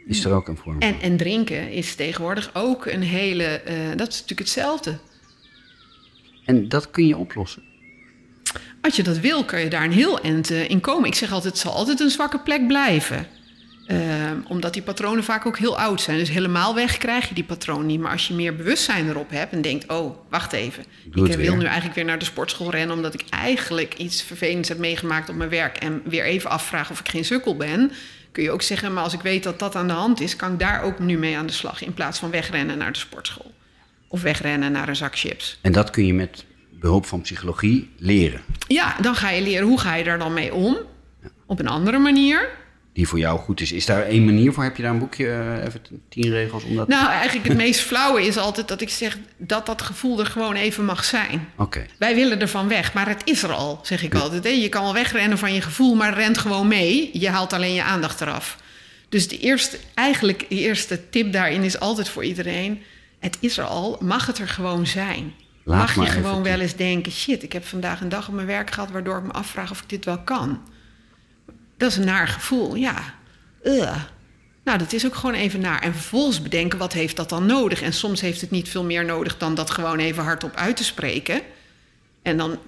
Is 0.07 0.25
er 0.25 0.31
ook 0.31 0.47
een 0.47 0.57
vorm? 0.57 0.79
En, 0.79 0.95
en 1.01 1.17
drinken 1.17 1.71
is 1.71 1.95
tegenwoordig 1.95 2.49
ook 2.53 2.85
een 2.85 3.01
hele... 3.01 3.61
dat 3.95 4.07
is 4.07 4.13
natuurlijk 4.13 4.39
hetzelfde. 4.39 4.97
En 6.45 6.69
dat 6.69 6.91
kun 6.91 7.07
je 7.07 7.17
oplossen. 7.17 7.63
Als 8.81 8.95
je 8.95 9.03
dat 9.03 9.19
wil, 9.19 9.45
kan 9.45 9.59
je 9.59 9.69
daar 9.69 9.83
een 9.83 9.91
heel 9.91 10.19
eind 10.19 10.49
in 10.49 10.79
komen. 10.79 11.07
Ik 11.07 11.15
zeg 11.15 11.31
altijd, 11.31 11.53
het 11.53 11.61
zal 11.61 11.73
altijd 11.73 11.99
een 11.99 12.09
zwakke 12.09 12.39
plek 12.39 12.67
blijven. 12.67 13.27
Ehm, 13.89 14.37
omdat 14.47 14.73
die 14.73 14.81
patronen 14.81 15.23
vaak 15.23 15.45
ook 15.45 15.57
heel 15.57 15.79
oud 15.79 16.01
zijn. 16.01 16.17
Dus 16.17 16.29
helemaal 16.29 16.75
weg 16.75 16.97
krijg 16.97 17.27
je 17.27 17.35
die 17.35 17.43
patroon 17.43 17.85
niet. 17.85 17.99
Maar 17.99 18.11
als 18.11 18.27
je 18.27 18.33
meer 18.33 18.55
bewustzijn 18.55 19.09
erop 19.09 19.29
hebt 19.29 19.53
en 19.53 19.61
denkt... 19.61 19.91
oh, 19.91 20.17
wacht 20.29 20.53
even. 20.53 20.83
Doe 21.03 21.29
ik 21.29 21.35
wil 21.35 21.37
weer. 21.37 21.57
nu 21.57 21.63
eigenlijk 21.63 21.95
weer 21.95 22.05
naar 22.05 22.19
de 22.19 22.25
sportschool 22.25 22.71
rennen... 22.71 22.95
omdat 22.95 23.13
ik 23.13 23.23
eigenlijk 23.29 23.93
iets 23.93 24.23
vervelends 24.23 24.69
heb 24.69 24.77
meegemaakt 24.77 25.29
op 25.29 25.35
mijn 25.35 25.49
werk... 25.49 25.77
en 25.77 26.01
weer 26.05 26.23
even 26.23 26.49
afvragen 26.49 26.91
of 26.91 26.99
ik 26.99 27.09
geen 27.09 27.25
sukkel 27.25 27.57
ben... 27.57 27.91
kun 28.31 28.43
je 28.43 28.51
ook 28.51 28.61
zeggen, 28.61 28.93
maar 28.93 29.03
als 29.03 29.13
ik 29.13 29.21
weet 29.21 29.43
dat 29.43 29.59
dat 29.59 29.75
aan 29.75 29.87
de 29.87 29.93
hand 29.93 30.21
is... 30.21 30.35
kan 30.35 30.53
ik 30.53 30.59
daar 30.59 30.81
ook 30.83 30.99
nu 30.99 31.17
mee 31.17 31.37
aan 31.37 31.47
de 31.47 31.53
slag... 31.53 31.83
in 31.83 31.93
plaats 31.93 32.19
van 32.19 32.29
wegrennen 32.29 32.77
naar 32.77 32.91
de 32.91 32.99
sportschool. 32.99 33.53
Of 34.07 34.21
wegrennen 34.21 34.71
naar 34.71 34.89
een 34.89 34.95
zak 34.95 35.17
chips. 35.17 35.59
En 35.61 35.71
dat 35.71 35.89
kun 35.89 36.05
je 36.05 36.13
met 36.13 36.45
behulp 36.71 37.05
van 37.05 37.21
psychologie 37.21 37.89
leren. 37.97 38.41
Ja, 38.67 38.95
dan 39.01 39.15
ga 39.15 39.29
je 39.29 39.41
leren 39.41 39.67
hoe 39.67 39.79
ga 39.79 39.95
je 39.95 40.03
daar 40.03 40.19
dan 40.19 40.33
mee 40.33 40.53
om. 40.53 40.77
Op 41.45 41.59
een 41.59 41.67
andere 41.67 41.97
manier. 41.97 42.49
Die 42.93 43.07
voor 43.07 43.19
jou 43.19 43.39
goed 43.39 43.61
is. 43.61 43.71
Is 43.71 43.85
daar 43.85 44.01
één 44.01 44.25
manier 44.25 44.53
voor? 44.53 44.63
Heb 44.63 44.75
je 44.75 44.83
daar 44.83 44.91
een 44.91 44.99
boekje, 44.99 45.29
eh, 45.29 45.65
even 45.65 45.81
tien 46.09 46.29
regels 46.29 46.63
om 46.63 46.75
dat... 46.75 46.87
Nou, 46.87 47.09
eigenlijk 47.09 47.47
het 47.47 47.57
meest 47.57 47.79
flauwe 47.79 48.25
is 48.25 48.37
altijd 48.37 48.67
dat 48.67 48.81
ik 48.81 48.89
zeg 48.89 49.17
dat 49.37 49.65
dat 49.65 49.81
gevoel 49.81 50.19
er 50.19 50.25
gewoon 50.25 50.55
even 50.55 50.85
mag 50.85 51.03
zijn. 51.03 51.47
Oké. 51.55 51.85
Wij 51.97 52.15
willen 52.15 52.41
ervan 52.41 52.67
weg, 52.67 52.93
maar 52.93 53.07
het 53.07 53.21
is 53.25 53.43
er 53.43 53.51
al, 53.51 53.79
zeg 53.83 54.03
ik 54.03 54.15
altijd. 54.15 54.43
Hè? 54.43 54.49
Je 54.49 54.69
kan 54.69 54.83
wel 54.83 54.93
wegrennen 54.93 55.37
van 55.37 55.53
je 55.53 55.61
gevoel, 55.61 55.95
maar 55.95 56.13
rent 56.13 56.37
gewoon 56.37 56.67
mee. 56.67 57.09
Je 57.13 57.29
haalt 57.29 57.53
alleen 57.53 57.73
je 57.73 57.83
aandacht 57.83 58.21
eraf. 58.21 58.57
Dus 59.09 59.27
de 59.27 59.39
eerste, 59.39 59.77
eigenlijk 59.93 60.45
de 60.49 60.55
eerste 60.55 61.09
tip 61.09 61.33
daarin 61.33 61.63
is 61.63 61.79
altijd 61.79 62.09
voor 62.09 62.23
iedereen... 62.23 62.81
het 63.19 63.37
is 63.39 63.57
er 63.57 63.65
al, 63.65 63.97
mag 64.01 64.25
het 64.25 64.37
er 64.37 64.47
gewoon 64.47 64.87
zijn. 64.87 65.33
Laat 65.63 65.95
mag 65.95 66.05
je 66.05 66.11
gewoon 66.11 66.43
wel 66.43 66.59
eens 66.59 66.75
denken... 66.75 67.11
shit, 67.11 67.43
ik 67.43 67.53
heb 67.53 67.65
vandaag 67.65 68.01
een 68.01 68.09
dag 68.09 68.27
op 68.27 68.33
mijn 68.33 68.47
werk 68.47 68.71
gehad... 68.71 68.91
waardoor 68.91 69.17
ik 69.17 69.23
me 69.23 69.31
afvraag 69.31 69.71
of 69.71 69.81
ik 69.81 69.89
dit 69.89 70.05
wel 70.05 70.19
kan. 70.19 70.61
Dat 71.79 71.91
is 71.91 71.97
een 71.97 72.05
naar 72.05 72.27
gevoel, 72.27 72.75
ja. 72.75 73.15
Nou, 74.63 74.77
dat 74.77 74.93
is 74.93 75.05
ook 75.05 75.15
gewoon 75.15 75.35
even 75.35 75.59
naar. 75.59 75.81
En 75.81 75.93
vervolgens 75.93 76.41
bedenken, 76.41 76.79
wat 76.79 76.93
heeft 76.93 77.15
dat 77.15 77.29
dan 77.29 77.45
nodig? 77.45 77.81
En 77.81 77.93
soms 77.93 78.21
heeft 78.21 78.41
het 78.41 78.51
niet 78.51 78.69
veel 78.69 78.83
meer 78.83 79.05
nodig 79.05 79.37
dan 79.37 79.55
dat 79.55 79.69
gewoon 79.69 79.99
even 79.99 80.23
hardop 80.23 80.55
uit 80.55 80.75
te 80.75 80.83
spreken. 80.83 81.41
En 82.21 82.37
dan 82.37 82.59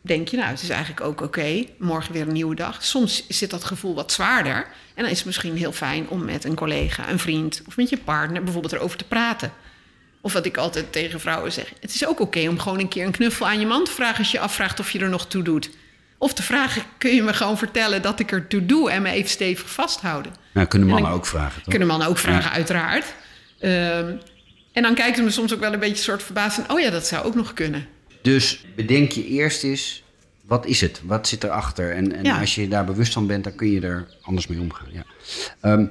denk 0.00 0.28
je, 0.28 0.36
nou, 0.36 0.48
het 0.48 0.62
is 0.62 0.68
eigenlijk 0.68 1.00
ook 1.00 1.20
oké. 1.20 1.64
morgen 1.78 2.12
weer 2.12 2.26
een 2.26 2.32
nieuwe 2.32 2.54
dag. 2.54 2.84
Soms 2.84 3.28
zit 3.28 3.50
dat 3.50 3.64
gevoel 3.64 3.94
wat 3.94 4.12
zwaarder. 4.12 4.56
En 4.94 5.02
dan 5.02 5.10
is 5.10 5.16
het 5.16 5.26
misschien 5.26 5.56
heel 5.56 5.72
fijn 5.72 6.08
om 6.08 6.24
met 6.24 6.44
een 6.44 6.54
collega, 6.54 7.10
een 7.10 7.18
vriend... 7.18 7.62
of 7.66 7.76
met 7.76 7.88
je 7.88 7.98
partner 7.98 8.42
bijvoorbeeld 8.42 8.72
erover 8.72 8.98
te 8.98 9.06
praten. 9.06 9.52
Of 10.20 10.32
wat 10.32 10.46
ik 10.46 10.56
altijd 10.56 10.92
tegen 10.92 11.20
vrouwen 11.20 11.52
zeg. 11.52 11.72
Het 11.80 11.94
is 11.94 12.06
ook 12.06 12.20
oké 12.20 12.48
om 12.48 12.58
gewoon 12.58 12.78
een 12.78 12.88
keer 12.88 13.06
een 13.06 13.12
knuffel 13.12 13.46
aan 13.46 13.60
je 13.60 13.66
man 13.66 13.84
te 13.84 13.90
vragen... 13.90 14.18
als 14.18 14.30
je 14.30 14.40
afvraagt 14.40 14.80
of 14.80 14.90
je 14.90 14.98
er 14.98 15.08
nog 15.08 15.26
toe 15.26 15.42
doet. 15.42 15.70
Of 16.18 16.32
te 16.34 16.42
vragen, 16.42 16.82
kun 16.98 17.14
je 17.14 17.22
me 17.22 17.32
gewoon 17.32 17.58
vertellen 17.58 18.02
dat 18.02 18.20
ik 18.20 18.32
er 18.32 18.46
toe 18.46 18.66
doe... 18.66 18.90
en 18.90 19.02
me 19.02 19.10
even 19.10 19.30
stevig 19.30 19.70
vasthouden. 19.70 20.32
Nou, 20.52 20.66
kunnen 20.66 20.88
En 20.88 20.94
mannen 20.94 21.10
dan 21.12 21.20
ook 21.20 21.26
vragen, 21.26 21.60
toch? 21.62 21.68
Kunnen 21.70 21.88
mannen 21.88 22.08
ook 22.08 22.18
vragen, 22.18 22.50
uiteraard. 22.50 23.14
Ehm, 23.60 24.16
en 24.72 24.82
dan 24.82 24.94
kijken 24.94 25.16
ze 25.16 25.22
me 25.22 25.30
soms 25.30 25.54
ook 25.54 25.60
wel 25.60 25.72
een 25.72 25.78
beetje 25.80 26.02
soort 26.02 26.22
verbaasd... 26.22 26.54
van, 26.54 26.70
oh 26.76 26.80
ja, 26.80 26.90
dat 26.90 27.06
zou 27.06 27.24
ook 27.24 27.34
nog 27.34 27.54
kunnen. 27.54 27.86
Dus 28.22 28.64
bedenk 28.76 29.12
je 29.12 29.26
eerst 29.26 29.64
eens, 29.64 30.02
wat 30.46 30.66
is 30.66 30.80
het? 30.80 31.00
Wat 31.04 31.28
zit 31.28 31.44
erachter? 31.44 31.92
En, 31.92 32.16
en 32.16 32.24
Ja. 32.24 32.40
als 32.40 32.54
je 32.54 32.68
daar 32.68 32.84
bewust 32.84 33.12
van 33.12 33.26
bent, 33.26 33.44
dan 33.44 33.54
kun 33.54 33.70
je 33.70 33.80
er 33.80 34.06
anders 34.22 34.46
mee 34.46 34.60
omgaan. 34.60 34.88
Ja. 34.92 35.04
Ehm, 35.60 35.86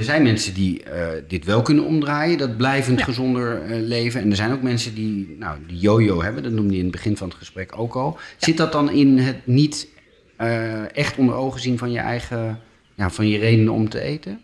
er 0.00 0.06
zijn 0.06 0.22
mensen 0.22 0.54
die 0.54 0.82
eh, 0.82 1.06
dit 1.28 1.44
wel 1.44 1.62
kunnen 1.62 1.84
omdraaien, 1.84 2.38
dat 2.38 2.56
blijvend 2.56 2.98
Ja. 2.98 3.04
gezonder 3.04 3.62
eh, 3.62 3.80
leven. 3.80 4.20
En 4.20 4.30
er 4.30 4.36
zijn 4.36 4.52
ook 4.52 4.62
mensen 4.62 4.94
die, 4.94 5.36
nou, 5.38 5.58
die 5.66 5.78
yo-yo 5.78 6.22
hebben, 6.22 6.42
dat 6.42 6.52
noemde 6.52 6.72
je 6.72 6.78
in 6.78 6.84
het 6.84 6.92
begin 6.94 7.16
van 7.16 7.28
het 7.28 7.36
gesprek 7.36 7.78
ook 7.78 7.94
al. 7.94 8.18
Zit 8.36 8.56
dat 8.56 8.72
dan 8.72 8.90
in 8.90 9.18
het 9.18 9.46
niet 9.46 9.86
eh, 10.36 10.96
echt 10.96 11.16
onder 11.16 11.34
ogen 11.34 11.60
zien 11.60 11.78
van 11.78 11.92
je 11.92 11.98
eigen, 11.98 12.60
ja, 12.94 13.10
van 13.10 13.28
je 13.28 13.38
redenen 13.38 13.72
om 13.72 13.88
te 13.88 14.00
eten? 14.00 14.40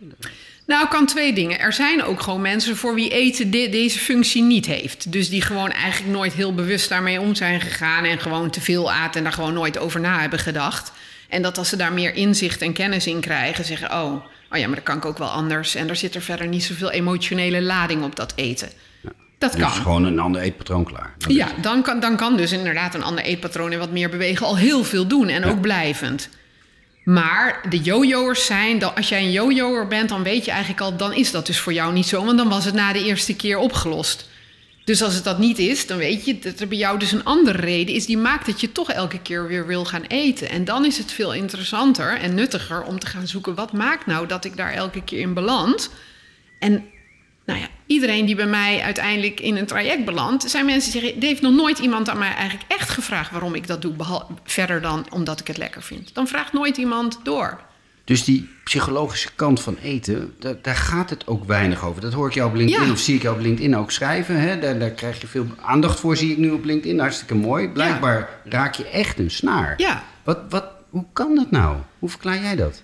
Nou, 0.66 0.88
kan 0.88 1.06
twee 1.06 1.32
dingen. 1.32 1.58
Er 1.60 1.72
zijn 1.72 2.02
ook 2.02 2.20
gewoon 2.20 2.40
mensen 2.40 2.76
voor 2.76 2.94
wie 2.94 3.10
eten 3.10 3.50
de- 3.50 3.68
deze 3.68 3.98
functie 3.98 4.42
niet 4.42 4.66
heeft. 4.66 5.12
Dus 5.12 5.28
die 5.28 5.42
gewoon 5.42 5.70
eigenlijk 5.70 6.12
nooit 6.16 6.32
heel 6.32 6.54
bewust 6.54 6.88
daarmee 6.88 7.20
om 7.20 7.34
zijn 7.34 7.60
gegaan... 7.60 8.04
en 8.04 8.18
gewoon 8.18 8.50
te 8.50 8.60
veel 8.60 8.92
aten 8.92 9.16
en 9.18 9.22
daar 9.22 9.32
gewoon 9.32 9.54
nooit 9.54 9.78
over 9.78 10.00
na 10.00 10.20
hebben 10.20 10.38
gedacht. 10.38 10.92
En 11.28 11.42
dat 11.42 11.58
als 11.58 11.68
ze 11.68 11.76
daar 11.76 11.92
meer 11.92 12.14
inzicht 12.14 12.62
en 12.62 12.72
kennis 12.72 13.06
in 13.06 13.20
krijgen... 13.20 13.64
zeggen, 13.64 13.92
oh, 14.02 14.24
oh 14.50 14.58
ja, 14.58 14.66
maar 14.66 14.76
dat 14.76 14.84
kan 14.84 14.96
ik 14.96 15.04
ook 15.04 15.18
wel 15.18 15.28
anders... 15.28 15.74
en 15.74 15.88
er 15.88 15.96
zit 15.96 16.14
er 16.14 16.22
verder 16.22 16.46
niet 16.46 16.64
zoveel 16.64 16.90
emotionele 16.90 17.62
lading 17.62 18.04
op 18.04 18.16
dat 18.16 18.32
eten. 18.36 18.68
Dat 19.38 19.52
Dus 19.52 19.60
kan. 19.60 19.70
gewoon 19.70 20.04
een 20.04 20.18
ander 20.18 20.40
eetpatroon 20.40 20.84
klaar. 20.84 21.14
Dat 21.18 21.32
Ja, 21.32 21.46
is 21.46 21.52
dan 21.62 21.82
kan, 21.82 22.00
dan 22.00 22.16
kan 22.16 22.36
dus 22.36 22.52
inderdaad 22.52 22.94
een 22.94 23.02
ander 23.02 23.24
eetpatroon 23.24 23.72
en 23.72 23.78
wat 23.78 23.90
meer 23.90 24.08
bewegen 24.08 24.46
al 24.46 24.56
heel 24.56 24.84
veel 24.84 25.06
doen 25.06 25.28
en 25.28 25.44
ook 25.44 25.60
blijvend. 25.60 26.28
Maar 27.04 27.60
de 27.68 27.78
jojo'ers 27.78 28.46
zijn, 28.46 28.82
als 28.84 29.08
jij 29.08 29.20
een 29.22 29.30
jojo'er 29.32 29.86
bent, 29.88 30.08
dan 30.08 30.22
weet 30.22 30.44
je 30.44 30.50
eigenlijk 30.50 30.80
al, 30.80 30.96
dan 30.96 31.12
is 31.14 31.30
dat 31.30 31.46
dus 31.46 31.58
voor 31.60 31.72
jou 31.72 31.92
niet 31.92 32.06
zo, 32.06 32.24
want 32.24 32.38
dan 32.38 32.48
was 32.48 32.64
het 32.64 32.74
na 32.74 32.92
de 32.92 33.04
eerste 33.04 33.36
keer 33.36 33.58
opgelost. 33.58 34.28
Dus 34.86 35.02
als 35.02 35.14
het 35.14 35.24
dat 35.24 35.38
niet 35.38 35.58
is, 35.58 35.86
dan 35.86 35.98
weet 35.98 36.24
je 36.24 36.38
dat 36.38 36.60
er 36.60 36.68
bij 36.68 36.78
jou 36.78 36.98
dus 36.98 37.12
een 37.12 37.24
andere 37.24 37.58
reden 37.58 37.94
is 37.94 38.06
die 38.06 38.18
maakt 38.18 38.46
dat 38.46 38.60
je 38.60 38.72
toch 38.72 38.90
elke 38.90 39.18
keer 39.18 39.46
weer 39.48 39.66
wil 39.66 39.84
gaan 39.84 40.02
eten. 40.02 40.48
En 40.48 40.64
dan 40.64 40.84
is 40.84 40.98
het 40.98 41.12
veel 41.12 41.34
interessanter 41.34 42.18
en 42.18 42.34
nuttiger 42.34 42.82
om 42.82 42.98
te 42.98 43.06
gaan 43.06 43.26
zoeken 43.26 43.54
wat 43.54 43.72
maakt 43.72 44.06
nou 44.06 44.26
dat 44.26 44.44
ik 44.44 44.56
daar 44.56 44.72
elke 44.72 45.02
keer 45.02 45.20
in 45.20 45.34
beland. 45.34 45.90
En 46.58 46.84
nou 47.44 47.60
ja, 47.60 47.68
iedereen 47.86 48.26
die 48.26 48.34
bij 48.34 48.46
mij 48.46 48.80
uiteindelijk 48.80 49.40
in 49.40 49.56
een 49.56 49.66
traject 49.66 50.04
belandt, 50.04 50.50
zijn 50.50 50.66
mensen 50.66 50.92
die 50.92 51.00
zeggen: 51.00 51.20
er 51.20 51.26
heeft 51.26 51.42
nog 51.42 51.54
nooit 51.54 51.78
iemand 51.78 52.08
aan 52.08 52.18
mij 52.18 52.34
eigenlijk 52.34 52.70
echt 52.70 52.88
gevraagd 52.88 53.30
waarom 53.30 53.54
ik 53.54 53.66
dat 53.66 53.82
doe, 53.82 53.94
verder 54.44 54.80
dan 54.80 55.06
omdat 55.10 55.40
ik 55.40 55.46
het 55.46 55.56
lekker 55.56 55.82
vind. 55.82 56.14
Dan 56.14 56.28
vraagt 56.28 56.52
nooit 56.52 56.76
iemand 56.76 57.20
door. 57.22 57.60
Dus 58.06 58.24
die 58.24 58.48
psychologische 58.64 59.28
kant 59.34 59.60
van 59.60 59.76
eten, 59.82 60.34
daar, 60.38 60.54
daar, 60.62 60.74
gaat 60.74 61.10
het 61.10 61.26
ook 61.26 61.44
weinig 61.44 61.84
over. 61.84 62.00
Dat 62.00 62.12
hoor 62.12 62.28
ik 62.28 62.34
jou 62.34 62.48
op 62.48 62.56
LinkedIn 62.56 62.90
of 62.90 62.98
zie 62.98 63.14
ik 63.14 63.22
jou 63.22 63.36
op 63.36 63.42
LinkedIn 63.42 63.76
ook 63.76 63.90
schrijven. 63.90 64.40
Hè? 64.40 64.58
Daar, 64.58 64.78
daar, 64.78 64.90
krijg 64.90 65.20
je 65.20 65.26
veel 65.26 65.46
aandacht 65.62 66.00
voor, 66.00 66.16
zie 66.16 66.30
ik 66.30 66.38
nu 66.38 66.50
op 66.50 66.64
LinkedIn. 66.64 66.98
Hartstikke 66.98 67.34
mooi. 67.34 67.68
Blijkbaar 67.68 68.28
raak 68.44 68.74
je 68.74 68.88
echt 68.88 69.18
een 69.18 69.30
snaar. 69.30 69.74
Ja. 69.76 70.04
Wat, 70.24 70.38
wat, 70.48 70.64
hoe 70.90 71.04
kan 71.12 71.34
dat 71.34 71.50
nou? 71.50 71.76
Hoe 71.98 72.08
verklaar 72.08 72.40
jij 72.40 72.56
dat? 72.56 72.82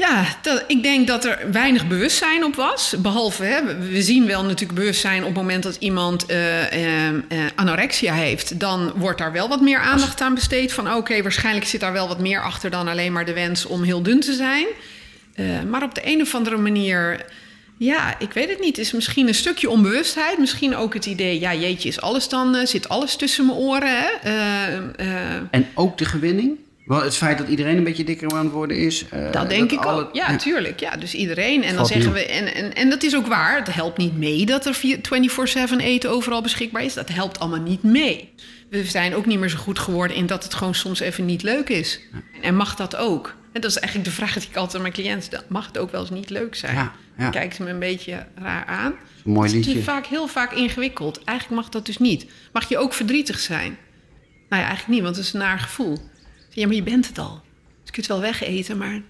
Ja, 0.00 0.26
ik 0.66 0.82
denk 0.82 1.06
dat 1.06 1.24
er 1.24 1.38
weinig 1.52 1.86
bewustzijn 1.86 2.44
op 2.44 2.54
was. 2.54 2.94
Behalve, 2.98 3.44
hè, 3.44 3.78
we 3.78 4.02
zien 4.02 4.26
wel 4.26 4.42
natuurlijk 4.42 4.78
bewustzijn 4.78 5.20
op 5.20 5.26
het 5.26 5.36
moment 5.36 5.62
dat 5.62 5.76
iemand 5.78 6.30
uh, 6.30 6.72
uh, 6.72 7.20
anorexia 7.54 8.14
heeft. 8.14 8.60
Dan 8.60 8.92
wordt 8.96 9.18
daar 9.18 9.32
wel 9.32 9.48
wat 9.48 9.60
meer 9.60 9.78
aandacht 9.78 10.20
aan 10.20 10.34
besteed. 10.34 10.72
Van 10.72 10.94
oké, 10.94 11.22
waarschijnlijk 11.22 11.66
zit 11.66 11.80
daar 11.80 11.92
wel 11.92 12.08
wat 12.08 12.18
meer 12.18 12.42
achter 12.42 12.70
dan 12.70 12.88
alleen 12.88 13.12
maar 13.12 13.24
de 13.24 13.32
wens 13.32 13.66
om 13.66 13.82
heel 13.82 14.02
dun 14.02 14.20
te 14.20 14.32
zijn. 14.32 14.66
maar 15.68 15.82
op 15.82 15.94
de 15.94 16.00
een 16.04 16.20
of 16.20 16.34
andere 16.34 16.56
manier, 16.56 17.24
ja, 17.76 18.18
ik 18.18 18.32
weet 18.32 18.48
het 18.48 18.60
niet. 18.60 18.78
Is 18.78 18.92
misschien 18.92 19.28
een 19.28 19.34
stukje 19.34 19.70
onbewustheid. 19.70 20.38
Misschien 20.38 20.76
ook 20.76 20.94
het 20.94 21.06
idee, 21.06 21.40
ja, 21.40 21.54
jeetje, 21.54 21.88
is 21.88 22.00
alles 22.00 22.28
dan, 22.28 22.66
zit 22.66 22.88
alles 22.88 23.16
tussen 23.16 23.46
mijn 23.46 23.58
oren. 23.58 24.04
Hè? 24.20 24.30
en 25.50 25.66
ook 25.74 25.98
de 25.98 26.04
gewinning? 26.04 26.58
Wel, 26.90 27.02
het 27.02 27.16
feit 27.16 27.38
dat 27.38 27.48
iedereen 27.48 27.76
een 27.76 27.84
beetje 27.84 28.04
dikker 28.04 28.32
aan 28.32 28.44
het 28.44 28.52
worden 28.52 28.76
is. 28.76 29.04
Uh, 29.14 29.32
dat 29.32 29.48
denk 29.48 29.72
ik 29.72 29.86
ook. 29.86 30.08
Ja, 30.12 30.36
tuurlijk. 30.36 30.80
Ja, 30.80 30.96
dus 30.96 31.14
iedereen. 31.14 31.62
En 31.62 31.74
dan 31.74 31.86
zeggen 31.86 32.12
we. 32.12 32.26
En, 32.26 32.54
en, 32.54 32.74
en 32.74 32.90
dat 32.90 33.02
is 33.02 33.16
ook 33.16 33.26
waar. 33.26 33.56
Het 33.56 33.74
helpt 33.74 33.98
niet 33.98 34.16
mee 34.16 34.46
dat 34.46 34.66
er 34.66 34.76
24-7 34.76 35.76
eten 35.76 36.10
overal 36.10 36.42
beschikbaar 36.42 36.84
is. 36.84 36.94
Dat 36.94 37.08
helpt 37.08 37.38
allemaal 37.38 37.60
niet 37.60 37.82
mee. 37.82 38.32
We 38.70 38.84
zijn 38.84 39.14
ook 39.14 39.26
niet 39.26 39.38
meer 39.38 39.48
zo 39.48 39.56
goed 39.56 39.78
geworden 39.78 40.16
in 40.16 40.26
dat 40.26 40.44
het 40.44 40.54
gewoon 40.54 40.74
soms 40.74 41.00
even 41.00 41.24
niet 41.24 41.42
leuk 41.42 41.68
is. 41.68 42.00
En 42.42 42.56
mag 42.56 42.76
dat 42.76 42.96
ook? 42.96 43.34
En 43.52 43.60
dat 43.60 43.70
is 43.70 43.78
eigenlijk 43.78 44.10
de 44.10 44.16
vraag 44.16 44.32
die 44.32 44.48
ik 44.48 44.56
altijd 44.56 44.74
aan 44.76 44.82
mijn 44.82 44.94
cliënten. 44.94 45.42
Mag 45.48 45.66
het 45.66 45.78
ook 45.78 45.90
wel 45.90 46.00
eens 46.00 46.10
niet 46.10 46.30
leuk 46.30 46.54
zijn? 46.54 46.74
Ja, 46.74 46.92
ja. 47.18 47.30
Kijken 47.30 47.56
ze 47.56 47.62
me 47.62 47.70
een 47.70 47.78
beetje 47.78 48.26
raar 48.34 48.64
aan. 48.64 48.94
Een 49.24 49.32
mooi 49.32 49.50
liedje. 49.50 49.70
Het 49.70 49.78
is 49.78 49.84
vaak 49.84 50.06
heel 50.06 50.26
vaak 50.26 50.52
ingewikkeld. 50.52 51.24
Eigenlijk 51.24 51.60
mag 51.60 51.70
dat 51.70 51.86
dus 51.86 51.98
niet. 51.98 52.26
Mag 52.52 52.68
je 52.68 52.78
ook 52.78 52.92
verdrietig 52.92 53.38
zijn? 53.38 53.78
Nou 54.48 54.62
ja, 54.62 54.68
eigenlijk 54.68 54.88
niet, 54.88 55.02
want 55.02 55.16
het 55.16 55.24
is 55.24 55.32
een 55.32 55.38
naar 55.38 55.58
gevoel. 55.58 55.98
Ja, 56.50 56.66
maar 56.66 56.76
je 56.76 56.82
bent 56.82 57.08
het 57.08 57.18
al. 57.18 57.40
Dus 57.64 57.84
je 57.84 57.92
kunt 57.92 58.06
wel 58.06 58.20
wegeten, 58.20 58.76
maar... 58.76 59.00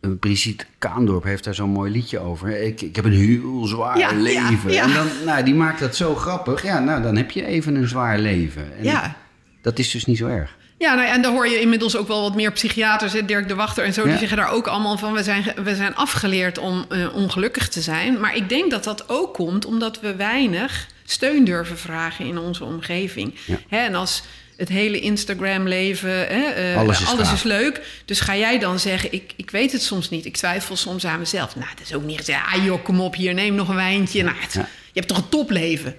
Brigitte 0.00 0.64
Kaandorp 0.78 1.24
heeft 1.24 1.44
daar 1.44 1.54
zo'n 1.54 1.70
mooi 1.70 1.92
liedje 1.92 2.18
over. 2.18 2.62
Ik, 2.62 2.80
ik 2.80 2.96
heb 2.96 3.04
een 3.04 3.12
heel 3.12 3.66
zwaar 3.66 4.14
leven. 4.14 4.78
En 4.78 4.92
dan, 4.92 5.06
nou, 5.24 5.44
die 5.44 5.54
maakt 5.54 5.80
dat 5.80 5.96
zo 5.96 6.14
grappig. 6.14 6.62
Ja, 6.62 6.78
nou, 6.78 7.02
dan 7.02 7.16
heb 7.16 7.30
je 7.30 7.44
even 7.44 7.74
een 7.74 7.88
zwaar 7.88 8.18
leven. 8.18 8.76
En 8.76 8.84
ja. 8.84 9.16
Dat 9.62 9.78
is 9.78 9.90
dus 9.90 10.04
niet 10.04 10.18
zo 10.18 10.26
erg. 10.26 10.56
Ja, 10.78 10.94
nou, 10.94 11.08
en 11.08 11.22
dan 11.22 11.32
hoor 11.32 11.48
je 11.48 11.60
inmiddels 11.60 11.96
ook 11.96 12.08
wel 12.08 12.22
wat 12.22 12.34
meer 12.34 12.52
psychiaters, 12.52 13.12
Dirk 13.12 13.48
de 13.48 13.54
Wachter 13.54 13.84
en 13.84 13.92
zo, 13.92 14.04
die 14.04 14.18
zeggen 14.18 14.36
daar 14.36 14.50
ook 14.50 14.66
allemaal 14.66 14.98
van: 14.98 15.12
we 15.12 15.22
zijn, 15.22 15.44
we 15.64 15.74
zijn 15.74 15.94
afgeleerd 15.94 16.58
om 16.58 16.84
uh, 16.88 17.14
ongelukkig 17.14 17.68
te 17.68 17.80
zijn. 17.80 18.20
Maar 18.20 18.36
ik 18.36 18.48
denk 18.48 18.70
dat 18.70 18.84
dat 18.84 19.08
ook 19.08 19.34
komt 19.34 19.64
omdat 19.64 20.00
we 20.00 20.16
weinig 20.16 20.86
steun 21.04 21.44
durven 21.44 21.78
vragen 21.78 22.24
in 22.24 22.38
onze 22.38 22.64
omgeving. 22.64 23.34
Hè, 23.68 23.78
en 23.78 23.94
als 23.94 24.22
het 24.58 24.68
hele 24.68 25.00
Instagram-leven. 25.00 26.36
Uh, 26.36 26.76
alles, 26.76 27.00
is, 27.00 27.06
alles 27.06 27.32
is, 27.32 27.42
leuk. 27.42 28.02
Dus 28.04 28.20
ga 28.20 28.36
jij 28.36 28.58
dan 28.58 28.78
zeggen: 28.78 29.12
ik, 29.12 29.32
ik 29.36 29.50
weet 29.50 29.72
het 29.72 29.82
soms 29.82 30.10
niet. 30.10 30.24
Ik 30.24 30.36
twijfel 30.36 30.76
soms 30.76 31.04
aan 31.04 31.18
mezelf. 31.18 31.56
Nou, 31.56 31.68
dat 31.76 31.86
is 31.86 31.94
ook 31.94 32.02
niet 32.02 32.18
gezegd. 32.18 32.44
Ah, 32.54 32.64
joh, 32.64 32.84
kom 32.84 33.00
op 33.00 33.14
hier, 33.14 33.34
neem 33.34 33.54
nog 33.54 33.68
een 33.68 33.74
wijntje. 33.74 34.22
Nou, 34.22 34.36
Je 34.52 34.64
hebt 34.92 35.08
toch 35.08 35.18
een 35.18 35.28
topleven? 35.28 35.96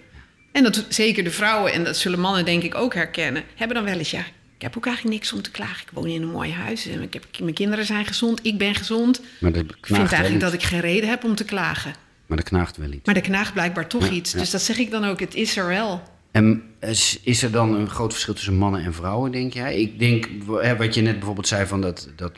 En 0.52 0.64
dat 0.64 0.86
zeker 0.90 1.24
de 1.24 1.32
vrouwen, 1.32 1.74
en 1.74 1.84
dat 1.84 1.98
zullen 1.98 2.20
mannen 2.20 2.46
denk 2.46 2.64
ik 2.64 2.76
ook 2.76 2.94
herkennen, 2.94 3.44
hebben 3.56 3.76
dan 3.76 3.86
wel 3.86 3.98
eens 3.98 4.12
ja. 4.12 4.24
Ik 4.56 4.66
heb 4.66 4.78
ook 4.78 4.86
eigenlijk 4.86 5.16
niks 5.16 5.34
om 5.34 5.42
te 5.42 5.52
klagen. 5.52 5.82
Ik 5.82 5.90
woon 5.94 6.08
in 6.08 6.22
een 6.22 6.32
mooi 6.32 6.52
huis. 6.52 6.88
En 6.88 7.02
ik 7.02 7.14
heb, 7.14 7.26
mijn 7.40 7.54
kinderen 7.54 7.86
zijn 7.86 8.06
gezond. 8.06 8.40
Ik 8.46 8.58
ben 8.58 8.76
gezond. 8.76 9.22
Maar 9.40 9.52
dat 9.52 9.64
ik 9.64 9.86
vind 9.86 10.12
eigenlijk 10.12 10.40
dat 10.40 10.54
ik 10.54 10.64
geen 10.64 10.80
reden 10.80 11.10
heb 11.10 11.24
om 11.24 11.36
te 11.36 11.44
klagen. 11.44 11.94
Maar 12.26 12.38
dat 12.38 12.48
knaagt 12.48 12.78
wel 12.78 12.92
iets. 12.92 13.06
Maar 13.06 13.16
er 13.16 13.22
knaagt 13.22 13.54
blijkbaar 13.54 13.88
toch 13.88 14.10
iets. 14.10 14.32
Dus 14.32 14.50
dat 14.50 14.62
zeg 14.62 14.78
ik 14.78 14.92
dan 14.92 15.06
ook. 15.06 15.20
Het 15.20 15.36
is 15.36 15.58
er 15.58 15.68
wel. 15.68 16.04
En 16.32 16.64
is 17.24 17.44
er 17.44 17.52
dan 17.52 17.76
een 17.76 17.90
groot 17.90 18.12
verschil 18.12 18.34
tussen 18.34 18.56
mannen 18.56 18.84
en 18.84 18.94
vrouwen, 18.94 19.32
denk 19.32 19.54
jij? 19.54 19.82
Ik 19.82 20.00
denk, 20.00 20.28
wat 20.78 20.96
je 20.96 21.02
net 21.02 21.16
bijvoorbeeld 21.16 21.48
zei, 21.48 21.66
van 21.66 21.82
dat, 21.82 22.10
dat 22.16 22.32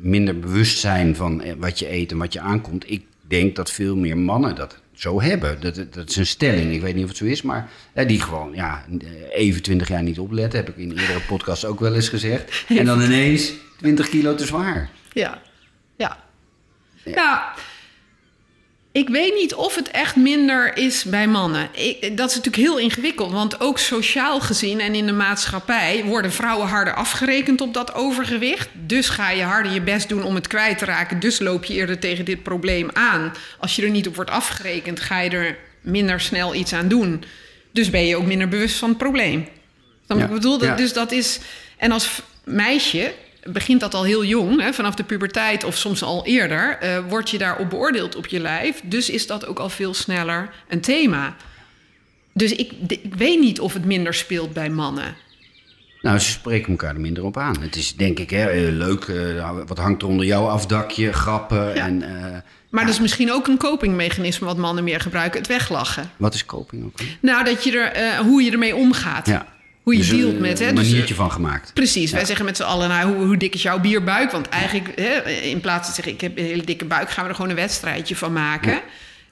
minder 0.00 0.38
bewustzijn 0.38 1.16
van 1.16 1.42
eh, 1.42 1.54
wat 1.58 1.78
je 1.78 1.92
eet 1.92 2.10
en 2.10 2.18
wat 2.18 2.32
je 2.32 2.40
aankomt. 2.40 2.90
Ik 2.90 3.04
denk 3.28 3.56
dat 3.56 3.70
veel 3.70 3.96
meer 3.96 4.18
mannen 4.18 4.54
dat 4.54 4.80
zo 4.92 5.20
hebben. 5.20 5.60
Dat, 5.60 5.74
dat 5.90 6.08
is 6.08 6.16
een 6.16 6.26
stelling, 6.26 6.72
ik 6.72 6.80
weet 6.80 6.94
niet 6.94 7.02
of 7.02 7.08
het 7.08 7.18
zo 7.18 7.24
is, 7.24 7.42
maar 7.42 7.70
die 8.06 8.20
gewoon 8.20 8.54
ja, 8.54 8.84
even 9.30 9.62
twintig 9.62 9.88
jaar 9.88 10.02
niet 10.02 10.18
opletten. 10.18 10.58
Heb 10.58 10.68
ik 10.68 10.76
in 10.76 10.90
eerdere 10.90 11.20
podcast 11.20 11.64
ook 11.64 11.80
wel 11.80 11.94
eens 11.94 12.08
gezegd. 12.08 12.64
En 12.68 12.84
dan 12.84 13.02
ineens 13.02 13.52
20 13.76 14.08
kilo 14.08 14.34
te 14.34 14.46
zwaar. 14.46 14.90
Ja, 15.12 15.42
ja. 15.96 16.24
ja. 17.04 17.14
Nou, 17.14 17.38
ik 18.98 19.08
weet 19.08 19.34
niet 19.34 19.54
of 19.54 19.74
het 19.74 19.90
echt 19.90 20.16
minder 20.16 20.76
is 20.76 21.04
bij 21.04 21.28
mannen. 21.28 21.68
Ik, 21.72 22.16
dat 22.16 22.30
is 22.30 22.36
natuurlijk 22.36 22.64
heel 22.64 22.78
ingewikkeld, 22.78 23.32
want 23.32 23.60
ook 23.60 23.78
sociaal 23.78 24.40
gezien 24.40 24.80
en 24.80 24.94
in 24.94 25.06
de 25.06 25.12
maatschappij 25.12 26.04
worden 26.04 26.32
vrouwen 26.32 26.68
harder 26.68 26.94
afgerekend 26.94 27.60
op 27.60 27.74
dat 27.74 27.94
overgewicht. 27.94 28.68
Dus 28.72 29.08
ga 29.08 29.30
je 29.30 29.42
harder 29.42 29.72
je 29.72 29.80
best 29.80 30.08
doen 30.08 30.22
om 30.22 30.34
het 30.34 30.46
kwijt 30.46 30.78
te 30.78 30.84
raken. 30.84 31.20
Dus 31.20 31.38
loop 31.38 31.64
je 31.64 31.74
eerder 31.74 31.98
tegen 31.98 32.24
dit 32.24 32.42
probleem 32.42 32.90
aan. 32.92 33.32
Als 33.58 33.76
je 33.76 33.82
er 33.82 33.90
niet 33.90 34.08
op 34.08 34.14
wordt 34.14 34.30
afgerekend, 34.30 35.00
ga 35.00 35.20
je 35.20 35.30
er 35.30 35.56
minder 35.80 36.20
snel 36.20 36.54
iets 36.54 36.72
aan 36.72 36.88
doen. 36.88 37.24
Dus 37.72 37.90
ben 37.90 38.06
je 38.06 38.16
ook 38.16 38.26
minder 38.26 38.48
bewust 38.48 38.76
van 38.76 38.88
het 38.88 38.98
probleem. 38.98 39.48
Dan 40.06 40.20
ik 40.20 40.28
bedoel, 40.28 40.58
dat, 40.58 40.76
dus 40.76 40.92
dat 40.92 41.12
is. 41.12 41.38
En 41.76 41.92
als 41.92 42.22
meisje 42.44 43.12
begint 43.52 43.80
dat 43.80 43.94
al 43.94 44.04
heel 44.04 44.24
jong, 44.24 44.60
hè, 44.60 44.72
vanaf 44.72 44.94
de 44.94 45.04
puberteit 45.04 45.64
of 45.64 45.76
soms 45.76 46.02
al 46.02 46.26
eerder, 46.26 46.78
uh, 46.82 46.98
word 47.08 47.30
je 47.30 47.38
daarop 47.38 47.70
beoordeeld 47.70 48.16
op 48.16 48.26
je 48.26 48.40
lijf. 48.40 48.80
Dus 48.84 49.10
is 49.10 49.26
dat 49.26 49.46
ook 49.46 49.58
al 49.58 49.68
veel 49.68 49.94
sneller 49.94 50.50
een 50.68 50.80
thema. 50.80 51.36
Dus 52.32 52.52
ik, 52.52 52.72
ik 52.88 53.14
weet 53.14 53.40
niet 53.40 53.60
of 53.60 53.72
het 53.72 53.84
minder 53.84 54.14
speelt 54.14 54.52
bij 54.52 54.70
mannen. 54.70 55.16
Nou, 56.02 56.18
ze 56.18 56.30
spreken 56.30 56.70
elkaar 56.70 56.94
er 56.94 57.00
minder 57.00 57.24
op 57.24 57.36
aan. 57.36 57.60
Het 57.60 57.76
is 57.76 57.96
denk 57.96 58.18
ik 58.18 58.30
hè, 58.30 58.50
eh, 58.50 58.72
leuk, 58.72 59.06
uh, 59.06 59.50
wat 59.66 59.78
hangt 59.78 60.02
er 60.02 60.08
onder 60.08 60.26
jouw 60.26 60.46
afdakje, 60.46 61.12
grappen. 61.12 61.74
En, 61.74 62.02
uh, 62.02 62.36
maar 62.70 62.84
dat 62.84 62.94
is 62.94 63.00
misschien 63.00 63.32
ook 63.32 63.46
een 63.46 63.58
copingmechanisme 63.58 64.46
wat 64.46 64.56
mannen 64.56 64.84
meer 64.84 65.00
gebruiken, 65.00 65.38
het 65.38 65.48
weglachen. 65.48 66.10
Wat 66.16 66.34
is 66.34 66.44
coping 66.44 66.84
ook? 66.84 66.98
Nou, 67.20 67.44
dat 67.44 67.64
je 67.64 67.78
er, 67.78 68.16
hoe 68.24 68.42
je 68.42 68.50
ermee 68.50 68.76
omgaat. 68.76 69.26
Ja 69.26 69.56
hoe 69.88 69.96
je 69.96 70.10
dus 70.10 70.20
dealt 70.20 70.38
met. 70.38 70.58
Hè? 70.58 70.68
Een 70.68 70.74
dus, 70.74 70.88
maniertje 70.88 71.14
van 71.14 71.32
gemaakt. 71.32 71.74
Precies. 71.74 72.10
Wij 72.10 72.24
zeggen 72.24 72.44
met 72.44 72.56
z'n 72.56 72.62
allen, 72.62 72.88
nou, 72.88 73.14
hoe, 73.14 73.26
hoe, 73.26 73.36
dik 73.36 73.54
is 73.54 73.62
jouw 73.62 73.80
bierbuik? 73.80 74.30
Want 74.30 74.48
eigenlijk, 74.48 75.00
hè, 75.00 75.30
in 75.30 75.60
plaats 75.60 75.86
van 75.86 75.88
te 75.88 75.94
zeggen, 75.94 76.12
ik 76.12 76.20
heb 76.20 76.38
een 76.38 76.44
hele 76.44 76.64
dikke 76.64 76.84
buik... 76.84 77.10
gaan 77.10 77.24
we 77.24 77.30
er 77.30 77.36
gewoon 77.36 77.50
een 77.50 77.56
wedstrijdje 77.56 78.16
van 78.16 78.32
maken. 78.32 78.80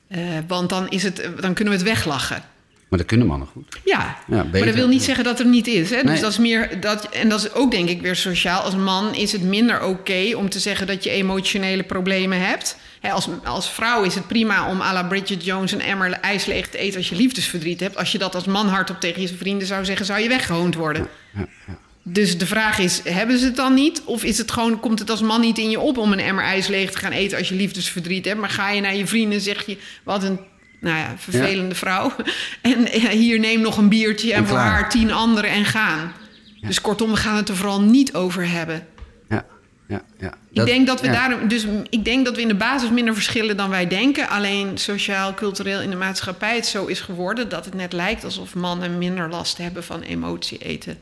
Uh, 0.09 0.19
want 0.47 0.69
dan, 0.69 0.89
is 0.89 1.03
het, 1.03 1.31
dan 1.41 1.55
kunnen 1.55 1.75
we 1.75 1.81
het 1.81 1.89
weglachen. 1.89 2.43
Maar 2.89 2.99
dat 2.99 3.09
kunnen 3.09 3.27
mannen 3.27 3.49
goed. 3.49 3.79
Ja, 3.85 4.19
ja 4.27 4.45
maar 4.45 4.65
dat 4.65 4.75
wil 4.75 4.89
niet 4.89 5.03
zeggen 5.03 5.25
dat 5.25 5.39
er 5.39 5.47
niet 5.47 5.67
is. 5.67 5.91
Hè? 5.91 6.03
Dus 6.03 6.21
dat 6.21 6.31
is 6.31 6.39
meer 6.39 6.81
dat, 6.81 7.09
en 7.09 7.29
dat 7.29 7.45
is 7.45 7.53
ook 7.53 7.71
denk 7.71 7.89
ik 7.89 8.01
weer 8.01 8.17
sociaal. 8.17 8.61
Als 8.61 8.77
man 8.77 9.15
is 9.15 9.33
het 9.33 9.43
minder 9.43 9.85
oké 9.85 10.37
om 10.37 10.49
te 10.49 10.59
zeggen 10.59 10.87
dat 10.87 11.05
je 11.05 11.11
emotionele 11.11 11.83
problemen 11.83 12.41
hebt. 12.47 12.77
als, 13.03 13.29
als 13.45 13.71
vrouw 13.71 14.03
is 14.03 14.15
het 14.15 14.27
prima 14.27 14.71
om 14.71 14.81
à 14.81 14.93
la 14.93 15.03
Bridget 15.03 15.45
Jones 15.45 15.73
een 15.73 15.81
emmer 15.81 16.11
ijs 16.11 16.45
leeg 16.45 16.69
te 16.69 16.79
eten 16.79 16.97
als 16.97 17.09
je 17.09 17.17
liefdesverdriet 17.17 17.81
hebt. 17.81 17.97
Als 17.97 18.13
je 18.13 18.19
dat 18.19 18.35
als 18.35 18.45
man 18.45 18.69
hardop 18.69 19.01
tegen 19.01 19.23
je 19.23 19.29
vrienden 19.29 19.67
zou 19.67 19.85
zeggen, 19.85 20.07
zou 20.07 20.21
je 20.21 20.29
weggehoond 20.29 20.75
worden. 20.75 21.09
Ja, 21.35 21.47
ja, 21.67 21.79
dus 22.03 22.39
de 22.39 22.47
vraag 22.47 22.79
is, 22.79 23.01
hebben 23.05 23.39
ze 23.39 23.45
het 23.45 23.57
dan 23.57 23.75
niet? 23.75 24.03
Of 24.05 24.25
is 24.25 24.39
het 24.39 24.51
gewoon, 24.51 24.81
komt 24.81 24.99
het 24.99 25.11
als 25.11 25.21
man 25.21 25.41
niet 25.41 25.59
in 25.59 25.71
je 25.71 25.81
op 25.81 25.99
om 25.99 26.13
een 26.13 26.21
emmer 26.21 26.45
ijs 26.45 26.67
leeg 26.67 26.91
te 26.91 26.99
gaan 26.99 27.13
eten 27.13 27.39
als 27.39 27.49
je 27.49 27.55
liefdesverdriet 27.55 28.25
hebt? 28.25 28.41
Maar 28.41 28.51
ga 28.51 28.71
je 28.71 28.81
naar 28.81 28.97
je 28.97 29.07
vrienden 29.07 29.39
en 29.39 29.45
zeg 29.45 29.67
je, 29.67 29.79
wat 30.05 30.23
een 30.23 30.39
nou 30.87 30.99
ja, 30.99 31.15
vervelende 31.17 31.75
vrouw. 31.75 32.13
En 32.61 32.87
hier 33.11 33.39
neem 33.39 33.61
nog 33.61 33.77
een 33.77 33.89
biertje 33.89 34.33
en, 34.33 34.47
voor 34.47 34.59
haar 34.59 34.91
tien 34.91 35.13
anderen 35.13 35.51
en 35.51 35.65
gaan. 35.65 36.13
Dus 36.61 36.81
kortom, 36.81 37.11
we 37.11 37.17
gaan 37.17 37.37
het 37.37 37.49
er 37.49 37.57
vooral 37.57 37.81
niet 37.81 38.15
over 38.15 38.49
hebben. 38.49 38.87
Ja, 39.29 39.45
ja, 39.89 40.03
ja. 40.19 40.35
ik 40.53 40.65
denk 40.65 40.87
dat 40.87 41.01
we 41.01 41.11
daar, 41.11 41.49
dus 41.49 41.67
ik 41.91 42.05
denk 42.05 42.25
dat 42.25 42.37
we 42.37 42.43
in 42.43 42.49
de 42.49 42.55
basis 42.55 42.91
minder 42.91 43.15
verschillen 43.15 43.57
dan 43.57 43.71
wij 43.71 43.89
denken. 43.89 44.29
Alleen 44.29 44.79
sociaal, 44.79 45.35
cultureel 45.35 45.81
in 45.81 45.91
de 45.91 45.97
maatschappij 45.97 46.55
het 46.55 46.67
zo 46.67 46.87
is 46.87 47.01
geworden 47.01 47.49
dat 47.49 47.65
het 47.65 47.75
net 47.75 47.93
lijkt 47.93 48.25
alsof 48.25 48.55
mannen 48.55 48.99
minder 48.99 49.29
last 49.29 49.59
hebben 49.59 49.85
van 49.85 50.03
emotie 50.03 50.59
eten 50.59 50.99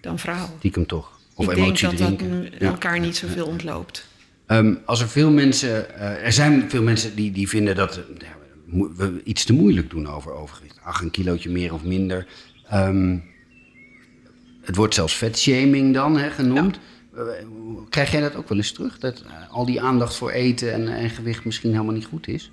dan 0.00 0.18
vrouwen. 0.18 0.50
Stiekem 0.58 0.86
toch. 0.86 1.18
Of 1.34 1.44
ik 1.44 1.54
denk 1.54 1.66
emotie 1.66 1.88
dat 1.88 1.96
drinken. 1.96 2.42
dat 2.42 2.60
Ja. 2.60 2.66
elkaar 2.66 3.00
niet 3.00 3.16
zoveel 3.16 3.46
ontloopt. 3.46 4.06
Ehm, 4.46 4.74
als 4.84 5.00
er 5.00 5.08
veel 5.08 5.30
mensen, 5.30 5.98
eh, 5.98 6.24
er 6.24 6.32
zijn 6.32 6.64
veel 6.70 6.82
mensen 6.82 7.14
die, 7.14 7.32
die 7.32 7.48
vinden 7.48 7.74
dat 7.74 8.00
we 8.70 9.20
iets 9.24 9.44
te 9.44 9.52
moeilijk 9.52 9.90
doen 9.90 10.08
over 10.08 10.32
overgewicht. 10.32 10.78
Ach, 10.82 11.00
een 11.00 11.10
kilootje 11.10 11.50
meer 11.50 11.72
of 11.72 11.84
minder. 11.84 12.26
Ehm, 12.68 13.18
het 14.60 14.76
wordt 14.76 14.94
zelfs 14.94 15.14
vetshaming 15.14 15.94
dan 15.94 16.18
hè, 16.18 16.30
genoemd. 16.30 16.78
Eh, 17.16 17.22
Krijg 17.88 18.10
jij 18.10 18.20
dat 18.20 18.34
ook 18.34 18.48
wel 18.48 18.58
eens 18.58 18.72
terug? 18.72 18.98
Dat 18.98 19.20
eh, 19.20 19.52
al 19.52 19.66
die 19.66 19.80
aandacht 19.80 20.16
voor 20.16 20.30
eten 20.30 20.72
en, 20.72 20.88
en 20.88 21.10
gewicht 21.10 21.44
misschien 21.44 21.72
helemaal 21.72 21.94
niet 21.94 22.06
goed 22.06 22.28
is? 22.28 22.50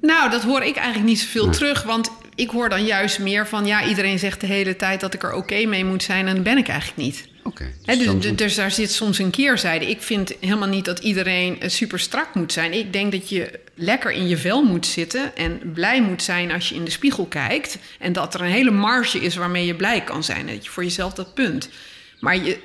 Nou, 0.00 0.30
dat 0.30 0.42
hoor 0.42 0.62
ik 0.62 0.76
eigenlijk 0.76 1.06
niet 1.08 1.20
zoveel 1.20 1.50
terug. 1.50 1.82
Want 1.82 2.10
ik 2.34 2.50
hoor 2.50 2.68
dan 2.68 2.84
juist 2.84 3.18
meer 3.18 3.46
van... 3.46 3.66
ja, 3.66 3.86
iedereen 3.86 4.18
zegt 4.18 4.40
de 4.40 4.46
hele 4.46 4.76
tijd 4.76 5.00
dat 5.00 5.14
ik 5.14 5.22
er 5.22 5.32
oké 5.32 5.64
mee 5.66 5.84
moet 5.84 6.02
zijn... 6.02 6.26
en 6.26 6.34
dat 6.34 6.44
ben 6.44 6.58
ik 6.58 6.68
eigenlijk 6.68 7.00
niet. 7.00 7.28
Oké. 7.42 7.72
Dus, 7.84 7.98
dus, 7.98 8.36
dus 8.36 8.54
daar 8.54 8.70
zit 8.70 8.92
soms 8.92 9.18
een 9.18 9.30
keerzijde. 9.30 9.90
Ik 9.90 10.02
vind 10.02 10.34
helemaal 10.40 10.68
niet 10.68 10.84
dat 10.84 10.98
iedereen 10.98 11.60
eh, 11.60 11.68
super 11.68 11.98
strak 11.98 12.34
moet 12.34 12.52
zijn. 12.52 12.72
Ik 12.72 12.92
denk 12.92 13.12
dat 13.12 13.28
je 13.28 13.60
lekker 13.74 14.10
in 14.10 14.28
je 14.28 14.36
vel 14.36 14.62
moet 14.62 14.86
zitten 14.86 15.36
en 15.36 15.72
blij 15.74 16.02
moet 16.02 16.22
zijn 16.22 16.50
als 16.50 16.68
je 16.68 16.74
in 16.74 16.84
de 16.84 16.90
spiegel 16.90 17.26
kijkt. 17.26 17.78
En 17.98 18.12
dat 18.12 18.34
er 18.34 18.40
een 18.40 18.50
hele 18.50 18.70
marge 18.70 19.18
is 19.18 19.36
waarmee 19.36 19.66
je 19.66 19.74
blij 19.74 20.04
kan 20.04 20.24
zijn. 20.24 20.46
Dat 20.46 20.64
je 20.64 20.70
voor 20.70 20.82
jezelf 20.82 21.12
dat 21.12 21.34
punt. 21.34 21.68
Maar 22.20 22.36
je, 22.36 22.58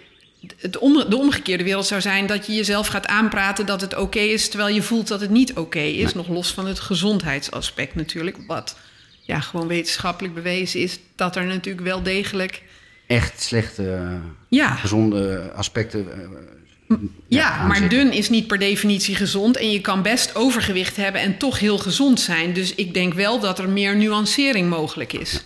het 0.57 0.77
om, 0.77 1.09
de 1.09 1.17
omgekeerde 1.17 1.63
wereld 1.63 1.85
zou 1.85 2.01
zijn 2.01 2.25
dat 2.25 2.45
je 2.45 2.53
jezelf 2.53 2.87
gaat 2.87 3.07
aanpraten 3.07 3.65
dat 3.65 3.81
het 3.81 3.95
oké 3.95 4.19
is, 4.19 4.49
terwijl 4.49 4.75
je 4.75 4.81
voelt 4.81 5.07
dat 5.07 5.21
het 5.21 5.29
niet 5.29 5.53
oké 5.53 5.79
is. 5.79 6.13
Nog 6.13 6.27
los 6.27 6.51
van 6.51 6.67
het 6.67 6.79
gezondheidsaspect 6.79 7.95
natuurlijk. 7.95 8.37
Wat 8.47 8.77
ja, 9.21 9.39
gewoon 9.39 9.67
wetenschappelijk 9.67 10.33
bewezen 10.33 10.79
is 10.79 10.99
dat 11.15 11.35
er 11.35 11.45
natuurlijk 11.45 11.85
wel 11.85 12.03
degelijk. 12.03 12.61
Echt 13.07 13.41
slechte, 13.41 14.09
Ja, 14.47 14.75
gezonde 14.75 15.51
aspecten. 15.55 16.07
eh, 16.11 16.95
Ja, 17.27 17.67
maar 17.67 17.89
dun 17.89 18.11
is 18.11 18.29
niet 18.29 18.47
per 18.47 18.59
definitie 18.59 19.15
gezond. 19.15 19.57
En 19.57 19.71
je 19.71 19.81
kan 19.81 20.01
best 20.01 20.35
overgewicht 20.35 20.95
hebben 20.95 21.21
en 21.21 21.37
toch 21.37 21.59
heel 21.59 21.77
gezond 21.77 22.19
zijn. 22.19 22.53
Dus 22.53 22.75
ik 22.75 22.93
denk 22.93 23.13
wel 23.13 23.39
dat 23.39 23.59
er 23.59 23.69
meer 23.69 23.95
nuancering 23.97 24.69
mogelijk 24.69 25.13
is. 25.13 25.43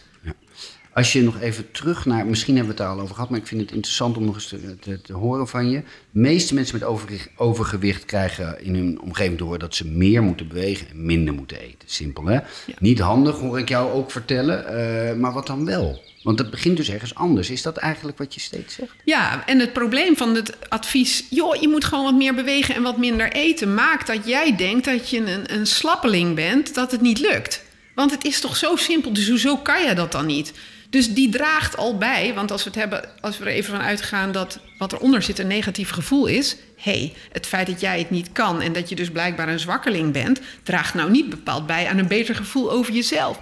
Als 0.94 1.14
je 1.14 1.22
nog 1.24 1.40
even 1.40 1.72
terug 1.72 2.06
naar, 2.06 2.26
misschien 2.26 2.56
hebben 2.56 2.76
we 2.76 2.82
het 2.82 2.88
daar 2.90 2.98
al 2.98 3.04
over 3.04 3.16
gehad, 3.16 3.30
maar 3.30 3.40
ik 3.40 3.48
vind 3.48 3.62
het 3.62 3.72
interessant 3.72 4.18
om 4.18 4.26
nog 4.26 4.36
eens 4.36 4.48
te, 4.48 4.76
te, 4.80 5.02
te 5.02 5.14
horen 5.14 5.48
van 5.48 5.70
je. 5.70 5.78
De 6.12 6.20
meeste 6.20 6.54
mensen 6.54 6.80
met 6.80 6.88
overgewicht, 6.88 7.30
overgewicht 7.36 8.06
krijgen 8.06 8.64
in 8.64 8.76
hun 8.76 9.02
omgeving 9.02 9.40
horen 9.40 9.60
dat 9.60 9.76
ze 9.76 9.88
meer 9.88 10.22
moeten 10.24 10.48
bewegen 10.48 10.90
en 10.90 11.06
minder 11.06 11.34
moeten 11.34 11.60
eten. 11.60 11.78
Simpel 11.86 12.26
hè? 12.26 12.40
Niet 12.80 13.00
handig, 13.00 13.40
hoor 13.40 13.60
ik 13.60 13.70
jou 13.70 13.92
ook 13.92 14.12
vertellen, 14.12 14.68
eh, 14.68 15.16
maar 15.16 15.34
wat 15.34 15.48
dan 15.48 15.66
wel? 15.66 16.02
Want 16.24 16.40
het 16.40 16.50
begint 16.50 16.78
dus 16.78 16.90
ergens 16.90 17.16
anders. 17.16 17.50
Is 17.50 17.62
dat 17.62 17.78
eigenlijk 17.78 18.18
wat 18.18 18.34
je 18.34 18.40
steeds 18.40 18.76
zegt? 18.76 18.92
Ja, 19.06 19.48
en 19.48 19.60
het 19.60 19.74
probleem 19.74 20.18
van 20.18 20.36
het 20.36 20.70
advies... 20.70 21.24
joh, 21.30 21.56
je 21.56 21.68
moet 21.68 21.86
gewoon 21.86 22.04
wat 22.04 22.16
meer 22.16 22.36
bewegen 22.36 22.76
en 22.76 22.82
wat 22.82 22.98
minder 22.98 23.32
eten... 23.32 23.74
maakt 23.74 24.08
dat 24.08 24.28
jij 24.28 24.56
denkt 24.56 24.86
dat 24.86 25.10
je 25.10 25.18
een, 25.18 25.54
een 25.54 25.68
slappeling 25.68 26.36
bent, 26.36 26.74
dat 26.74 26.92
het 26.92 27.02
niet 27.02 27.20
lukt. 27.20 27.64
Want 27.96 28.12
het 28.12 28.26
is 28.26 28.40
toch 28.40 28.56
zo 28.58 28.76
simpel, 28.76 29.14
dus 29.14 29.30
hoezo 29.30 29.58
kan 29.58 29.84
je 29.84 29.96
dat 29.96 30.12
dan 30.12 30.26
niet? 30.26 30.54
Dus 30.90 31.14
die 31.14 31.30
draagt 31.30 31.78
al 31.78 31.98
bij, 31.98 32.34
want 32.34 32.52
als 32.52 32.64
we 32.64 32.70
het 32.70 32.80
hebben, 32.80 33.10
als 33.22 33.38
we 33.38 33.46
er 33.46 33.52
even 33.52 33.74
van 33.74 33.82
uitgaan 33.82 34.32
dat 34.32 34.60
wat 34.78 34.94
eronder 34.94 35.22
zit 35.22 35.40
een 35.40 35.48
negatief 35.48 35.90
gevoel 35.90 36.26
is, 36.26 36.56
hé, 36.78 36.92
hey, 36.92 37.14
het 37.32 37.48
feit 37.48 37.68
dat 37.68 37.82
jij 37.82 38.00
het 38.00 38.10
niet 38.10 38.32
kan 38.32 38.62
en 38.62 38.74
dat 38.74 38.90
je 38.90 38.96
dus 38.96 39.10
blijkbaar 39.10 39.48
een 39.50 39.60
zwakkeling 39.60 40.14
bent, 40.14 40.40
draagt 40.64 40.94
nou 40.94 41.12
niet 41.12 41.30
bepaald 41.30 41.68
bij 41.68 41.88
aan 41.88 41.98
een 41.98 42.08
beter 42.08 42.36
gevoel 42.36 42.72
over 42.72 42.94
jezelf. 42.94 43.40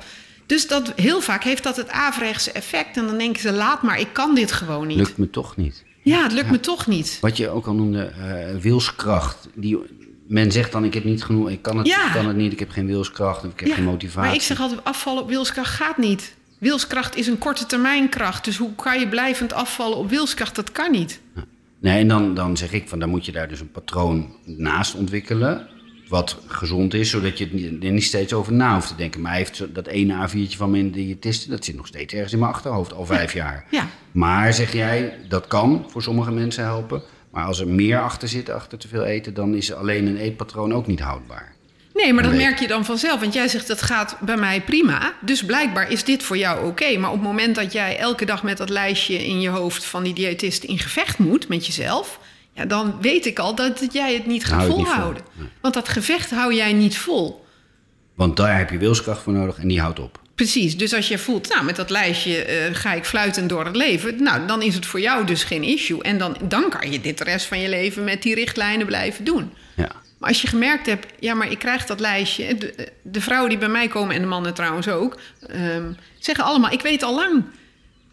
Dus 0.50 0.68
dat, 0.68 0.94
heel 0.96 1.22
vaak 1.22 1.44
heeft 1.44 1.64
dat 1.64 1.76
het 1.76 1.90
averechtse 1.90 2.52
effect 2.52 2.98
en 2.98 3.06
dan 3.06 3.18
denken 3.18 3.42
ze, 3.42 3.52
laat 3.52 3.84
maar, 3.84 4.00
ik 4.00 4.14
kan 4.14 4.36
dit 4.36 4.52
gewoon 4.52 4.88
niet. 4.88 4.98
Lukt 4.98 5.18
me 5.18 5.30
toch 5.30 5.58
niet. 5.58 5.84
Ja, 6.04 6.24
het 6.24 6.32
lukt 6.32 6.52
me 6.52 6.60
toch 6.60 6.88
niet. 6.88 7.18
Wat 7.22 7.38
je 7.38 7.50
ook 7.50 7.66
al 7.68 7.74
noemde, 7.74 8.04
eh, 8.04 8.56
wilskracht. 8.62 9.50
Die, 9.56 9.78
men 10.28 10.52
zegt 10.52 10.72
dan, 10.72 10.84
ik 10.84 10.94
heb 10.94 11.04
niet 11.04 11.24
genoeg, 11.24 11.50
ik 11.50 11.62
kan 11.62 11.78
het, 11.78 11.88
Ja. 11.88 12.06
ik 12.06 12.14
kan 12.14 12.28
het 12.28 12.36
niet, 12.36 12.52
ik 12.52 12.60
heb 12.60 12.70
geen 12.70 12.86
wilskracht, 12.86 13.46
of 13.46 13.52
ik 13.52 13.60
heb 13.60 13.70
Ja, 13.70 13.76
geen 13.76 13.84
motivatie. 13.84 14.20
Maar 14.22 14.34
ik 14.34 14.42
zeg 14.42 14.60
altijd, 14.60 14.84
afvallen 14.84 15.24
op 15.24 15.30
wilskracht 15.30 15.74
gaat 15.74 15.98
niet. 15.98 16.36
Wilskracht 16.60 17.16
is 17.16 17.28
een 17.28 17.38
korte 17.38 17.66
termijn 17.66 18.10
kracht. 18.10 18.46
Dus 18.46 18.58
hoe 18.58 18.76
kan 18.76 19.00
je 19.00 19.08
blijvend 19.08 19.54
afvallen 19.54 19.98
op 19.98 20.10
wilskracht? 20.10 20.56
Dat 20.56 20.72
kan 20.72 20.92
niet. 20.92 21.20
Nee, 21.80 22.00
en 22.00 22.08
dan, 22.08 22.34
dan 22.34 22.58
zeg 22.58 22.72
ik 22.72 22.90
van 22.90 23.00
dan 23.00 23.10
moet 23.10 23.26
je 23.26 23.32
daar 23.32 23.48
dus 23.48 23.60
een 23.60 23.72
patroon 23.72 24.36
naast 24.46 24.96
ontwikkelen. 24.96 25.68
Wat 26.10 26.38
gezond 26.48 26.94
is, 26.94 27.10
zodat 27.10 27.38
je 27.38 27.78
er 27.82 27.92
niet 27.92 28.04
steeds 28.04 28.34
over 28.34 28.54
na 28.54 28.74
hoeft 28.74 28.88
te 28.88 28.96
denken. 28.96 29.22
Maar 29.22 29.32
hij 29.32 29.40
heeft 29.40 29.76
dat 29.76 29.88
ene 29.88 30.28
A4'tje 30.28 30.58
van 30.58 30.72
mijn 30.72 30.92
diëtiste, 30.92 31.50
dat 31.50 31.66
zit 31.66 31.76
nog 31.76 31.88
steeds 31.88 32.14
ergens 32.14 32.34
in 32.34 32.40
mijn 32.40 32.52
achterhoofd, 32.52 32.94
al 32.94 33.06
vijf 33.06 33.34
jaar. 33.34 33.66
Ja. 33.70 33.88
Maar 34.12 34.54
zeg 34.54 34.74
jij, 34.74 35.18
dat 35.28 35.48
kan 35.48 35.86
voor 35.90 36.02
sommige 36.02 36.32
mensen 36.32 36.64
helpen. 36.64 37.02
Maar 37.32 37.46
als 37.46 37.60
er 37.60 37.68
meer 37.68 38.02
achter 38.02 38.28
zit, 38.28 38.50
achter 38.50 38.78
te 38.78 38.88
veel 38.88 39.04
eten, 39.04 39.34
dan 39.34 39.56
is 39.56 39.74
alleen 39.74 40.08
een 40.08 40.18
eetpatroon 40.18 40.74
ook 40.74 40.88
niet 40.88 41.00
houdbaar. 41.00 41.54
Nee, 41.94 42.14
maar 42.14 42.24
dat 42.24 42.34
merk 42.34 42.60
je 42.60 42.68
dan 42.68 42.86
vanzelf. 42.86 43.20
Want 43.20 43.34
jij 43.34 43.48
zegt, 43.48 43.68
dat 43.68 43.82
gaat 43.82 44.18
bij 44.20 44.38
mij 44.38 44.62
prima. 44.62 45.14
Dus 45.22 45.46
blijkbaar 45.46 45.92
is 45.92 46.04
dit 46.04 46.24
voor 46.24 46.38
jou 46.38 46.68
oké. 46.68 46.98
Maar 46.98 47.10
op 47.10 47.16
het 47.16 47.26
moment 47.26 47.56
dat 47.56 47.74
jij 47.74 47.98
elke 47.98 48.26
dag 48.26 48.44
met 48.44 48.58
dat 48.58 48.70
lijstje 48.70 49.26
in 49.26 49.42
je 49.42 49.50
hoofd... 49.50 49.86
van 49.86 50.04
die 50.04 50.14
diëtist 50.14 50.64
in 50.64 50.80
gevecht 50.80 51.18
moet 51.18 51.48
met 51.48 51.66
jezelf... 51.66 52.20
Ja, 52.60 52.66
dan 52.66 52.98
weet 53.02 53.26
ik 53.26 53.40
al 53.40 53.56
dat 53.56 53.88
jij 53.92 54.14
het 54.14 54.26
niet 54.26 54.46
gaat 54.46 54.68
niet 54.68 54.76
volhouden. 54.76 55.24
vol. 55.24 55.44
Nee. 55.44 55.50
Want 55.62 55.74
dat 55.74 55.90
gevecht 55.90 56.30
hou 56.30 56.54
jij 56.54 56.74
niet 56.74 56.98
vol. 56.98 57.46
Want 58.16 58.38
daar 58.38 58.58
heb 58.58 58.70
je 58.70 58.78
wilskracht 58.78 59.22
voor 59.22 59.34
nodig 59.34 59.58
en 59.58 59.68
die 59.68 59.80
houdt 59.80 60.00
op. 60.00 60.20
Precies, 60.36 60.78
dus 60.78 60.94
als 60.94 61.08
je 61.08 61.18
voelt, 61.18 61.50
nou, 61.50 61.66
met 61.66 61.76
dat 61.76 61.90
lijstje 61.90 62.44
eh, 62.44 62.76
ga 62.76 62.94
ik 62.94 63.06
fluitend 63.06 63.50
door 63.50 63.66
het 63.66 63.76
leven, 63.76 64.24
nou, 64.24 64.48
dan 64.48 64.62
is 64.62 64.76
het 64.76 64.86
voor 64.86 65.00
jou 65.00 65.26
dus 65.26 65.44
geen 65.44 65.64
issue. 65.64 66.04
En 66.04 66.18
dan, 66.18 66.38
dan 66.44 66.70
kan 66.70 66.92
je 66.92 67.02
dit 67.02 67.18
de 67.18 67.24
rest 67.24 67.46
van 67.46 67.60
je 67.60 67.70
leven 67.70 68.04
met 68.04 68.22
die 68.22 68.36
richtlijnen 68.36 68.86
blijven 68.86 69.24
doen. 69.24 69.54
Ja. 69.76 69.92
Maar 70.18 70.30
als 70.30 70.42
je 70.42 70.48
gemerkt 70.48 70.86
hebt, 70.86 71.06
ja, 71.20 71.34
maar 71.34 71.52
ik 71.52 71.60
krijg 71.60 71.86
dat 71.86 72.00
lijstje. 72.00 72.58
De, 72.58 72.92
de 73.02 73.22
vrouwen 73.22 73.50
die 73.50 73.58
bij 73.60 73.68
mij 73.68 73.88
komen 73.88 74.16
en 74.16 74.22
de 74.22 74.28
mannen 74.28 74.54
trouwens 74.54 74.88
ook, 74.88 75.20
ehm, 75.48 75.92
zeggen 76.20 76.44
allemaal: 76.44 76.72
ik 76.72 76.82
weet 76.82 77.04
al 77.04 77.16
lang 77.16 77.44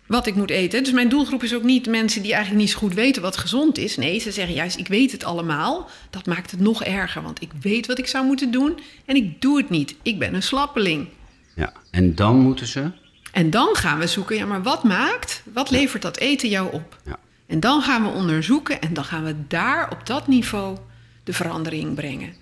wat 0.07 0.27
ik 0.27 0.35
moet 0.35 0.51
eten. 0.51 0.83
Dus 0.85 0.92
mijn 0.92 1.09
doelgroep 1.09 1.42
is 1.42 1.55
ook 1.55 1.62
niet 1.62 1.87
mensen 1.87 2.23
die 2.23 2.33
eigenlijk 2.33 2.62
niet 2.62 2.73
zo 2.73 2.79
goed 2.79 2.95
weten 2.95 3.23
wat 3.23 3.37
gezond 3.37 3.79
is. 3.79 3.97
Nee, 3.97 4.19
ze 4.19 4.33
zeggen 4.33 4.55
juist: 4.55 4.79
ik 4.79 4.88
weet 4.88 5.12
het 5.12 5.25
allemaal. 5.25 5.88
Dat 6.11 6.27
maakt 6.27 6.51
het 6.51 6.61
nog 6.61 6.85
erger, 6.85 7.23
want 7.23 7.42
ik 7.42 7.51
weet 7.61 7.87
wat 7.87 7.99
ik 7.99 8.07
zou 8.07 8.27
moeten 8.27 8.51
doen 8.51 8.79
en 9.05 9.16
ik 9.16 9.40
doe 9.40 9.57
het 9.57 9.71
niet. 9.71 9.95
Ik 10.03 10.19
ben 10.19 10.35
een 10.35 10.42
slappeling. 10.42 11.09
ja. 11.55 11.73
En 11.90 12.14
dan 12.14 12.37
moeten 12.38 12.66
ze. 12.66 12.90
En 13.33 13.51
dan 13.51 13.69
gaan 13.77 13.99
we 13.99 14.07
zoeken, 14.07 14.37
ja, 14.37 14.47
maar 14.47 14.62
wat 14.62 14.85
maakt, 14.85 15.42
wat 15.53 15.71
levert 15.71 16.03
dat 16.03 16.16
eten 16.16 16.49
jou 16.49 16.73
op? 16.73 16.99
Ja. 17.05 17.19
En 17.47 17.61
dan 17.61 17.83
gaan 17.83 18.03
we 18.03 18.09
onderzoeken 18.09 18.81
en 18.81 18.95
dan 18.95 19.05
gaan 19.05 19.25
we 19.25 19.35
daar 19.49 19.90
op 19.90 20.07
dat 20.07 20.27
niveau 20.27 20.77
de 21.25 21.33
verandering 21.33 21.95
brengen. 21.95 22.35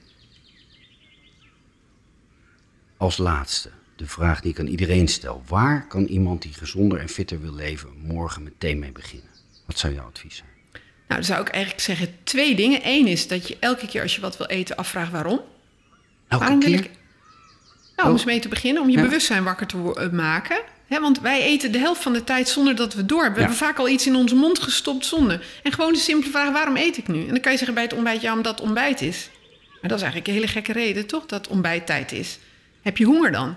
Als 2.96 3.16
laatste, 3.16 3.70
de 3.96 4.06
vraag 4.06 4.40
die 4.40 4.50
ik 4.52 4.58
aan 4.58 4.66
iedereen 4.66 5.08
stel. 5.08 5.42
Waar 5.46 5.86
kan 5.86 6.04
iemand 6.04 6.42
die 6.42 6.52
gezonder 6.52 6.98
en 6.98 7.08
fitter 7.08 7.40
wil 7.40 7.54
leven 7.54 7.88
morgen 8.02 8.42
meteen 8.42 8.78
mee 8.78 8.92
beginnen? 8.92 9.28
Wat 9.66 9.78
zou 9.78 9.94
jouw 9.94 10.06
advies 10.06 10.36
zijn? 10.36 10.48
Nou, 11.08 11.20
dan 11.20 11.24
zou 11.24 11.40
ik 11.40 11.48
eigenlijk 11.48 11.82
zeggen 11.84 12.08
twee 12.24 12.54
dingen. 12.54 12.80
Eén 12.84 13.06
is 13.06 13.28
dat 13.28 13.48
je 13.48 13.56
elke 13.60 13.86
keer 13.86 14.02
als 14.02 14.14
je 14.14 14.20
wat 14.20 14.36
wil 14.36 14.46
eten 14.46 14.76
afvraagt 14.76 15.10
waarom. 15.12 15.40
Elke 16.28 16.44
waarom 16.44 16.60
keer? 16.60 16.70
wil 16.70 16.78
ik... 16.78 16.90
Nou, 17.96 18.08
om 18.08 18.14
Oh. 18.14 18.20
eens 18.20 18.24
mee 18.24 18.40
te 18.40 18.48
beginnen, 18.48 18.82
om 18.82 18.90
je 18.90 18.96
Ja. 18.96 19.02
bewustzijn 19.02 19.44
wakker 19.44 19.66
te 19.66 19.92
eh, 19.94 20.10
maken. 20.10 20.60
Want 20.88 21.20
wij 21.20 21.42
eten 21.42 21.72
de 21.72 21.78
helft 21.78 22.02
van 22.02 22.12
de 22.12 22.24
tijd 22.24 22.48
zonder 22.48 22.76
dat 22.76 22.94
we 22.94 23.06
door 23.06 23.22
hebben. 23.22 23.34
We 23.38 23.40
Ja. 23.44 23.46
hebben 23.48 23.66
vaak 23.66 23.78
al 23.78 23.88
iets 23.88 24.06
in 24.06 24.14
onze 24.14 24.34
mond 24.34 24.58
gestopt 24.58 25.06
zonder. 25.06 25.46
En 25.62 25.72
gewoon 25.72 25.92
de 25.92 25.98
simpele 25.98 26.30
vraag, 26.30 26.52
waarom 26.52 26.76
eet 26.76 26.96
ik 26.96 27.08
nu? 27.08 27.20
En 27.20 27.28
dan 27.28 27.40
kan 27.40 27.52
je 27.52 27.56
zeggen 27.58 27.74
bij 27.74 27.84
het 27.84 27.92
ontbijt, 27.92 28.20
ja, 28.20 28.32
omdat 28.32 28.54
het 28.58 28.64
ontbijt 28.66 29.00
is. 29.00 29.30
Maar 29.80 29.90
dat 29.90 29.98
is 29.98 30.02
eigenlijk 30.04 30.26
een 30.26 30.34
hele 30.34 30.46
gekke 30.48 30.72
reden, 30.72 31.06
toch? 31.06 31.26
Dat 31.26 31.48
ontbijttijd 31.48 32.12
is. 32.12 32.38
Heb 32.82 32.96
je 32.96 33.04
honger 33.04 33.32
dan? 33.32 33.56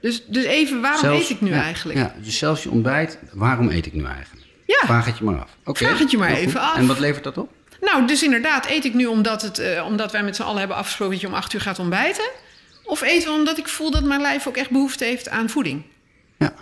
Dus, 0.00 0.22
dus 0.26 0.44
even, 0.44 0.80
waarom 0.80 1.00
Zelfs- 1.00 1.22
eet 1.24 1.30
ik 1.30 1.40
nu 1.40 1.50
ja, 1.50 1.62
eigenlijk? 1.62 1.98
Ja, 1.98 2.14
dus 2.22 2.38
zelfs 2.38 2.62
je 2.62 2.70
ontbijt, 2.70 3.18
waarom 3.32 3.68
eet 3.68 3.86
ik 3.86 3.92
nu 3.92 4.04
eigenlijk? 4.04 4.46
Ja. 4.66 4.78
Vraag 4.86 5.06
het 5.06 5.18
je 5.18 5.24
maar 5.24 5.40
af. 5.40 5.76
Vraag 5.76 5.98
het 5.98 6.10
je 6.10 6.18
maar 6.18 6.30
goed. 6.30 6.38
even 6.38 6.60
af. 6.60 6.76
En 6.76 6.86
wat 6.86 6.98
levert 6.98 7.24
dat 7.24 7.38
op? 7.38 7.52
Nou, 7.80 8.06
dus 8.06 8.22
inderdaad, 8.22 8.66
eet 8.66 8.84
ik 8.84 8.94
nu 8.94 9.06
omdat, 9.06 9.42
het, 9.42 9.58
eh, 9.58 9.84
omdat 9.86 10.12
wij 10.12 10.22
met 10.22 10.36
z'n 10.36 10.42
allen 10.42 10.58
hebben 10.58 10.76
afgesproken 10.76 11.12
dat 11.12 11.22
je 11.22 11.28
om 11.28 11.34
acht 11.34 11.52
uur 11.52 11.60
gaat 11.60 11.78
ontbijten? 11.78 12.30
Of 12.84 13.02
eten 13.02 13.28
we 13.28 13.34
omdat 13.34 13.58
ik 13.58 13.68
voel 13.68 13.90
dat 13.90 14.04
mijn 14.04 14.20
lijf 14.20 14.46
ook 14.46 14.56
echt 14.56 14.70
behoefte 14.70 15.04
heeft 15.04 15.28
aan 15.28 15.50
voeding? 15.50 15.82
Ja. 16.38 16.54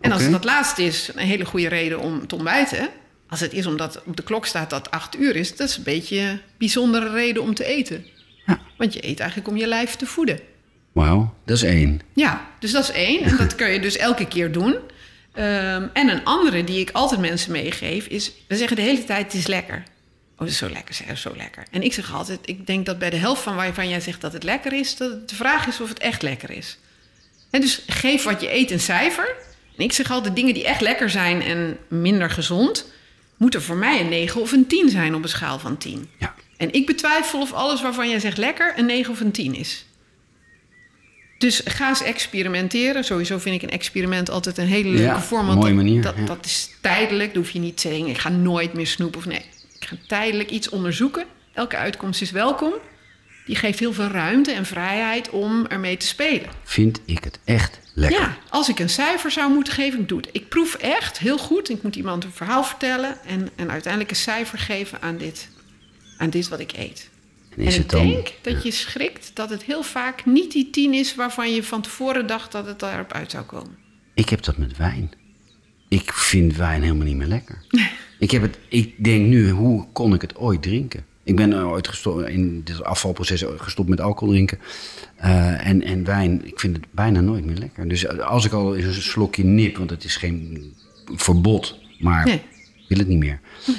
En 0.00 0.12
als 0.12 0.22
het 0.22 0.32
dat 0.32 0.44
laatste 0.44 0.82
is, 0.82 1.10
een 1.14 1.26
hele 1.26 1.44
goede 1.44 1.68
reden 1.68 2.00
om 2.00 2.26
te 2.26 2.34
ontbijten. 2.34 2.88
Als 3.28 3.40
het 3.40 3.52
is 3.52 3.66
omdat 3.66 4.02
op 4.04 4.16
de 4.16 4.22
klok 4.22 4.46
staat 4.46 4.70
dat 4.70 4.90
acht 4.90 5.18
uur 5.18 5.36
is, 5.36 5.56
dat 5.56 5.68
is 5.68 5.76
een 5.76 5.82
beetje 5.82 6.18
een 6.20 6.40
bijzondere 6.58 7.10
reden 7.10 7.42
om 7.42 7.54
te 7.54 7.64
eten. 7.64 8.06
Ja. 8.46 8.60
Want 8.78 8.92
je 8.92 9.06
eet 9.06 9.20
eigenlijk 9.20 9.48
om 9.50 9.56
je 9.56 9.66
lijf 9.66 9.94
te 9.94 10.06
voeden. 10.06 10.40
Wauw, 10.96 11.34
dat 11.44 11.56
is 11.56 11.62
één. 11.62 12.00
Ja, 12.12 12.46
dus 12.58 12.72
dat 12.72 12.82
is 12.82 12.90
één. 12.90 13.22
En 13.22 13.36
dat 13.36 13.54
kun 13.54 13.70
je 13.70 13.80
dus 13.80 13.96
elke 13.96 14.26
keer 14.26 14.52
doen. 14.52 14.76
Ehm, 15.32 15.86
en 15.92 16.08
een 16.08 16.24
andere 16.24 16.64
die 16.64 16.80
ik 16.80 16.90
altijd 16.90 17.20
mensen 17.20 17.52
meegeef 17.52 18.06
is... 18.06 18.32
we 18.48 18.56
zeggen 18.56 18.76
de 18.76 18.82
hele 18.82 19.04
tijd 19.04 19.24
het 19.24 19.34
is 19.34 19.46
lekker. 19.46 19.76
Oh, 20.32 20.38
dat 20.38 20.48
is 20.48 20.56
zo 20.56 20.68
lekker, 20.68 20.94
zeg, 20.94 21.18
zo 21.18 21.32
lekker. 21.36 21.66
En 21.70 21.82
ik 21.82 21.92
zeg 21.92 22.14
altijd, 22.14 22.38
ik 22.44 22.66
denk 22.66 22.86
dat 22.86 22.98
bij 22.98 23.10
de 23.10 23.16
helft 23.16 23.42
van 23.42 23.56
waarvan 23.56 23.88
jij 23.88 24.00
zegt 24.00 24.20
dat 24.20 24.32
het 24.32 24.42
lekker 24.42 24.72
is... 24.72 24.96
dat 24.96 25.10
het 25.10 25.28
de 25.28 25.34
vraag 25.34 25.66
is 25.66 25.80
of 25.80 25.88
het 25.88 25.98
echt 25.98 26.22
lekker 26.22 26.50
is. 26.50 26.78
En 27.50 27.60
dus 27.60 27.82
geef 27.86 28.22
wat 28.22 28.40
je 28.40 28.54
eet 28.54 28.70
een 28.70 28.80
cijfer. 28.80 29.36
En 29.76 29.84
ik 29.84 29.92
zeg 29.92 30.10
altijd 30.10 30.36
dingen 30.36 30.54
die 30.54 30.66
echt 30.66 30.80
lekker 30.80 31.10
zijn 31.10 31.42
en 31.42 31.76
minder 31.88 32.30
gezond... 32.30 32.92
moet 33.36 33.54
er 33.54 33.62
voor 33.62 33.76
mij 33.76 34.00
een 34.00 34.08
9 34.08 34.40
of 34.40 34.52
een 34.52 34.66
10 34.66 34.90
zijn 34.90 35.14
op 35.14 35.22
een 35.22 35.28
schaal 35.28 35.58
van 35.58 35.76
10. 35.76 36.08
Ja. 36.18 36.34
En 36.56 36.72
ik 36.72 36.86
betwijfel 36.86 37.40
of 37.40 37.52
alles 37.52 37.82
waarvan 37.82 38.08
jij 38.08 38.20
zegt 38.20 38.38
lekker 38.38 38.72
een 38.76 38.86
9 38.86 39.12
of 39.12 39.20
een 39.20 39.32
10 39.32 39.54
is. 39.54 39.84
Dus 41.38 41.60
ga 41.64 41.88
eens 41.88 42.02
experimenteren. 42.02 43.04
Sowieso 43.04 43.38
vind 43.38 43.54
ik 43.54 43.62
een 43.62 43.70
experiment 43.70 44.30
altijd 44.30 44.58
een 44.58 44.66
hele 44.66 44.88
leuke 44.88 45.02
Ja, 45.02 45.20
vorm. 45.22 45.46
mooie 45.46 45.60
dat, 45.60 45.72
manier, 45.74 46.02
Dat, 46.02 46.14
ja. 46.16 46.24
dat 46.24 46.44
is 46.44 46.70
tijdelijk. 46.80 47.32
Dan 47.34 47.42
hoef 47.42 47.52
je 47.52 47.58
niet 47.58 47.76
te 47.76 47.88
zeggen, 47.88 48.06
ik 48.08 48.18
ga 48.18 48.28
nooit 48.28 48.72
meer 48.72 48.86
snoepen. 48.86 49.18
Of 49.18 49.26
nee, 49.26 49.44
ik 49.80 49.84
ga 49.86 49.96
tijdelijk 50.06 50.50
iets 50.50 50.68
onderzoeken. 50.68 51.24
Elke 51.54 51.76
uitkomst 51.76 52.22
is 52.22 52.30
welkom. 52.30 52.72
Die 53.46 53.56
geeft 53.56 53.78
heel 53.78 53.92
veel 53.92 54.06
ruimte 54.08 54.52
en 54.52 54.66
vrijheid 54.66 55.30
om 55.30 55.66
ermee 55.66 55.96
te 55.96 56.06
spelen. 56.06 56.48
Vind 56.64 57.00
ik 57.04 57.24
het 57.24 57.38
echt 57.44 57.80
lekker. 57.94 58.20
Ja, 58.20 58.36
als 58.48 58.68
ik 58.68 58.78
een 58.78 58.88
cijfer 58.88 59.30
zou 59.30 59.52
moeten 59.52 59.72
geven, 59.72 60.00
ik 60.00 60.08
doe 60.08 60.18
het. 60.18 60.28
Ik 60.32 60.48
proef 60.48 60.74
echt 60.74 61.18
heel 61.18 61.38
goed. 61.38 61.70
Ik 61.70 61.82
moet 61.82 61.96
iemand 61.96 62.24
een 62.24 62.32
verhaal 62.32 62.64
vertellen 62.64 63.16
en, 63.26 63.48
en 63.56 63.70
uiteindelijk 63.70 64.10
een 64.12 64.16
cijfer 64.16 64.58
geven 64.58 65.02
aan 65.02 65.16
dit, 65.16 65.48
aan 66.18 66.30
dit 66.30 66.48
wat 66.48 66.60
ik 66.60 66.72
eet. 66.76 67.08
En 67.56 67.62
is 67.62 67.76
en 67.76 67.82
het 67.82 67.92
ik 67.92 67.98
dan... 67.98 68.08
denk 68.08 68.32
dat 68.42 68.62
je 68.62 68.70
schrikt 68.70 69.30
dat 69.34 69.50
het 69.50 69.62
heel 69.62 69.82
vaak 69.82 70.24
niet 70.24 70.52
die 70.52 70.70
tien 70.70 70.94
is 70.94 71.14
waarvan 71.14 71.54
je 71.54 71.62
van 71.62 71.82
tevoren 71.82 72.26
dacht 72.26 72.52
dat 72.52 72.66
het 72.66 72.78
daarop 72.78 73.12
uit 73.12 73.30
zou 73.30 73.44
komen. 73.44 73.76
Ik 74.14 74.28
heb 74.28 74.42
dat 74.42 74.56
met 74.56 74.76
wijn. 74.76 75.10
Ik 75.88 76.12
vind 76.12 76.56
wijn 76.56 76.82
helemaal 76.82 77.06
niet 77.06 77.16
meer 77.16 77.26
lekker. 77.26 77.62
ik, 78.18 78.30
heb 78.30 78.42
het, 78.42 78.58
ik 78.68 79.04
denk 79.04 79.26
nu, 79.26 79.50
hoe 79.50 79.86
kon 79.92 80.14
ik 80.14 80.20
het 80.20 80.36
ooit 80.36 80.62
drinken? 80.62 81.04
Ik 81.24 81.36
ben 81.36 81.52
eh, 81.52 81.68
ooit 81.70 81.88
gestopt, 81.88 82.28
in 82.28 82.62
dit 82.64 82.84
afvalproces 82.84 83.44
gestopt 83.56 83.88
met 83.88 84.00
alcohol 84.00 84.32
drinken. 84.32 84.58
Eh, 85.16 85.66
en, 85.66 85.82
en 85.82 86.04
wijn, 86.04 86.46
ik 86.46 86.60
vind 86.60 86.76
het 86.76 86.86
bijna 86.90 87.20
nooit 87.20 87.44
meer 87.44 87.56
lekker. 87.56 87.88
Dus 87.88 88.08
als 88.08 88.44
ik 88.44 88.52
al 88.52 88.76
eens 88.76 88.96
een 88.96 89.02
slokje 89.02 89.44
nip, 89.44 89.76
want 89.76 89.90
het 89.90 90.04
is 90.04 90.16
geen 90.16 90.72
verbod, 91.14 91.78
maar 91.98 92.24
Nee. 92.24 92.42
ik 92.76 92.88
wil 92.88 92.98
het 92.98 93.08
niet 93.08 93.18
meer. 93.18 93.40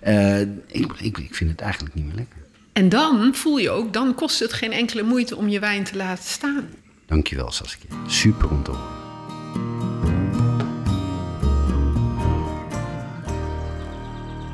Eh, 0.00 0.40
ik, 0.40 0.92
ik, 0.98 1.18
ik 1.18 1.34
vind 1.34 1.50
het 1.50 1.60
eigenlijk 1.60 1.94
niet 1.94 2.04
meer 2.04 2.14
lekker. 2.14 2.38
En 2.78 2.88
dan 2.88 3.34
voel 3.34 3.58
je 3.58 3.70
ook, 3.70 3.92
dan 3.92 4.14
kost 4.14 4.38
het 4.38 4.52
geen 4.52 4.72
enkele 4.72 5.02
moeite 5.02 5.36
om 5.36 5.48
je 5.48 5.58
wijn 5.58 5.84
te 5.84 5.96
laten 5.96 6.24
staan. 6.24 6.68
Dankjewel 7.06 7.52
Saskia. 7.52 7.90
Super 8.06 8.50
om 8.50 8.62
te 8.62 8.70
horen. 8.70 8.96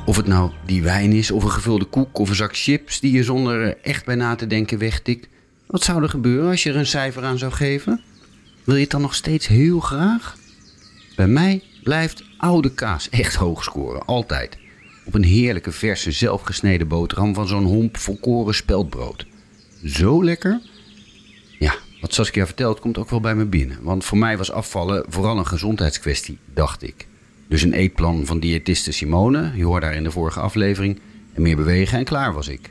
Of 0.06 0.16
het 0.16 0.26
nou 0.26 0.50
die 0.66 0.82
wijn 0.82 1.12
is, 1.12 1.30
of 1.30 1.44
een 1.44 1.50
gevulde 1.50 1.84
koek, 1.84 2.18
of 2.18 2.28
een 2.28 2.34
zak 2.34 2.56
chips 2.56 3.00
die 3.00 3.12
je 3.12 3.22
zonder 3.22 3.60
er 3.60 3.76
echt 3.82 4.04
bij 4.04 4.14
na 4.14 4.34
te 4.34 4.46
denken 4.46 4.78
wegtikt. 4.78 5.28
Wat 5.66 5.82
zou 5.82 6.02
er 6.02 6.08
gebeuren 6.08 6.50
als 6.50 6.62
je 6.62 6.70
er 6.70 6.76
een 6.76 6.86
cijfer 6.86 7.24
aan 7.24 7.38
zou 7.38 7.52
geven? 7.52 8.00
Wil 8.64 8.74
je 8.74 8.82
het 8.82 8.90
dan 8.90 9.00
nog 9.00 9.14
steeds 9.14 9.46
heel 9.46 9.80
graag? 9.80 10.36
Bij 11.16 11.28
mij 11.28 11.62
blijft 11.82 12.24
oude 12.36 12.74
kaas 12.74 13.08
echt 13.08 13.34
hoog 13.34 13.64
scoren, 13.64 14.04
altijd. 14.04 14.62
Op 15.04 15.14
een 15.14 15.24
heerlijke 15.24 15.72
verse 15.72 16.12
zelfgesneden 16.12 16.88
boterham 16.88 17.34
van 17.34 17.48
zo'n 17.48 17.64
homp 17.64 17.96
volkoren 17.96 18.54
speldbrood. 18.54 19.26
Zo 19.84 20.24
lekker 20.24 20.60
ja, 21.58 21.74
wat 22.00 22.14
Saskia 22.14 22.46
vertelt 22.46 22.80
komt 22.80 22.98
ook 22.98 23.10
wel 23.10 23.20
bij 23.20 23.34
me 23.34 23.44
binnen. 23.44 23.78
Want 23.82 24.04
voor 24.04 24.18
mij 24.18 24.36
was 24.36 24.52
afvallen 24.52 25.04
vooral 25.08 25.38
een 25.38 25.46
gezondheidskwestie, 25.46 26.38
dacht 26.54 26.82
ik. 26.82 27.06
Dus 27.48 27.62
een 27.62 27.72
eetplan 27.72 28.26
van 28.26 28.40
diëtiste 28.40 28.92
Simone, 28.92 29.52
je 29.54 29.64
hoorde 29.64 29.86
haar 29.86 29.94
in 29.94 30.04
de 30.04 30.10
vorige 30.10 30.40
aflevering, 30.40 31.00
en 31.34 31.42
meer 31.42 31.56
bewegen 31.56 31.98
en 31.98 32.04
klaar 32.04 32.32
was 32.32 32.48
ik. 32.48 32.70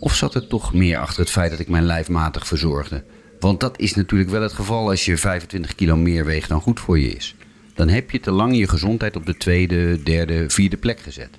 Of 0.00 0.14
zat 0.14 0.34
er 0.34 0.46
toch 0.46 0.74
meer 0.74 0.98
achter 0.98 1.20
het 1.20 1.30
feit 1.30 1.50
dat 1.50 1.60
ik 1.60 1.68
mijn 1.68 1.84
lijf 1.84 2.08
matig 2.08 2.46
verzorgde? 2.46 3.04
Want 3.40 3.60
dat 3.60 3.78
is 3.78 3.94
natuurlijk 3.94 4.30
wel 4.30 4.42
het 4.42 4.52
geval 4.52 4.88
als 4.88 5.04
je 5.04 5.16
25 5.16 5.74
kilo 5.74 5.96
meer 5.96 6.24
weegt 6.24 6.48
dan 6.48 6.60
goed 6.60 6.80
voor 6.80 6.98
je 6.98 7.08
is. 7.08 7.34
Dan 7.74 7.88
heb 7.88 8.10
je 8.10 8.20
te 8.20 8.30
lang 8.30 8.56
je 8.56 8.68
gezondheid 8.68 9.16
op 9.16 9.26
de 9.26 9.36
tweede, 9.36 10.02
derde, 10.02 10.50
vierde 10.50 10.76
plek 10.76 11.00
gezet. 11.00 11.30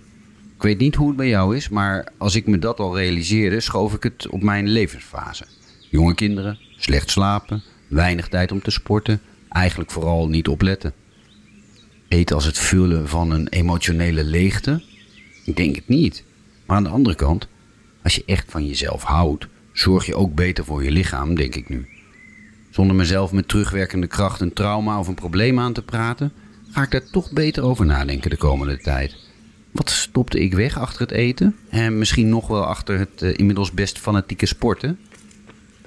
Ik 0.56 0.62
weet 0.62 0.80
niet 0.80 0.96
hoe 0.96 1.08
het 1.08 1.18
bij 1.18 1.28
jou 1.28 1.56
is, 1.56 1.70
maar 1.70 2.12
als 2.18 2.36
ik 2.36 2.48
me 2.48 2.60
dat 2.60 2.80
al 2.80 2.98
realiseerde, 2.98 3.60
schoof 3.60 3.94
ik 3.94 4.04
het 4.04 4.28
op 4.28 4.44
mijn 4.44 4.70
levensfase. 4.70 5.46
Jonge 5.90 6.16
kinderen, 6.16 6.60
slecht 6.78 7.10
slapen, 7.10 7.64
weinig 7.88 8.28
tijd 8.28 8.52
om 8.52 8.62
te 8.62 8.72
sporten, 8.72 9.22
eigenlijk 9.50 9.92
vooral 9.92 10.28
niet 10.28 10.48
opletten. 10.48 10.94
Eten 12.08 12.36
als 12.36 12.46
het 12.46 12.58
vullen 12.58 13.08
van 13.08 13.32
een 13.32 13.48
emotionele 13.48 14.24
leegte? 14.24 14.84
Ik 15.46 15.56
denk 15.56 15.76
het 15.76 15.88
niet. 15.88 16.24
Maar 16.66 16.78
aan 16.78 16.84
de 16.84 16.90
andere 16.90 17.16
kant, 17.16 17.48
als 18.04 18.16
je 18.16 18.24
echt 18.26 18.52
van 18.52 18.68
jezelf 18.68 19.04
houdt, 19.04 19.48
zorg 19.72 20.06
je 20.06 20.16
ook 20.16 20.36
beter 20.36 20.66
voor 20.66 20.84
je 20.84 20.92
lichaam, 20.92 21.36
denk 21.36 21.56
ik 21.56 21.70
nu. 21.70 21.88
Zonder 22.74 22.96
mezelf 22.96 23.32
met 23.32 23.48
terugwerkende 23.48 24.08
kracht 24.08 24.42
een 24.42 24.54
trauma 24.54 25.00
of 25.00 25.08
een 25.08 25.14
probleem 25.14 25.60
aan 25.60 25.74
te 25.74 25.82
praten, 25.82 26.32
ga 26.72 26.82
ik 26.82 26.92
daar 26.92 27.10
toch 27.12 27.32
beter 27.32 27.64
over 27.64 27.86
nadenken 27.86 28.30
de 28.30 28.38
komende 28.38 28.78
tijd. 28.78 29.16
Wat 29.72 29.90
stopte 29.90 30.40
ik 30.40 30.54
weg 30.54 30.78
achter 30.78 31.02
het 31.02 31.12
eten? 31.12 31.56
En 31.70 31.98
misschien 31.98 32.30
nog 32.30 32.48
wel 32.48 32.66
achter 32.66 33.00
het 33.00 33.22
eh, 33.22 33.38
inmiddels 33.38 33.72
best 33.72 34.00
fanatieke 34.00 34.46
sporten? 34.46 35.00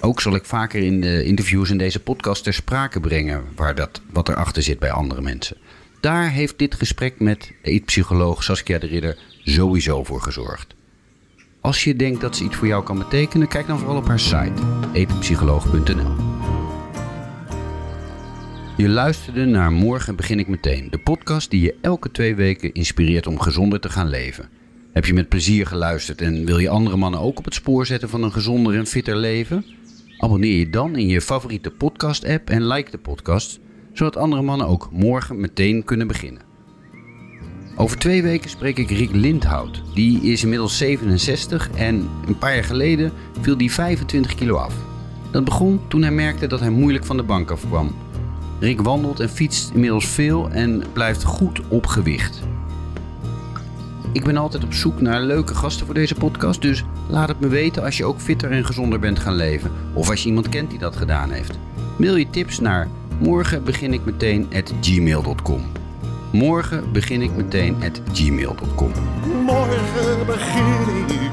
Ook 0.01 0.20
zal 0.20 0.34
ik 0.34 0.45
vaker 0.45 0.82
in 0.82 1.01
de 1.01 1.24
interviews 1.24 1.70
in 1.70 1.78
deze 1.78 2.01
podcast 2.01 2.45
ter 2.45 2.55
sprake 2.55 3.01
brengen 3.01 3.45
waar 3.57 3.74
dat, 3.74 4.01
wat 4.12 4.28
erachter 4.28 4.62
zit 4.62 4.78
bij 4.78 4.91
andere 4.91 5.20
mensen. 5.20 5.57
Daar 6.01 6.30
heeft 6.30 6.59
dit 6.59 6.74
gesprek 6.74 7.20
met 7.20 7.53
eetpsycholoog 7.62 8.43
Saskia 8.43 8.78
de 8.78 8.87
Ridder 8.87 9.18
sowieso 9.43 10.05
voor 10.05 10.22
gezorgd. 10.22 10.74
Als 11.61 11.84
je 11.84 11.97
denkt 11.97 12.20
dat 12.20 12.37
ze 12.37 12.45
iets 12.45 12.57
voor 12.57 12.66
jou 12.66 12.84
kan 12.84 12.99
betekenen, 12.99 13.49
kijk 13.49 13.66
dan 13.66 13.78
vooral 13.78 13.97
op 13.97 14.07
haar 14.07 14.20
site 14.20 14.62
eetpsycholoog.nl. 14.93 16.06
Je 18.77 18.89
luisterde 18.89 19.45
naar 19.45 19.72
Morgen 19.72 20.16
begin 20.16 20.39
ik 20.39 20.49
meteen, 20.49 20.91
de 20.91 20.99
podcast 20.99 21.51
die 21.51 21.61
je 21.61 21.74
elke 21.81 22.11
twee 22.11 22.35
weken 22.35 22.72
inspireert 22.72 23.27
om 23.27 23.41
gezonder 23.41 23.81
te 23.81 23.89
gaan 23.89 24.09
leven. 24.09 24.49
Heb 24.93 25.05
je 25.07 25.14
met 25.14 25.29
plezier 25.29 25.66
geluisterd 25.66 26.20
en 26.20 26.45
wil 26.45 26.59
je 26.59 26.68
andere 26.68 26.97
mannen 26.97 27.20
ook 27.20 27.39
op 27.39 27.45
het 27.45 27.55
spoor 27.55 27.87
zetten 27.87 28.09
van 28.09 28.22
een 28.22 28.33
gezonder 28.33 28.74
en 28.74 28.87
fitter 28.87 29.16
leven? 29.16 29.64
Abonneer 30.18 30.59
je 30.59 30.70
dan 30.70 30.97
in 30.97 31.07
je 31.07 31.20
favoriete 31.20 31.70
podcast-app 31.70 32.51
en 32.51 32.66
like 32.66 32.91
de 32.91 32.99
podcast, 32.99 33.61
zodat 33.93 34.16
andere 34.16 34.43
mannen 34.43 34.66
ook 34.66 34.89
morgen 34.93 35.41
meteen 35.41 35.85
kunnen 35.85 36.07
beginnen. 36.07 36.43
Over 37.77 37.99
twee 37.99 38.22
weken 38.22 38.51
spreek 38.51 38.79
ik 38.79 38.91
Rick 38.91 39.12
Lindhout. 39.12 39.83
Die 39.95 40.20
is 40.20 40.43
inmiddels 40.43 40.77
67 40.77 41.70
en 41.70 42.09
een 42.27 42.39
paar 42.39 42.55
jaar 42.55 42.64
geleden 42.64 43.12
viel 43.41 43.57
die 43.57 43.72
25 43.72 44.35
kilo 44.35 44.57
af. 44.57 44.74
Dat 45.31 45.45
begon 45.45 45.81
toen 45.89 46.03
hij 46.03 46.11
merkte 46.11 46.47
dat 46.47 46.61
hij 46.61 46.70
moeilijk 46.70 47.05
van 47.05 47.16
de 47.16 47.22
bank 47.22 47.51
afkwam. 47.51 47.95
Rick 48.59 48.81
wandelt 48.81 49.21
en 49.21 49.29
fietst 49.29 49.71
inmiddels 49.75 50.09
veel 50.09 50.51
en 50.51 50.83
blijft 50.93 51.25
goed 51.25 51.61
op 51.69 51.87
gewicht. 51.87 52.41
Ik 54.13 54.25
ben 54.25 54.37
altijd 54.37 54.65
op 54.65 54.73
zoek 54.73 55.01
naar 55.01 55.21
leuke 55.21 55.55
gasten 55.55 55.87
voor 55.87 55.95
deze 55.95 56.15
podcast, 56.15 56.63
dus 56.63 56.85
laat 57.09 57.29
het 57.29 57.41
me 57.41 57.49
weten 57.49 57.83
als 57.83 57.97
je 57.97 58.05
ook 58.05 58.21
fitter 58.21 58.51
en 58.51 58.65
gezonder 58.65 58.99
bent 58.99 59.19
gaan 59.19 59.35
leven. 59.35 59.71
Of 59.93 60.11
als 60.11 60.23
je 60.23 60.29
iemand 60.29 60.49
kent 60.49 60.71
die 60.71 60.79
dat 60.79 60.97
gedaan 60.97 61.31
heeft. 61.31 61.59
Mail 61.99 62.17
je 62.17 62.31
tips 62.31 62.61
naar 62.61 62.89
morgen 63.19 63.65
begin 63.65 63.93
ik 63.93 64.05
meteen 64.05 64.47
at 64.55 64.73
gmail.com. 64.81 65.63
Morgen 66.33 66.93
begin 66.93 67.23
ik 67.23 67.37
meteen 67.37 67.77
at 67.83 68.01
gmail.com. 68.13 68.93
Morgen 69.45 70.27
begin 70.27 70.71
ik 71.11 71.27